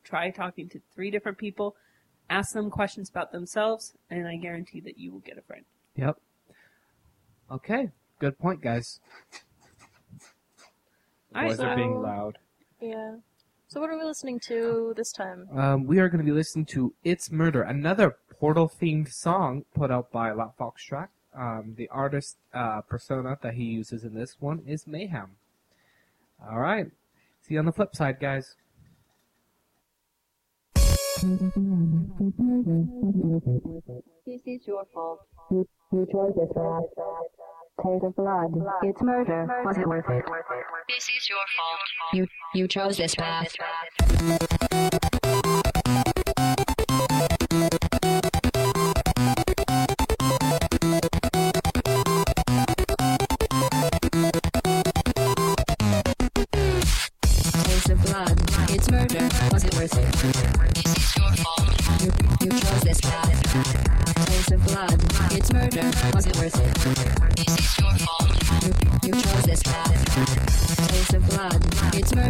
[0.04, 1.76] try talking to three different people,
[2.30, 5.64] ask them questions about themselves, and I guarantee that you will get a friend.
[5.96, 6.16] Yep.
[7.50, 7.90] Okay.
[8.18, 9.00] Good point, guys.
[11.34, 12.38] All right, Boys are being loud.
[12.80, 13.16] Yeah.
[13.68, 15.46] So what are we listening to this time?
[15.54, 20.10] Um, we are going to be listening to "It's Murder," another Portal-themed song put out
[20.10, 21.10] by Lot Track.
[21.34, 25.36] Um, the artist uh, persona that he uses in this one is Mayhem.
[26.50, 26.90] All right.
[27.42, 28.54] See you on the flip side, guys.
[31.18, 31.26] This
[34.46, 35.18] is your fault.
[35.50, 36.82] You, you chose this path.
[37.82, 38.54] Taste of blood.
[38.84, 39.62] It's murder.
[39.64, 40.24] Was it worth it?
[40.88, 41.80] This is your fault.
[42.12, 43.52] You, you chose this path.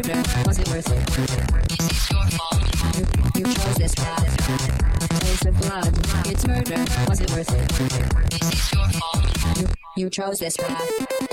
[0.09, 1.69] Was it worth it?
[1.69, 3.37] This is your fault.
[3.37, 4.25] You, chose this path.
[5.61, 6.27] Blood.
[6.27, 6.83] It's murder.
[7.07, 8.31] Was it worth it?
[8.31, 9.77] This is your fault.
[9.99, 11.28] You chose this path.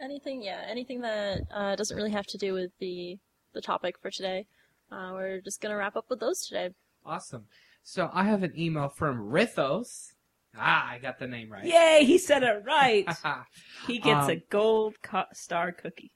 [0.00, 3.18] Anything, yeah, anything that uh, doesn't really have to do with the
[3.52, 4.46] the topic for today.
[4.90, 6.70] Uh, we're just gonna wrap up with those today.
[7.04, 7.44] Awesome.
[7.82, 10.12] So I have an email from Rithos.
[10.56, 11.64] Ah, I got the name right.
[11.64, 13.06] Yay, he said it right.
[13.86, 16.12] he gets a Um, gold co- star cookie.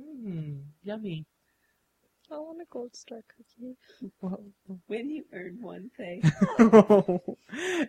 [0.00, 1.24] mm, yummy.
[2.32, 3.76] I want a gold star cookie.
[4.86, 6.22] When you earn one thing.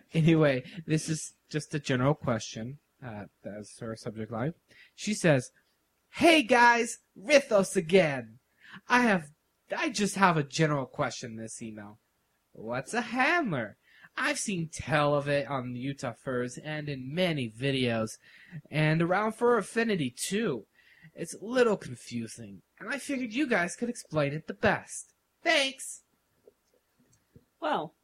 [0.12, 2.78] anyway, this is just a general question.
[3.04, 4.52] Uh, that's her subject line.
[4.94, 5.50] She says,
[6.10, 8.38] "Hey guys, Rithos again.
[8.88, 9.28] I have,
[9.76, 11.32] I just have a general question.
[11.32, 11.98] in This email.
[12.52, 13.76] What's a handler?
[14.16, 18.10] I've seen tell of it on Utah Furs and in many videos,
[18.70, 20.66] and around Fur Affinity too.
[21.14, 25.12] It's a little confusing, and I figured you guys could explain it the best.
[25.42, 26.02] Thanks."
[27.60, 27.94] Well,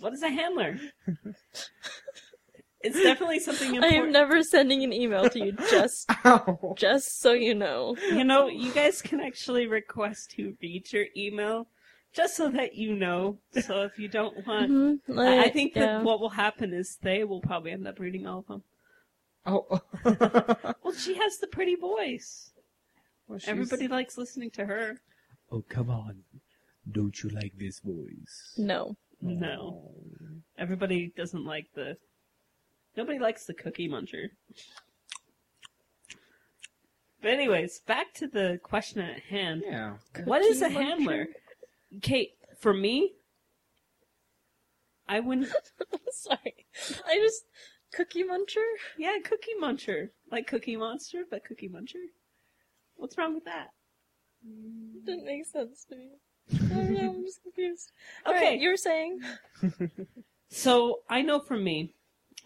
[0.00, 0.78] what is a handler?
[2.80, 3.94] it's definitely something important.
[3.94, 6.74] I am never sending an email to you, just Ow.
[6.76, 7.96] just so you know.
[8.10, 11.68] You know, you guys can actually request to read your email
[12.12, 13.38] just so that you know.
[13.60, 14.70] So if you don't want.
[14.70, 15.98] Mhm, I, I think yeah.
[15.98, 18.62] that what will happen is they will probably end up reading all of them.
[19.46, 19.80] Oh.
[20.04, 22.51] Well, she has the pretty voice.
[23.28, 24.98] Well, Everybody likes listening to her.
[25.50, 26.18] Oh, come on.
[26.90, 28.54] Don't you like this voice?
[28.58, 28.96] no.
[29.24, 29.92] No.
[30.58, 31.96] Everybody doesn't like the.
[32.96, 34.30] Nobody likes the cookie muncher.
[37.20, 39.62] But anyways, back to the question at hand.
[39.64, 39.94] Yeah.
[40.24, 40.82] What is a Cookie muncher?
[40.88, 41.26] handler?
[42.00, 43.12] Kate, for me,
[45.08, 45.48] I wouldn't.
[46.10, 46.66] Sorry.
[47.06, 47.44] I just
[47.94, 48.66] cookie muncher.
[48.98, 52.06] Yeah, cookie muncher, like Cookie Monster, but Cookie Muncher.
[53.02, 53.70] What's wrong with that?
[54.46, 56.10] It didn't make sense to me.
[56.54, 57.10] I don't know.
[57.14, 57.90] I'm just confused.
[58.26, 58.36] Okay.
[58.36, 59.20] Alright, you were saying.
[60.54, 61.94] So I know from me,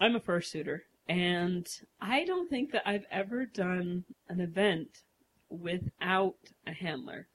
[0.01, 1.67] I'm a fursuiter, and
[2.01, 5.03] I don't think that I've ever done an event
[5.51, 6.37] without
[6.69, 7.27] a handler.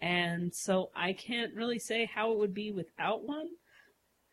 [0.00, 3.48] And so I can't really say how it would be without one.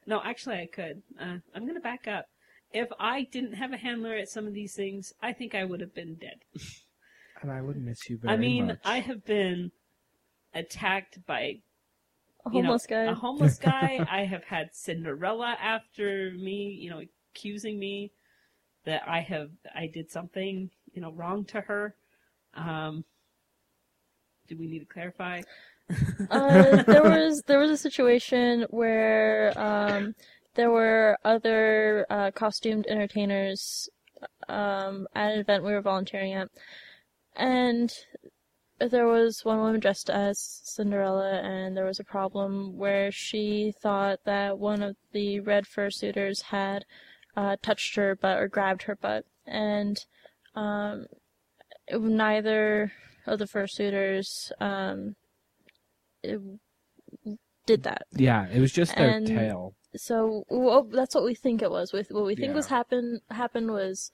[0.07, 1.03] No, actually I could.
[1.19, 2.27] Uh, I'm going to back up.
[2.71, 5.81] If I didn't have a handler at some of these things, I think I would
[5.81, 6.39] have been dead.
[7.45, 8.79] And I would miss you very I mean, much.
[8.83, 9.71] I have been
[10.55, 11.61] attacked by A
[12.51, 13.03] you know, homeless guy.
[13.03, 14.03] A homeless guy.
[14.11, 17.03] I have had Cinderella after me, you know,
[17.35, 18.11] accusing me
[18.85, 21.93] that I have I did something, you know, wrong to her.
[22.55, 23.05] Um
[24.47, 25.41] do we need to clarify?
[26.31, 30.15] uh, there was there was a situation where um,
[30.55, 33.87] there were other uh, costumed entertainers
[34.47, 36.49] um, at an event we were volunteering at,
[37.35, 37.91] and
[38.79, 44.19] there was one woman dressed as Cinderella, and there was a problem where she thought
[44.25, 46.85] that one of the red fursuiters had
[47.37, 50.05] uh, touched her butt or grabbed her butt, and
[50.55, 51.05] um,
[51.91, 52.91] neither
[53.25, 55.15] of the fursuiters um,
[57.65, 58.03] did that.
[58.13, 59.75] yeah, it was just their And- tail.
[59.97, 61.93] So well, that's what we think it was.
[61.93, 62.75] With what we think was Yeah.
[62.77, 64.11] happen happened was,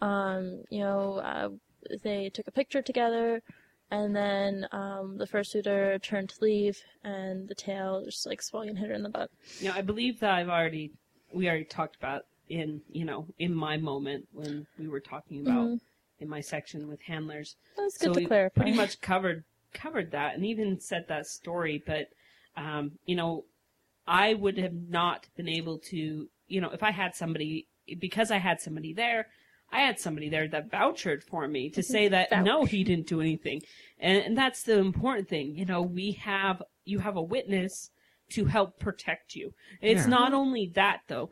[0.00, 1.48] um, you know, uh,
[2.02, 3.42] they took a picture together,
[3.90, 8.78] And then um, the fursuiter turned to leave, and the tail just like swung and
[8.78, 9.30] hit her in the butt.
[9.60, 10.92] Yeah, I believe that I've already
[11.32, 15.66] we already talked about in you know in my moment when we were talking about
[15.68, 15.80] Mhm.
[16.20, 17.56] in my section with handlers.
[17.76, 18.54] That's good so to we clarify.
[18.62, 21.82] pretty much covered covered that and even said that story.
[21.86, 22.08] But
[22.56, 23.44] um, you know,
[24.06, 27.66] I would have not been able to you know if I had somebody
[27.98, 29.28] because I had somebody there.
[29.74, 33.20] I had somebody there that vouched for me to say that no, he didn't do
[33.20, 33.60] anything,
[33.98, 35.56] and, and that's the important thing.
[35.56, 37.90] You know, we have you have a witness
[38.30, 39.52] to help protect you.
[39.82, 40.10] It's Yeah.
[40.10, 41.30] not only that though.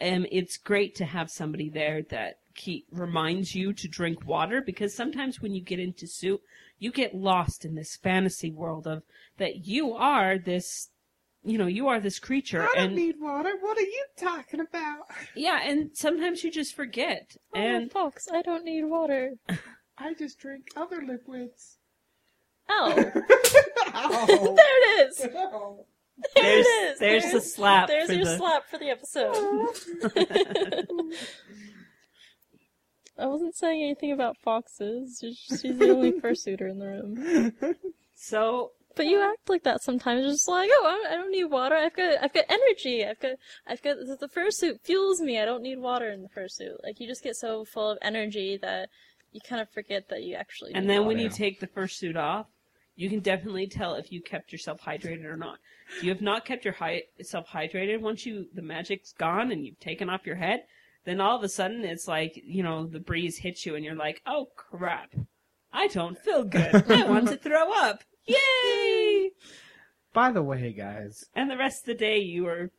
[0.00, 4.92] Um, it's great to have somebody there that keep reminds you to drink water because
[4.92, 6.40] sometimes when you get into suit,
[6.80, 9.04] you get lost in this fantasy world of
[9.38, 10.90] that you are this,
[11.44, 13.52] you know, you are this creature, I don't and need water.
[13.60, 15.10] What are you talking about?
[15.36, 19.34] yeah, and sometimes you just forget, Oh, and Fox, I don't need water.
[19.98, 21.78] I just drink other liquids.
[22.68, 22.90] Oh.
[23.94, 24.26] Ow.
[24.56, 25.20] there it is.
[25.36, 25.86] Ow.
[26.34, 26.98] There there's it is.
[26.98, 29.34] there's the slap There's for your the slap for the episode.
[33.18, 35.18] I wasn't saying anything about foxes.
[35.20, 37.76] She's she's the only fursuiter in the room.
[38.14, 40.24] so But you act like that sometimes.
[40.24, 41.74] Just like, oh, I don't- need water.
[41.74, 43.04] I've got, I've got energy.
[43.04, 43.32] I've got,
[43.66, 45.40] I've got the, the fursuit fuels me.
[45.40, 46.76] I don't need water in the fursuit.
[46.84, 48.88] Like you just get so full of energy that
[49.32, 50.72] you kind of forget that you actually.
[50.74, 52.46] and then when you take the fursuit off,
[52.94, 55.58] you can definitely tell if you kept yourself hydrated or not.
[55.96, 60.08] If you have not kept yourself hydrated, once you the magic's gone and you've taken
[60.08, 60.60] off your head,
[61.04, 63.96] then all of a sudden it's like you know the breeze hits you and you're
[63.96, 65.12] like, oh crap,
[65.72, 66.88] I don't feel good.
[66.88, 68.04] I want to throw up.
[68.26, 69.30] Yay!
[70.12, 72.70] By the way, guys, And the rest of the day you were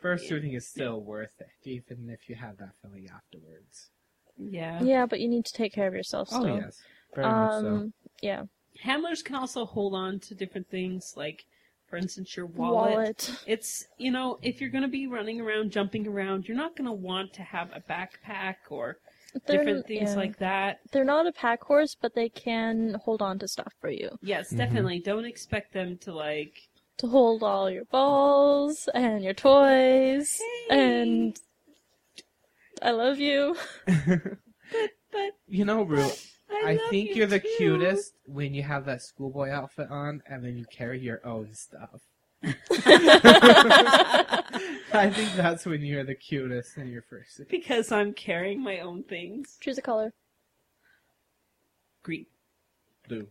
[0.00, 3.90] first shooting is still worth it, even if you have that feeling afterwards.
[4.36, 4.82] yeah.
[4.82, 6.28] yeah, but you need to take care of yourself.
[6.28, 6.46] Still.
[6.46, 6.78] Oh yes,
[7.14, 7.66] very much so.
[7.66, 8.42] Um, yeah.
[8.82, 11.44] Handlers can also hold on to different things like,
[11.88, 12.92] for instance, your wallet.
[12.92, 13.34] Wallet.
[13.46, 16.86] It's, you know, if you're going to be running around, jumping around, you're not going
[16.86, 18.96] to want to have a backpack or
[19.46, 20.16] They're- different things yeah.
[20.16, 20.80] like that.
[20.92, 24.10] They're not a pack horse, but they can hold on to stuff for you.
[24.22, 24.56] Yes, Mm-hmm.
[24.58, 24.98] definitely.
[25.00, 26.54] Don't expect them to, like,
[26.98, 30.40] To hold all your balls and your toys
[30.70, 31.38] and
[32.82, 33.56] I love you.
[33.86, 34.20] but
[35.12, 36.08] but You know, Rue,
[36.50, 37.54] I, I, love think you you're the too.
[37.58, 42.00] cutest when you have that schoolboy outfit on and then you carry your own stuff.
[44.92, 47.40] I think that's when you're the cutest in your first.
[47.48, 49.58] Because I'm carrying my own things.
[49.60, 50.12] Choose a color.
[52.02, 52.26] Green,
[53.08, 53.26] Blue,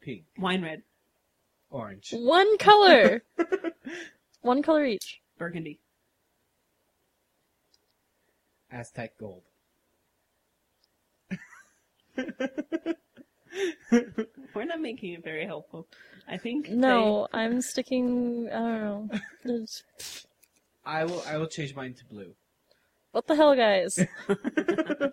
[0.00, 0.82] pink, wine red,
[1.70, 2.10] orange.
[2.12, 3.22] One color.
[4.42, 5.20] One color each.
[5.38, 5.80] burgundy.
[8.70, 9.42] Aztec gold.
[14.54, 15.86] We're not making it very helpful.
[16.28, 18.48] I think No, I'm sticking.
[18.48, 19.10] I don't know.
[19.44, 19.82] There's-
[20.84, 21.22] I will.
[21.26, 22.34] I will change mine to blue.
[23.12, 23.98] What the hell, guys?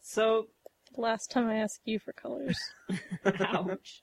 [0.00, 0.48] so
[0.96, 2.58] Last time I asked you for colors.
[3.24, 4.02] Ouch.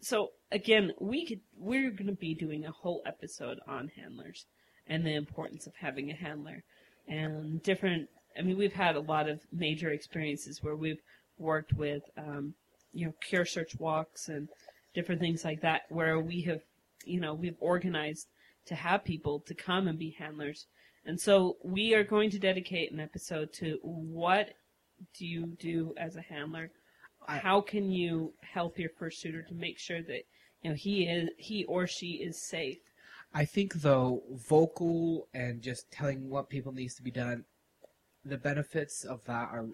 [0.00, 4.46] So again, we could we're going to be doing a whole episode on handlers
[4.86, 6.64] and the importance of having a handler
[7.06, 8.08] and different.
[8.38, 11.00] I mean, we've had a lot of major experiences where we've
[11.38, 12.54] worked with, um,
[12.92, 14.48] you know, CureSearch walks and
[14.94, 16.60] different things like that, where we have,
[17.04, 18.28] you know, we've organized
[18.66, 20.66] to have people to come and be handlers.
[21.04, 24.50] And so we are going to dedicate an episode to what
[25.16, 26.70] do you do as a handler?
[27.26, 30.22] How can you help your fursuiter to make sure that
[30.62, 32.78] you know he is he or she is safe?
[33.34, 37.44] I think though, vocal and just telling what people needs to be done,
[38.28, 39.66] the benefits of that are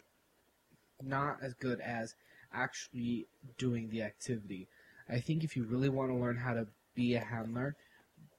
[1.03, 2.15] not as good as
[2.53, 3.27] actually
[3.59, 4.69] doing the activity.
[5.09, 7.75] I think if you really want to learn how to be a handler,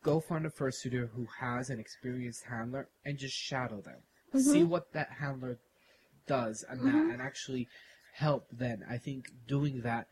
[0.03, 3.99] go find a fursuiter who has an experienced handler and just shadow them.
[4.41, 5.59] See what that handler
[6.27, 7.67] does and that and actually
[8.13, 8.83] help then.
[8.89, 10.07] I think doing that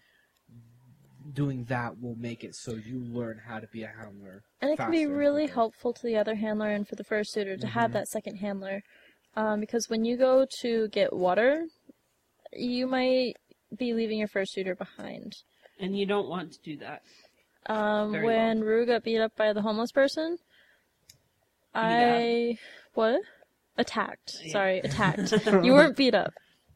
[1.34, 4.44] doing that will make it so you learn how to be a handler.
[4.62, 7.68] And it can be really helpful to the other handler and for the fursuiter to
[7.68, 7.94] have Mhm.
[7.94, 8.84] that second handler.
[9.36, 11.66] Um, because when you go to get water,
[12.52, 13.34] you might
[13.76, 15.34] be leaving your fursuiter behind.
[15.80, 17.02] And you don't want to do that.
[17.66, 20.38] Um, Very when Rue got beat up by the homeless person,
[21.74, 22.58] I
[22.94, 23.22] what?
[23.78, 24.36] Attacked.
[24.44, 24.52] Yeah.
[24.52, 25.32] Sorry, attacked.
[25.64, 26.34] you weren't beat up.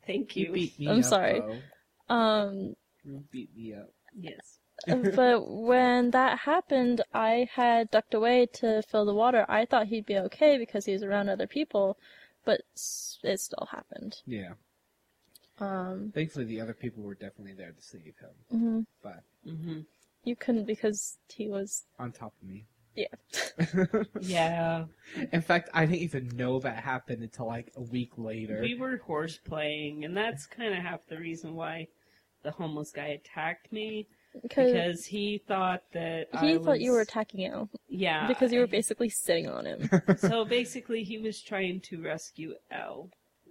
[0.08, 0.54] Thank You you.
[0.54, 1.40] beat me I'm up, sorry.
[1.42, 2.14] though.
[2.16, 3.90] Um, You beat me up.
[4.20, 4.58] Yes.
[4.88, 9.46] but when that happened, I had ducked away to fill the water.
[9.50, 11.98] I thought he'd be okay because he was around other people,
[12.48, 12.62] but
[13.24, 14.16] it still happened.
[14.26, 14.54] Yeah.
[15.60, 18.86] Um, Thankfully, the other people were definitely there to save him, mhm.
[19.04, 19.82] but hmm
[20.24, 22.66] you couldn't because he was on top of me.
[22.96, 23.08] yeah.
[24.22, 24.86] Yeah,
[25.32, 28.60] In fact, I didn't even know that happened until like a week later.
[28.62, 31.88] we were horse playing, and that's kind of half the reason why
[32.44, 34.08] the homeless guy attacked me
[34.42, 38.60] Because because he thought that he I thought you were attacking you yeah because you
[38.60, 39.90] were I- basically sitting on him.
[40.18, 43.10] so basically he was trying to rescue Elle.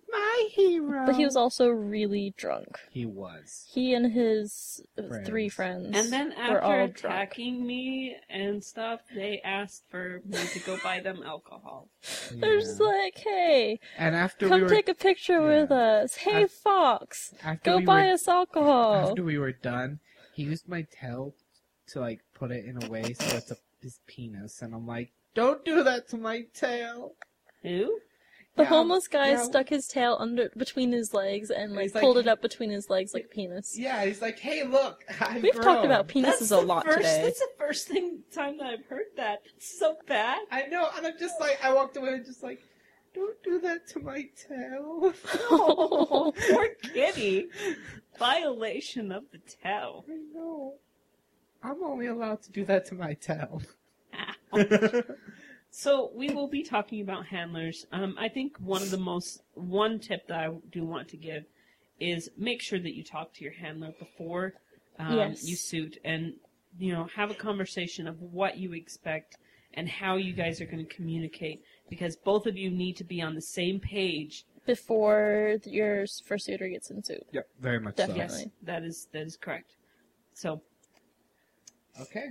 [0.09, 1.05] My hero.
[1.05, 2.79] But he was also really drunk.
[2.91, 3.67] He was.
[3.75, 5.29] He and his Friends.
[5.29, 7.15] three friends And then were all after drunk.
[7.15, 11.89] attacking me and stuff, they asked for me to go buy them alcohol.
[12.33, 15.61] They're just like, "Hey, and after come we were take a picture yeah.
[15.63, 16.15] with us.
[16.15, 19.99] Hey, Af- Fox, after go we buy were, us alcohol." after we were done,
[20.37, 21.35] he used my tail
[21.89, 25.13] to like put it in a way so it's a, his penis, and I'm like,
[25.35, 27.15] "Don't do that to my tail."
[27.63, 27.99] Who?
[28.57, 29.43] The Yeah, homeless guy yeah.
[29.43, 32.89] stuck his tail under between his legs and like like- pulled it up between his
[32.91, 33.79] legs like a penis.
[33.79, 37.23] Yeah, he's like, "Hey, look, I've We've talked grown." about penises a lot first, today.
[37.25, 39.41] That's the first thing time that I've heard that.
[39.57, 40.39] It's so bad.
[40.51, 42.61] I know, and I'm just like, I walked away and just like,
[43.17, 45.13] "Don't do that to my tail."
[45.51, 47.49] Oh, poor kitty.
[48.19, 50.05] Violation of the tail.
[50.09, 50.75] I know.
[51.63, 53.63] I'm only allowed to do that to my tail.
[55.71, 57.87] So we will be talking about handlers.
[57.93, 61.45] Um, I think one of the most one tip that I do want to give
[62.01, 64.55] is make sure that you talk to your handler before
[64.99, 65.45] um, Yes.
[65.45, 66.35] you suit, and
[66.79, 69.37] you know have a conversation of what you expect
[69.75, 73.21] and how you guys are going to communicate because both of you need to be
[73.23, 74.45] on the same page.
[74.67, 77.21] Before your fursuiter gets into.
[77.31, 78.23] Yep, very much Definitely.
[78.23, 79.77] Yes, that is that is correct.
[80.35, 80.61] So
[81.97, 82.03] so.
[82.03, 82.27] Okay.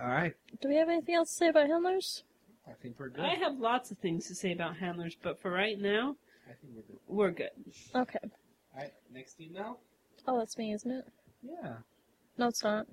[0.00, 0.34] All right.
[0.60, 2.24] Do we have anything else to say about handlers?
[2.68, 3.24] I think we're good.
[3.24, 6.16] I have lots of things to say about handlers, but for right now,
[6.46, 6.98] I think we're good.
[7.08, 7.50] we're good.
[7.94, 8.18] Okay.
[8.22, 8.92] All right.
[9.12, 9.80] Next email.
[10.26, 11.04] Oh, that's me, isn't it?
[11.42, 11.76] Yeah.
[12.38, 12.86] No, it's not.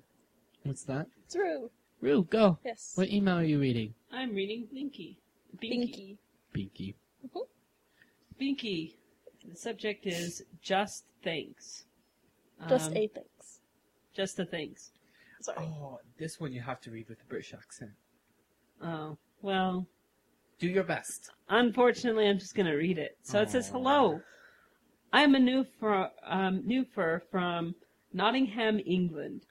[0.64, 1.06] What's that?
[1.26, 1.70] It's Rue.
[2.00, 2.58] Rue, go.
[2.64, 2.92] Yes.
[2.94, 3.94] What email are you reading?
[4.12, 5.16] I'm reading Binky.
[5.62, 6.16] Binky.
[6.54, 6.94] Binky.
[8.40, 8.94] Binky.
[9.48, 11.84] The subject is just thanks.
[12.68, 13.60] Just Um, eight things.
[14.14, 14.90] Just the thanks.
[15.40, 15.58] Sorry.
[15.64, 17.92] Oh, this one you have to read with a British accent.
[18.82, 19.86] Oh, well,
[20.58, 21.30] Do your best.
[21.48, 23.16] unfortunately, I'm just going to read it.
[23.22, 24.20] So it says, Hello.
[25.12, 27.74] I'm a new fur, um, new fur from
[28.12, 29.42] Nottingham, England.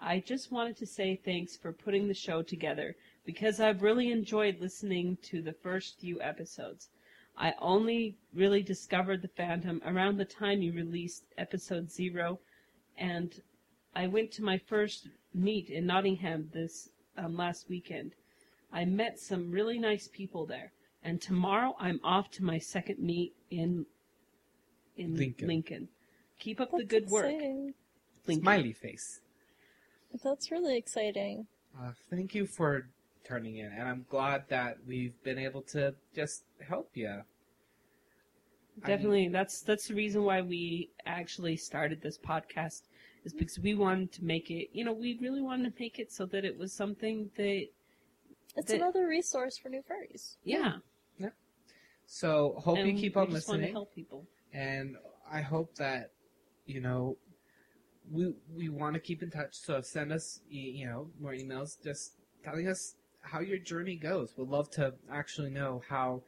[0.00, 2.96] I just wanted to say thanks for putting the show together
[3.26, 6.88] because I've really enjoyed listening to the first few episodes.
[7.36, 12.38] I only really discovered the fandom around the time you released episode zero,
[12.96, 13.42] and
[13.94, 16.88] I went to my first meet in Nottingham this
[17.18, 18.14] um, last weekend.
[18.72, 20.72] I met some really nice people there,
[21.02, 23.84] and tomorrow I'm off to my second meet in
[24.96, 25.48] in Lincoln.
[25.48, 25.88] Lincoln.
[26.38, 27.74] Keep up the That's good work, exciting.
[28.26, 28.42] Lincoln.
[28.42, 29.20] Smiley face.
[30.24, 31.46] That's really exciting.
[31.78, 32.88] Uh, thank you for
[33.26, 37.22] turning in, and I'm glad that we've been able to just help you.
[38.84, 42.82] Definitely, that's that's the reason why we actually started this podcast
[43.24, 43.38] is hmm.
[43.38, 44.68] because we wanted to make it.
[44.72, 47.66] You know, we really wanted to make it so that it was something that,
[48.56, 50.36] It's The- another resource for new furries.
[50.44, 50.78] yeah.
[51.18, 51.30] Yeah.
[52.06, 54.26] So hope you and keep we on just want to help people.
[54.52, 54.96] and
[55.30, 56.12] I hope that
[56.66, 57.16] you know
[58.10, 59.54] we we want to keep in touch.
[59.56, 62.12] So send us e- you know more emails, just
[62.44, 62.94] telling us
[63.26, 64.34] how your journey goes.
[64.36, 66.22] We'd love to actually know how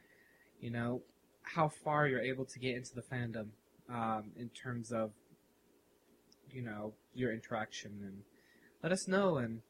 [0.59, 1.01] you know
[1.41, 3.47] how far you're able to get into the fandom
[3.89, 5.11] um, in terms of
[6.51, 8.21] you know your interaction and
[8.83, 9.61] let us know and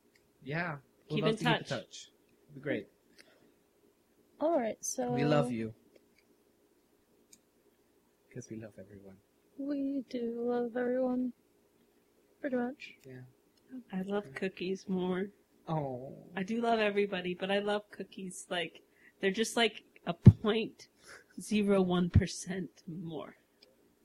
[0.44, 0.78] yeah
[1.10, 1.58] we'd Keep love in to touch.
[1.60, 2.10] keep in touch.
[2.50, 2.88] It'd be great.
[4.42, 5.12] Alright, so.
[5.12, 5.74] We love you
[8.28, 9.16] because we love everyone.
[9.58, 11.34] We do love everyone.
[12.40, 12.94] Pretty much.
[13.06, 13.22] Yeah.
[13.92, 15.28] I love cookies more.
[15.70, 16.14] Oh.
[16.36, 18.46] I do love everybody, but I love cookies.
[18.50, 18.82] Like
[19.22, 20.88] they're just like a point
[21.40, 23.36] zero one percent more.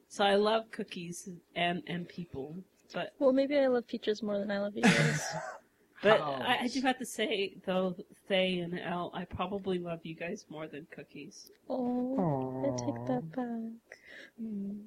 [0.08, 2.56] So I love cookies and and people,
[2.92, 5.24] but Well, maybe I love peaches more than I love you guys.
[6.02, 7.96] but I, I do have to say though,
[8.28, 11.50] Thay and Elle, I probably love you guys more than cookies.
[11.68, 13.98] oh, I take that back.
[14.42, 14.80] Mm.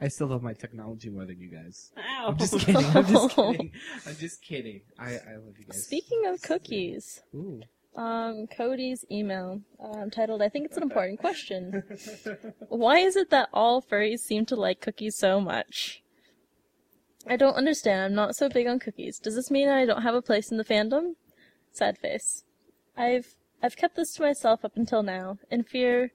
[0.00, 1.90] I still love my technology more than you guys.
[1.98, 2.28] Ow!
[2.28, 2.84] I'm just kidding.
[2.84, 3.72] I'm just kidding.
[4.06, 4.80] I'm just kidding.
[4.98, 5.84] I, I love you guys.
[5.84, 7.60] Speaking of cookies, Ooh.
[7.96, 11.82] um, Kodi's email um, titled "I think it's an important question."
[12.68, 16.02] Why is it that all furries seem to like cookies so much?
[17.26, 18.04] I don't understand.
[18.04, 19.18] I'm not so big on cookies.
[19.18, 21.14] Does this mean I don't have a place in the fandom?
[21.72, 22.44] Sad face.
[22.96, 26.12] I've I've kept this to myself up until now, in fear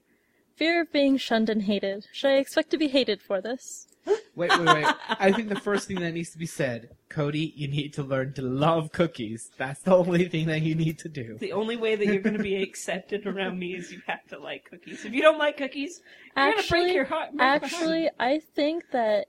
[0.56, 2.06] Fear of being shunned and hated.
[2.12, 3.88] Should I expect to be hated for this?
[4.36, 4.86] Wait, wait, wait.
[5.08, 8.34] I think the first thing that needs to be said, Kodi, you need to learn
[8.34, 9.50] to love cookies.
[9.56, 11.38] That's the only thing that you need to do.
[11.38, 14.38] The only way that you're going to be accepted around me is you have to
[14.38, 15.04] like cookies.
[15.04, 16.00] If you don't like cookies,
[16.36, 17.30] you're going to break your heart.
[17.30, 17.62] break my heart.
[17.64, 19.28] actually, I think that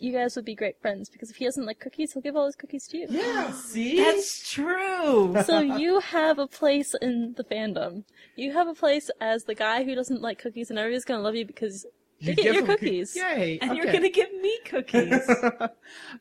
[0.00, 2.46] you guys would be great friends because if he doesn't like cookies, he'll give all
[2.46, 3.06] his cookies to you.
[3.10, 3.96] Yeah, see?
[3.96, 5.36] that's true.
[5.44, 8.04] So you have a place in the fandom.
[8.36, 11.34] You have a place as the guy who doesn't like cookies, and everybody's gonna love
[11.34, 11.86] you because
[12.20, 13.16] you get your them coo- cookies.
[13.16, 13.58] Yay!
[13.60, 15.26] and you're going to give me cookies.
[15.50, 15.80] but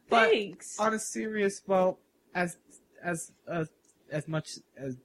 [0.09, 0.79] Thanks.
[0.79, 1.99] on a serious, well,
[2.33, 2.57] as
[3.03, 3.65] as uh,
[4.11, 4.97] as much as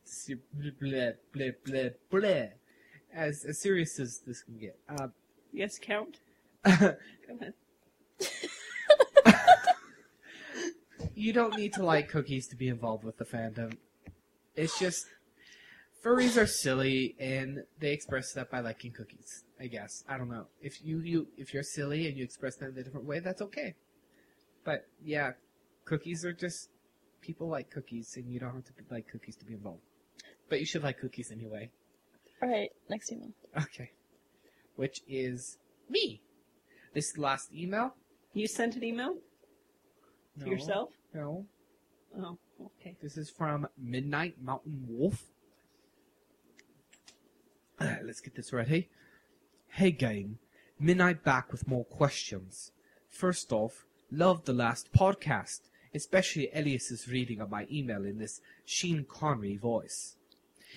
[0.57, 2.51] bleh, bleh, bleh, bleh,
[3.13, 4.79] as as serious as this can get.
[4.89, 5.09] Uh,
[5.53, 6.21] yes, Count.
[6.65, 6.97] Go
[7.29, 7.55] ahead.
[11.15, 13.77] You don't need to like cookies to be involved with the fandom.
[14.57, 15.07] It's just
[16.05, 19.45] furries are silly and they express that by liking cookies.
[19.61, 22.71] I guess I don't know if you you if you're silly and you express that
[22.71, 23.75] in a different way, that's okay.
[24.65, 25.33] But yeah,
[25.85, 26.69] cookies are just
[27.21, 29.83] people like cookies, and you don't have to like cookies to be involved.
[30.49, 31.71] But you should like cookies anyway.
[32.43, 33.31] All right, next email.
[33.57, 33.93] Okay,
[34.77, 35.59] which is
[35.89, 36.21] me.
[36.93, 37.95] This last email.
[38.33, 39.17] You sent an email
[40.41, 40.91] to yourself?
[41.15, 41.47] No,
[42.17, 42.39] Oh,
[42.81, 42.97] okay.
[43.03, 45.25] This is from Midnight Mountain Wolf.
[47.81, 48.89] Uh, let's get this ready.
[49.69, 50.39] Hey game,
[50.79, 52.71] Midnight back with more questions.
[53.09, 55.63] First off, loved the last podcast,
[55.93, 60.17] especially Alias's reading of my email in this Sheen Connery voice.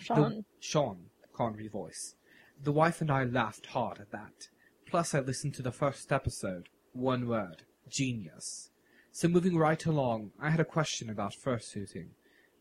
[0.08, 0.46] The- Sean.
[0.60, 0.98] Sean
[1.34, 2.16] Connery voice.
[2.64, 4.48] The wife and I laughed hard at that.
[4.88, 6.70] Plus, I listened to the first episode.
[6.94, 7.64] One word.
[7.88, 8.72] Genius.
[9.18, 12.10] So moving right along, I had a question about fursuiting.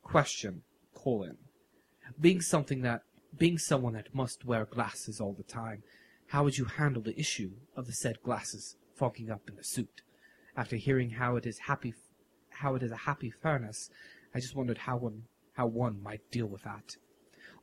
[0.03, 0.62] Question,
[0.95, 1.37] colon.
[2.19, 3.03] Being something that,
[3.37, 5.83] being someone that must wear glasses all the time,
[6.28, 10.01] how would you handle the issue of the said glasses fogging up in the suit?
[10.57, 11.93] After hearing how it is happy,
[12.49, 13.91] how it is a happy furnace,
[14.35, 15.24] I just wondered how one,
[15.59, 16.97] how one might deal with that.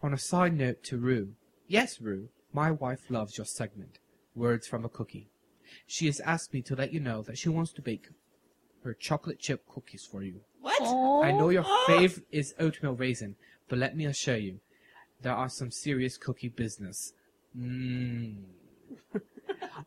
[0.03, 1.33] On a side note to Rue,
[1.67, 3.97] yes, Rue, my wife loves your segment.
[4.35, 5.31] Words from a cookie.
[5.87, 8.09] She has asked me to let you know that she wants to bake
[8.83, 10.41] her chocolate chip cookies for you.
[10.61, 10.81] What?
[10.81, 11.23] Aw.
[11.23, 13.35] I know your fave is oatmeal raisin,
[13.67, 14.59] but let me assure you,
[15.21, 17.13] there are some serious cookie business.
[17.57, 18.43] Mmm.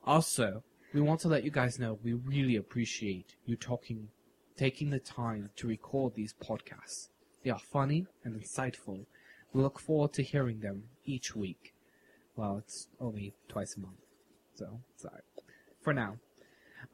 [0.04, 0.62] also,
[0.92, 4.08] we want to let you guys know we really appreciate you talking,
[4.56, 7.08] taking the time to record these podcasts.
[7.44, 9.06] They are funny and insightful.
[9.52, 11.74] We look forward to hearing them each week.
[12.34, 14.00] Well, it's only twice a month,
[14.54, 15.22] so sorry.
[15.80, 16.16] For now,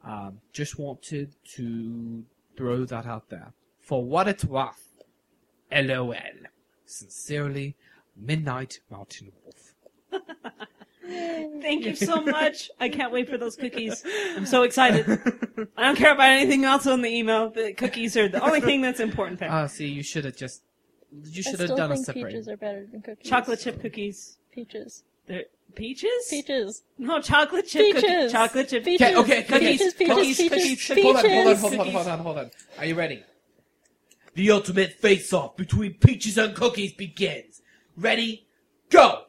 [0.03, 2.23] um, just wanted to
[2.57, 3.53] throw that out there.
[3.79, 4.93] For what it's worth,
[5.71, 6.13] LOL.
[6.85, 7.75] Sincerely,
[8.15, 9.73] Midnight Mountain Wolf.
[11.61, 12.69] Thank you so much.
[12.79, 14.03] I can't wait for those cookies.
[14.35, 15.05] I'm so excited.
[15.75, 17.49] I don't care about anything else on the email.
[17.49, 19.51] The cookies are the only thing that's important there.
[19.51, 20.63] Ah, see, you should have just,
[21.25, 22.27] you should have done a think separate.
[22.27, 23.29] peaches are better than cookies.
[23.29, 24.37] Chocolate chip cookies.
[24.51, 25.03] Peaches.
[25.27, 25.43] They're
[25.75, 26.09] peaches?
[26.29, 26.83] Peaches.
[26.97, 28.31] No, chocolate chip cookies.
[28.31, 29.15] Chocolate chip Peaches.
[29.15, 31.03] Okay, okay, Cookies, Peaches, peaches, cookies, peaches, cookies, peaches.
[31.03, 32.51] Hold on, hold on, hold on, hold on, hold on.
[32.77, 33.23] Are you ready?
[34.35, 37.61] The ultimate face-off between peaches and cookies begins.
[37.95, 38.47] Ready?
[38.89, 39.23] Go!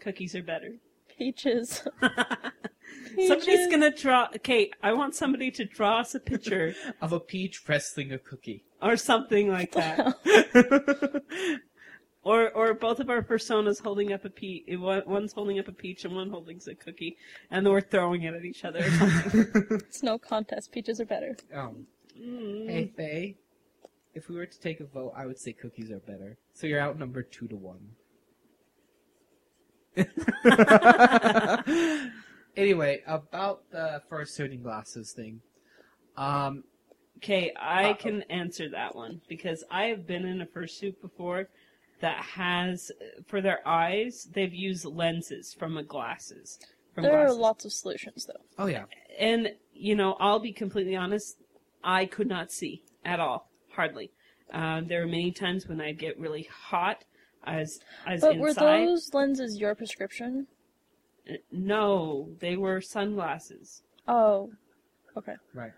[0.00, 0.74] Cookies are better.
[1.16, 1.82] Peaches.
[3.14, 3.28] peaches.
[3.28, 4.28] Somebody's gonna draw.
[4.36, 8.64] Okay, I want somebody to draw us a picture Of a peach wrestling a cookie.
[8.82, 11.22] or something like that.
[12.28, 14.64] Or or both of our personas holding up a peach.
[14.68, 17.16] One's holding up a peach and one holding a cookie,
[17.50, 18.80] and then we're throwing it at each other.
[19.88, 20.70] It's no contest.
[20.72, 21.36] Peaches are better.
[21.54, 21.86] Um,
[22.20, 22.68] Mm.
[22.68, 23.36] hey, Faye.
[24.12, 26.36] If we were to take a vote, I would say cookies are better.
[26.52, 27.94] So you're outnumbered two to one.
[32.56, 35.40] anyway, about the fursuiting glasses thing.
[36.16, 36.64] Um,
[37.18, 41.48] Okay, I Uh, can answer that one because I have been in a fursuit before
[42.00, 42.90] that has
[43.26, 46.58] for their eyes they've used lenses from a glasses.
[46.94, 47.36] From There glasses.
[47.36, 48.42] are lots of solutions, though.
[48.58, 48.84] oh yeah.
[49.18, 51.36] and you know, I'll be completely honest.
[51.84, 54.10] I could not see at all, hardly.
[54.52, 57.04] Um, there were many times when I'd get really hot
[57.44, 60.46] as as But were those lenses your prescription?
[61.52, 63.82] No, they were sunglasses.
[64.06, 64.50] Oh.
[65.16, 65.34] Okay.
[65.54, 65.72] Right.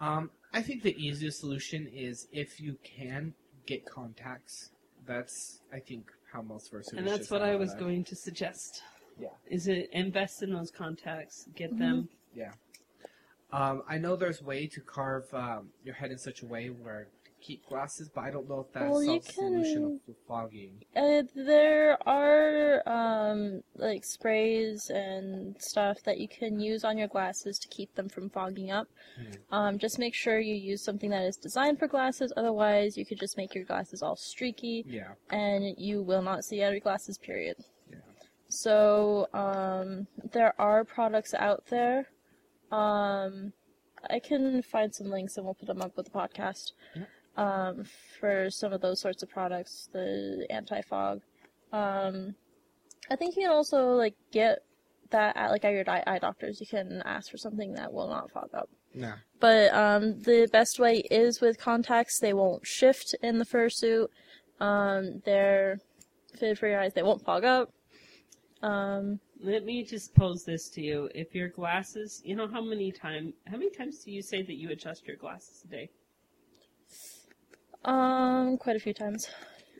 [0.00, 3.34] Um, I think the easiest solution is if you can
[3.66, 4.70] get contacts.
[5.06, 6.98] That's I think how most fursuiters.
[6.98, 7.58] And that's what have I that.
[7.58, 8.82] was going to suggest.
[9.18, 9.28] Yeah.
[9.46, 11.78] Is it invest in those contacts, get Mhm.
[11.78, 12.08] them.
[12.34, 12.52] Yeah.
[13.52, 16.68] Um, I know there's a way to carve um, your head in such a way
[16.68, 17.08] where
[17.42, 20.84] keep glasses, but I don't know if that's Well, the solution can- of fogging.
[20.94, 27.58] Uh, there are um, like sprays and stuff that you can use on your glasses
[27.58, 28.86] to keep them from fogging up.
[29.16, 29.54] Hmm.
[29.54, 32.32] Um, just make sure you use something that is designed for glasses.
[32.36, 35.12] Otherwise, you could just make your glasses all streaky, Yeah.
[35.30, 37.18] and you will not see out of your glasses.
[37.18, 37.56] Period.
[37.90, 37.96] Yeah.
[38.48, 42.06] So um, there are products out there.
[42.70, 43.52] Um,
[44.10, 46.72] I can find some links and we'll put them up with the podcast
[47.36, 47.84] um,
[48.18, 51.20] for some of those sorts of products, the anti-fog.
[51.72, 52.34] Um,
[53.10, 54.60] I think you can also like get
[55.10, 56.60] that at like at your eye eye doctors.
[56.60, 58.68] You can ask for something that will not fog up.
[58.94, 59.14] Yeah.
[59.40, 62.18] But um, the best way is with contacts.
[62.18, 64.08] They won't shift in the fursuit.
[64.60, 65.78] Um, they're
[66.38, 66.92] fitted for your eyes.
[66.94, 67.70] They won't fog up.
[68.62, 71.08] Um, Let me just pose this to you.
[71.14, 74.54] If your glasses, you know how many time how many times do you say that
[74.54, 75.90] you adjust your glasses a day?
[77.84, 79.28] Um, quite a few times.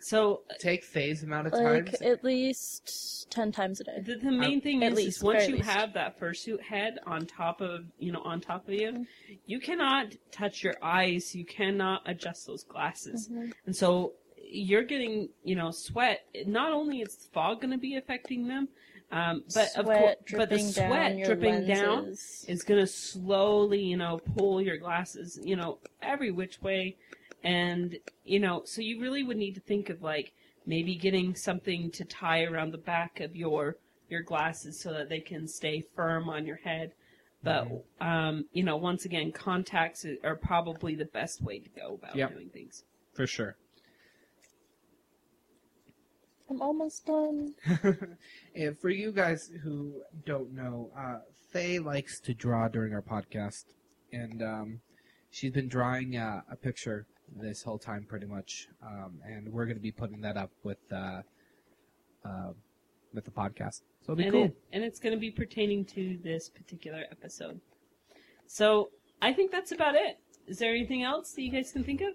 [0.01, 2.03] So Take phase amount of Like times.
[2.03, 4.01] at least ten times a day.
[4.05, 5.69] the, the main thing at is, least, is once you least.
[5.69, 9.07] have that fursuit head on top of you know on top of you,
[9.47, 11.35] you cannot touch your eyes.
[11.37, 13.51] You cannot adjust those glasses, Mm-hmm.
[13.67, 14.15] and so
[14.51, 16.25] you're getting you know sweat.
[16.47, 18.67] Not only is fog going to be affecting them,
[19.13, 22.89] um, but of course, but the dripping down sweat your dripping down is going to
[22.89, 26.97] slowly, you know, pull your glasses, you know, every which way.
[27.45, 30.33] And, you know, so you really would need to think of like
[30.67, 33.77] maybe getting something to tie around the back of your
[34.09, 36.93] your glasses so that they can stay firm on your head.
[37.43, 37.67] But
[38.01, 42.33] um, you know, once again, contacts are probably the best way to go about Yep.
[42.35, 42.85] doing things.
[43.15, 43.57] For sure.
[46.49, 47.55] I'm almost done.
[48.55, 51.21] and for you guys who don't know, uh,
[51.51, 53.65] Faye likes to draw during our podcast,
[54.13, 54.81] and um,
[55.31, 57.07] she's been drawing uh, a picture
[57.37, 58.69] this whole time, pretty much.
[58.85, 61.23] Um, and we're going to be putting that up with uh,
[62.25, 62.53] uh,
[63.15, 63.83] with the podcast.
[64.05, 64.45] So it'll be and, cool.
[64.45, 67.61] it, and it's going to be pertaining to this particular episode.
[68.47, 68.91] So
[69.21, 70.19] I think that's about it.
[70.47, 72.15] Is there anything else that you guys can think of?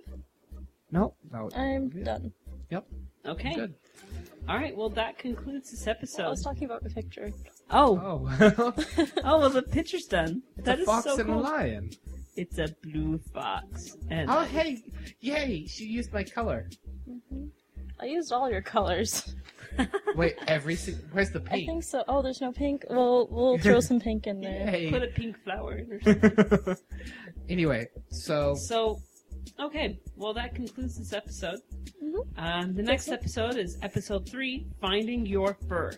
[0.91, 2.03] No, no, I'm Yeah.
[2.03, 2.34] done.
[2.69, 2.85] Yep.
[3.26, 3.56] Okay.
[3.56, 3.73] good.
[4.48, 4.76] All right.
[4.76, 6.23] Well, that concludes this episode.
[6.23, 7.31] I was talking about the picture.
[7.69, 8.73] Oh, Oh,
[9.23, 10.44] oh well, the picture's done.
[10.57, 11.39] it's That a is fox so and cool.
[11.39, 11.89] a lion.
[12.38, 13.97] It's a blue fox.
[14.09, 14.84] And Oh, hey,
[15.22, 15.65] yay!
[15.65, 16.69] She used my color.
[17.99, 19.35] I used all your colors.
[20.15, 21.64] Wait, every si- where's the pink?
[21.64, 22.03] I think so.
[22.07, 22.85] Oh, there's no pink.
[22.89, 24.69] Well, we'll throw some pink in there.
[24.72, 24.91] Yay.
[24.91, 26.76] put a pink flower in or something.
[27.49, 29.01] anyway, so so,
[29.59, 29.99] okay.
[30.15, 31.59] Well, that concludes this episode.
[32.03, 32.26] Mhm.
[32.38, 35.93] Um, the next episode is episode three: Finding Your Fur.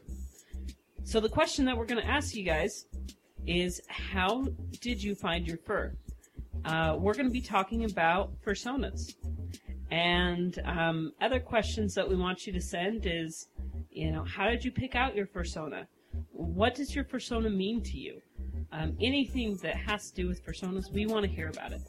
[1.04, 2.86] So the question that we're going to ask you guys
[3.48, 4.46] is, how
[4.80, 5.96] did you find your fur?
[6.66, 9.16] Uh, we're going to be talking about personas.
[9.92, 13.48] And um, other questions that we want you to send is,
[13.90, 15.88] you know, how did you pick out your persona?
[16.32, 18.22] What does your persona mean to you?
[18.72, 21.82] Um, anything that has to do with personas, we want to hear about it.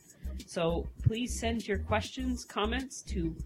[0.47, 3.37] So please send your questions, comments to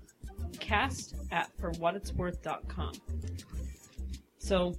[0.60, 2.92] cast at forwhatitsworth.com.
[4.38, 4.74] So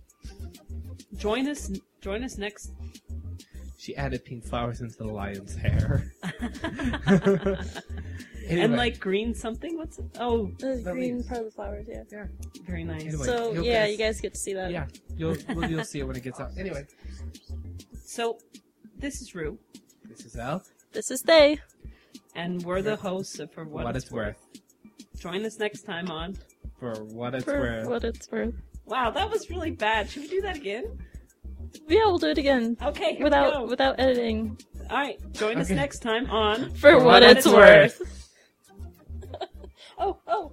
[1.18, 2.72] join us join us next
[3.86, 6.12] she added pink flowers into the lion's hair.
[8.50, 9.78] and like green something.
[9.78, 10.06] What's it?
[10.20, 11.28] Oh, uh, The The green leaves.
[11.28, 12.02] part of the flowers, yeah.
[12.12, 12.26] Yeah.
[12.66, 13.04] very nice.
[13.04, 13.26] Anyway.
[13.26, 14.72] so yeah, guys- you guys get to see that.
[14.72, 16.50] Yeah, you'll well, you'll see it when it gets out.
[16.58, 16.88] Anyway,
[18.04, 18.40] So
[18.98, 19.60] this is Rue,
[20.10, 20.64] this is Al.
[20.92, 21.60] This is they.
[22.36, 24.38] and we're the hosts of For For What, It's Worth.
[25.20, 26.38] Join us next time on.
[26.80, 27.88] For what it's For worth.
[27.88, 28.56] what it's worth.
[28.86, 30.10] Wow, that was really bad.
[30.10, 30.86] Should we do that again?
[31.88, 32.78] Yeah, we'll do it again.
[32.82, 34.58] Okay, without without editing.
[34.90, 38.30] All right, join us next time on For What It's Worth.
[39.98, 40.52] oh, oh.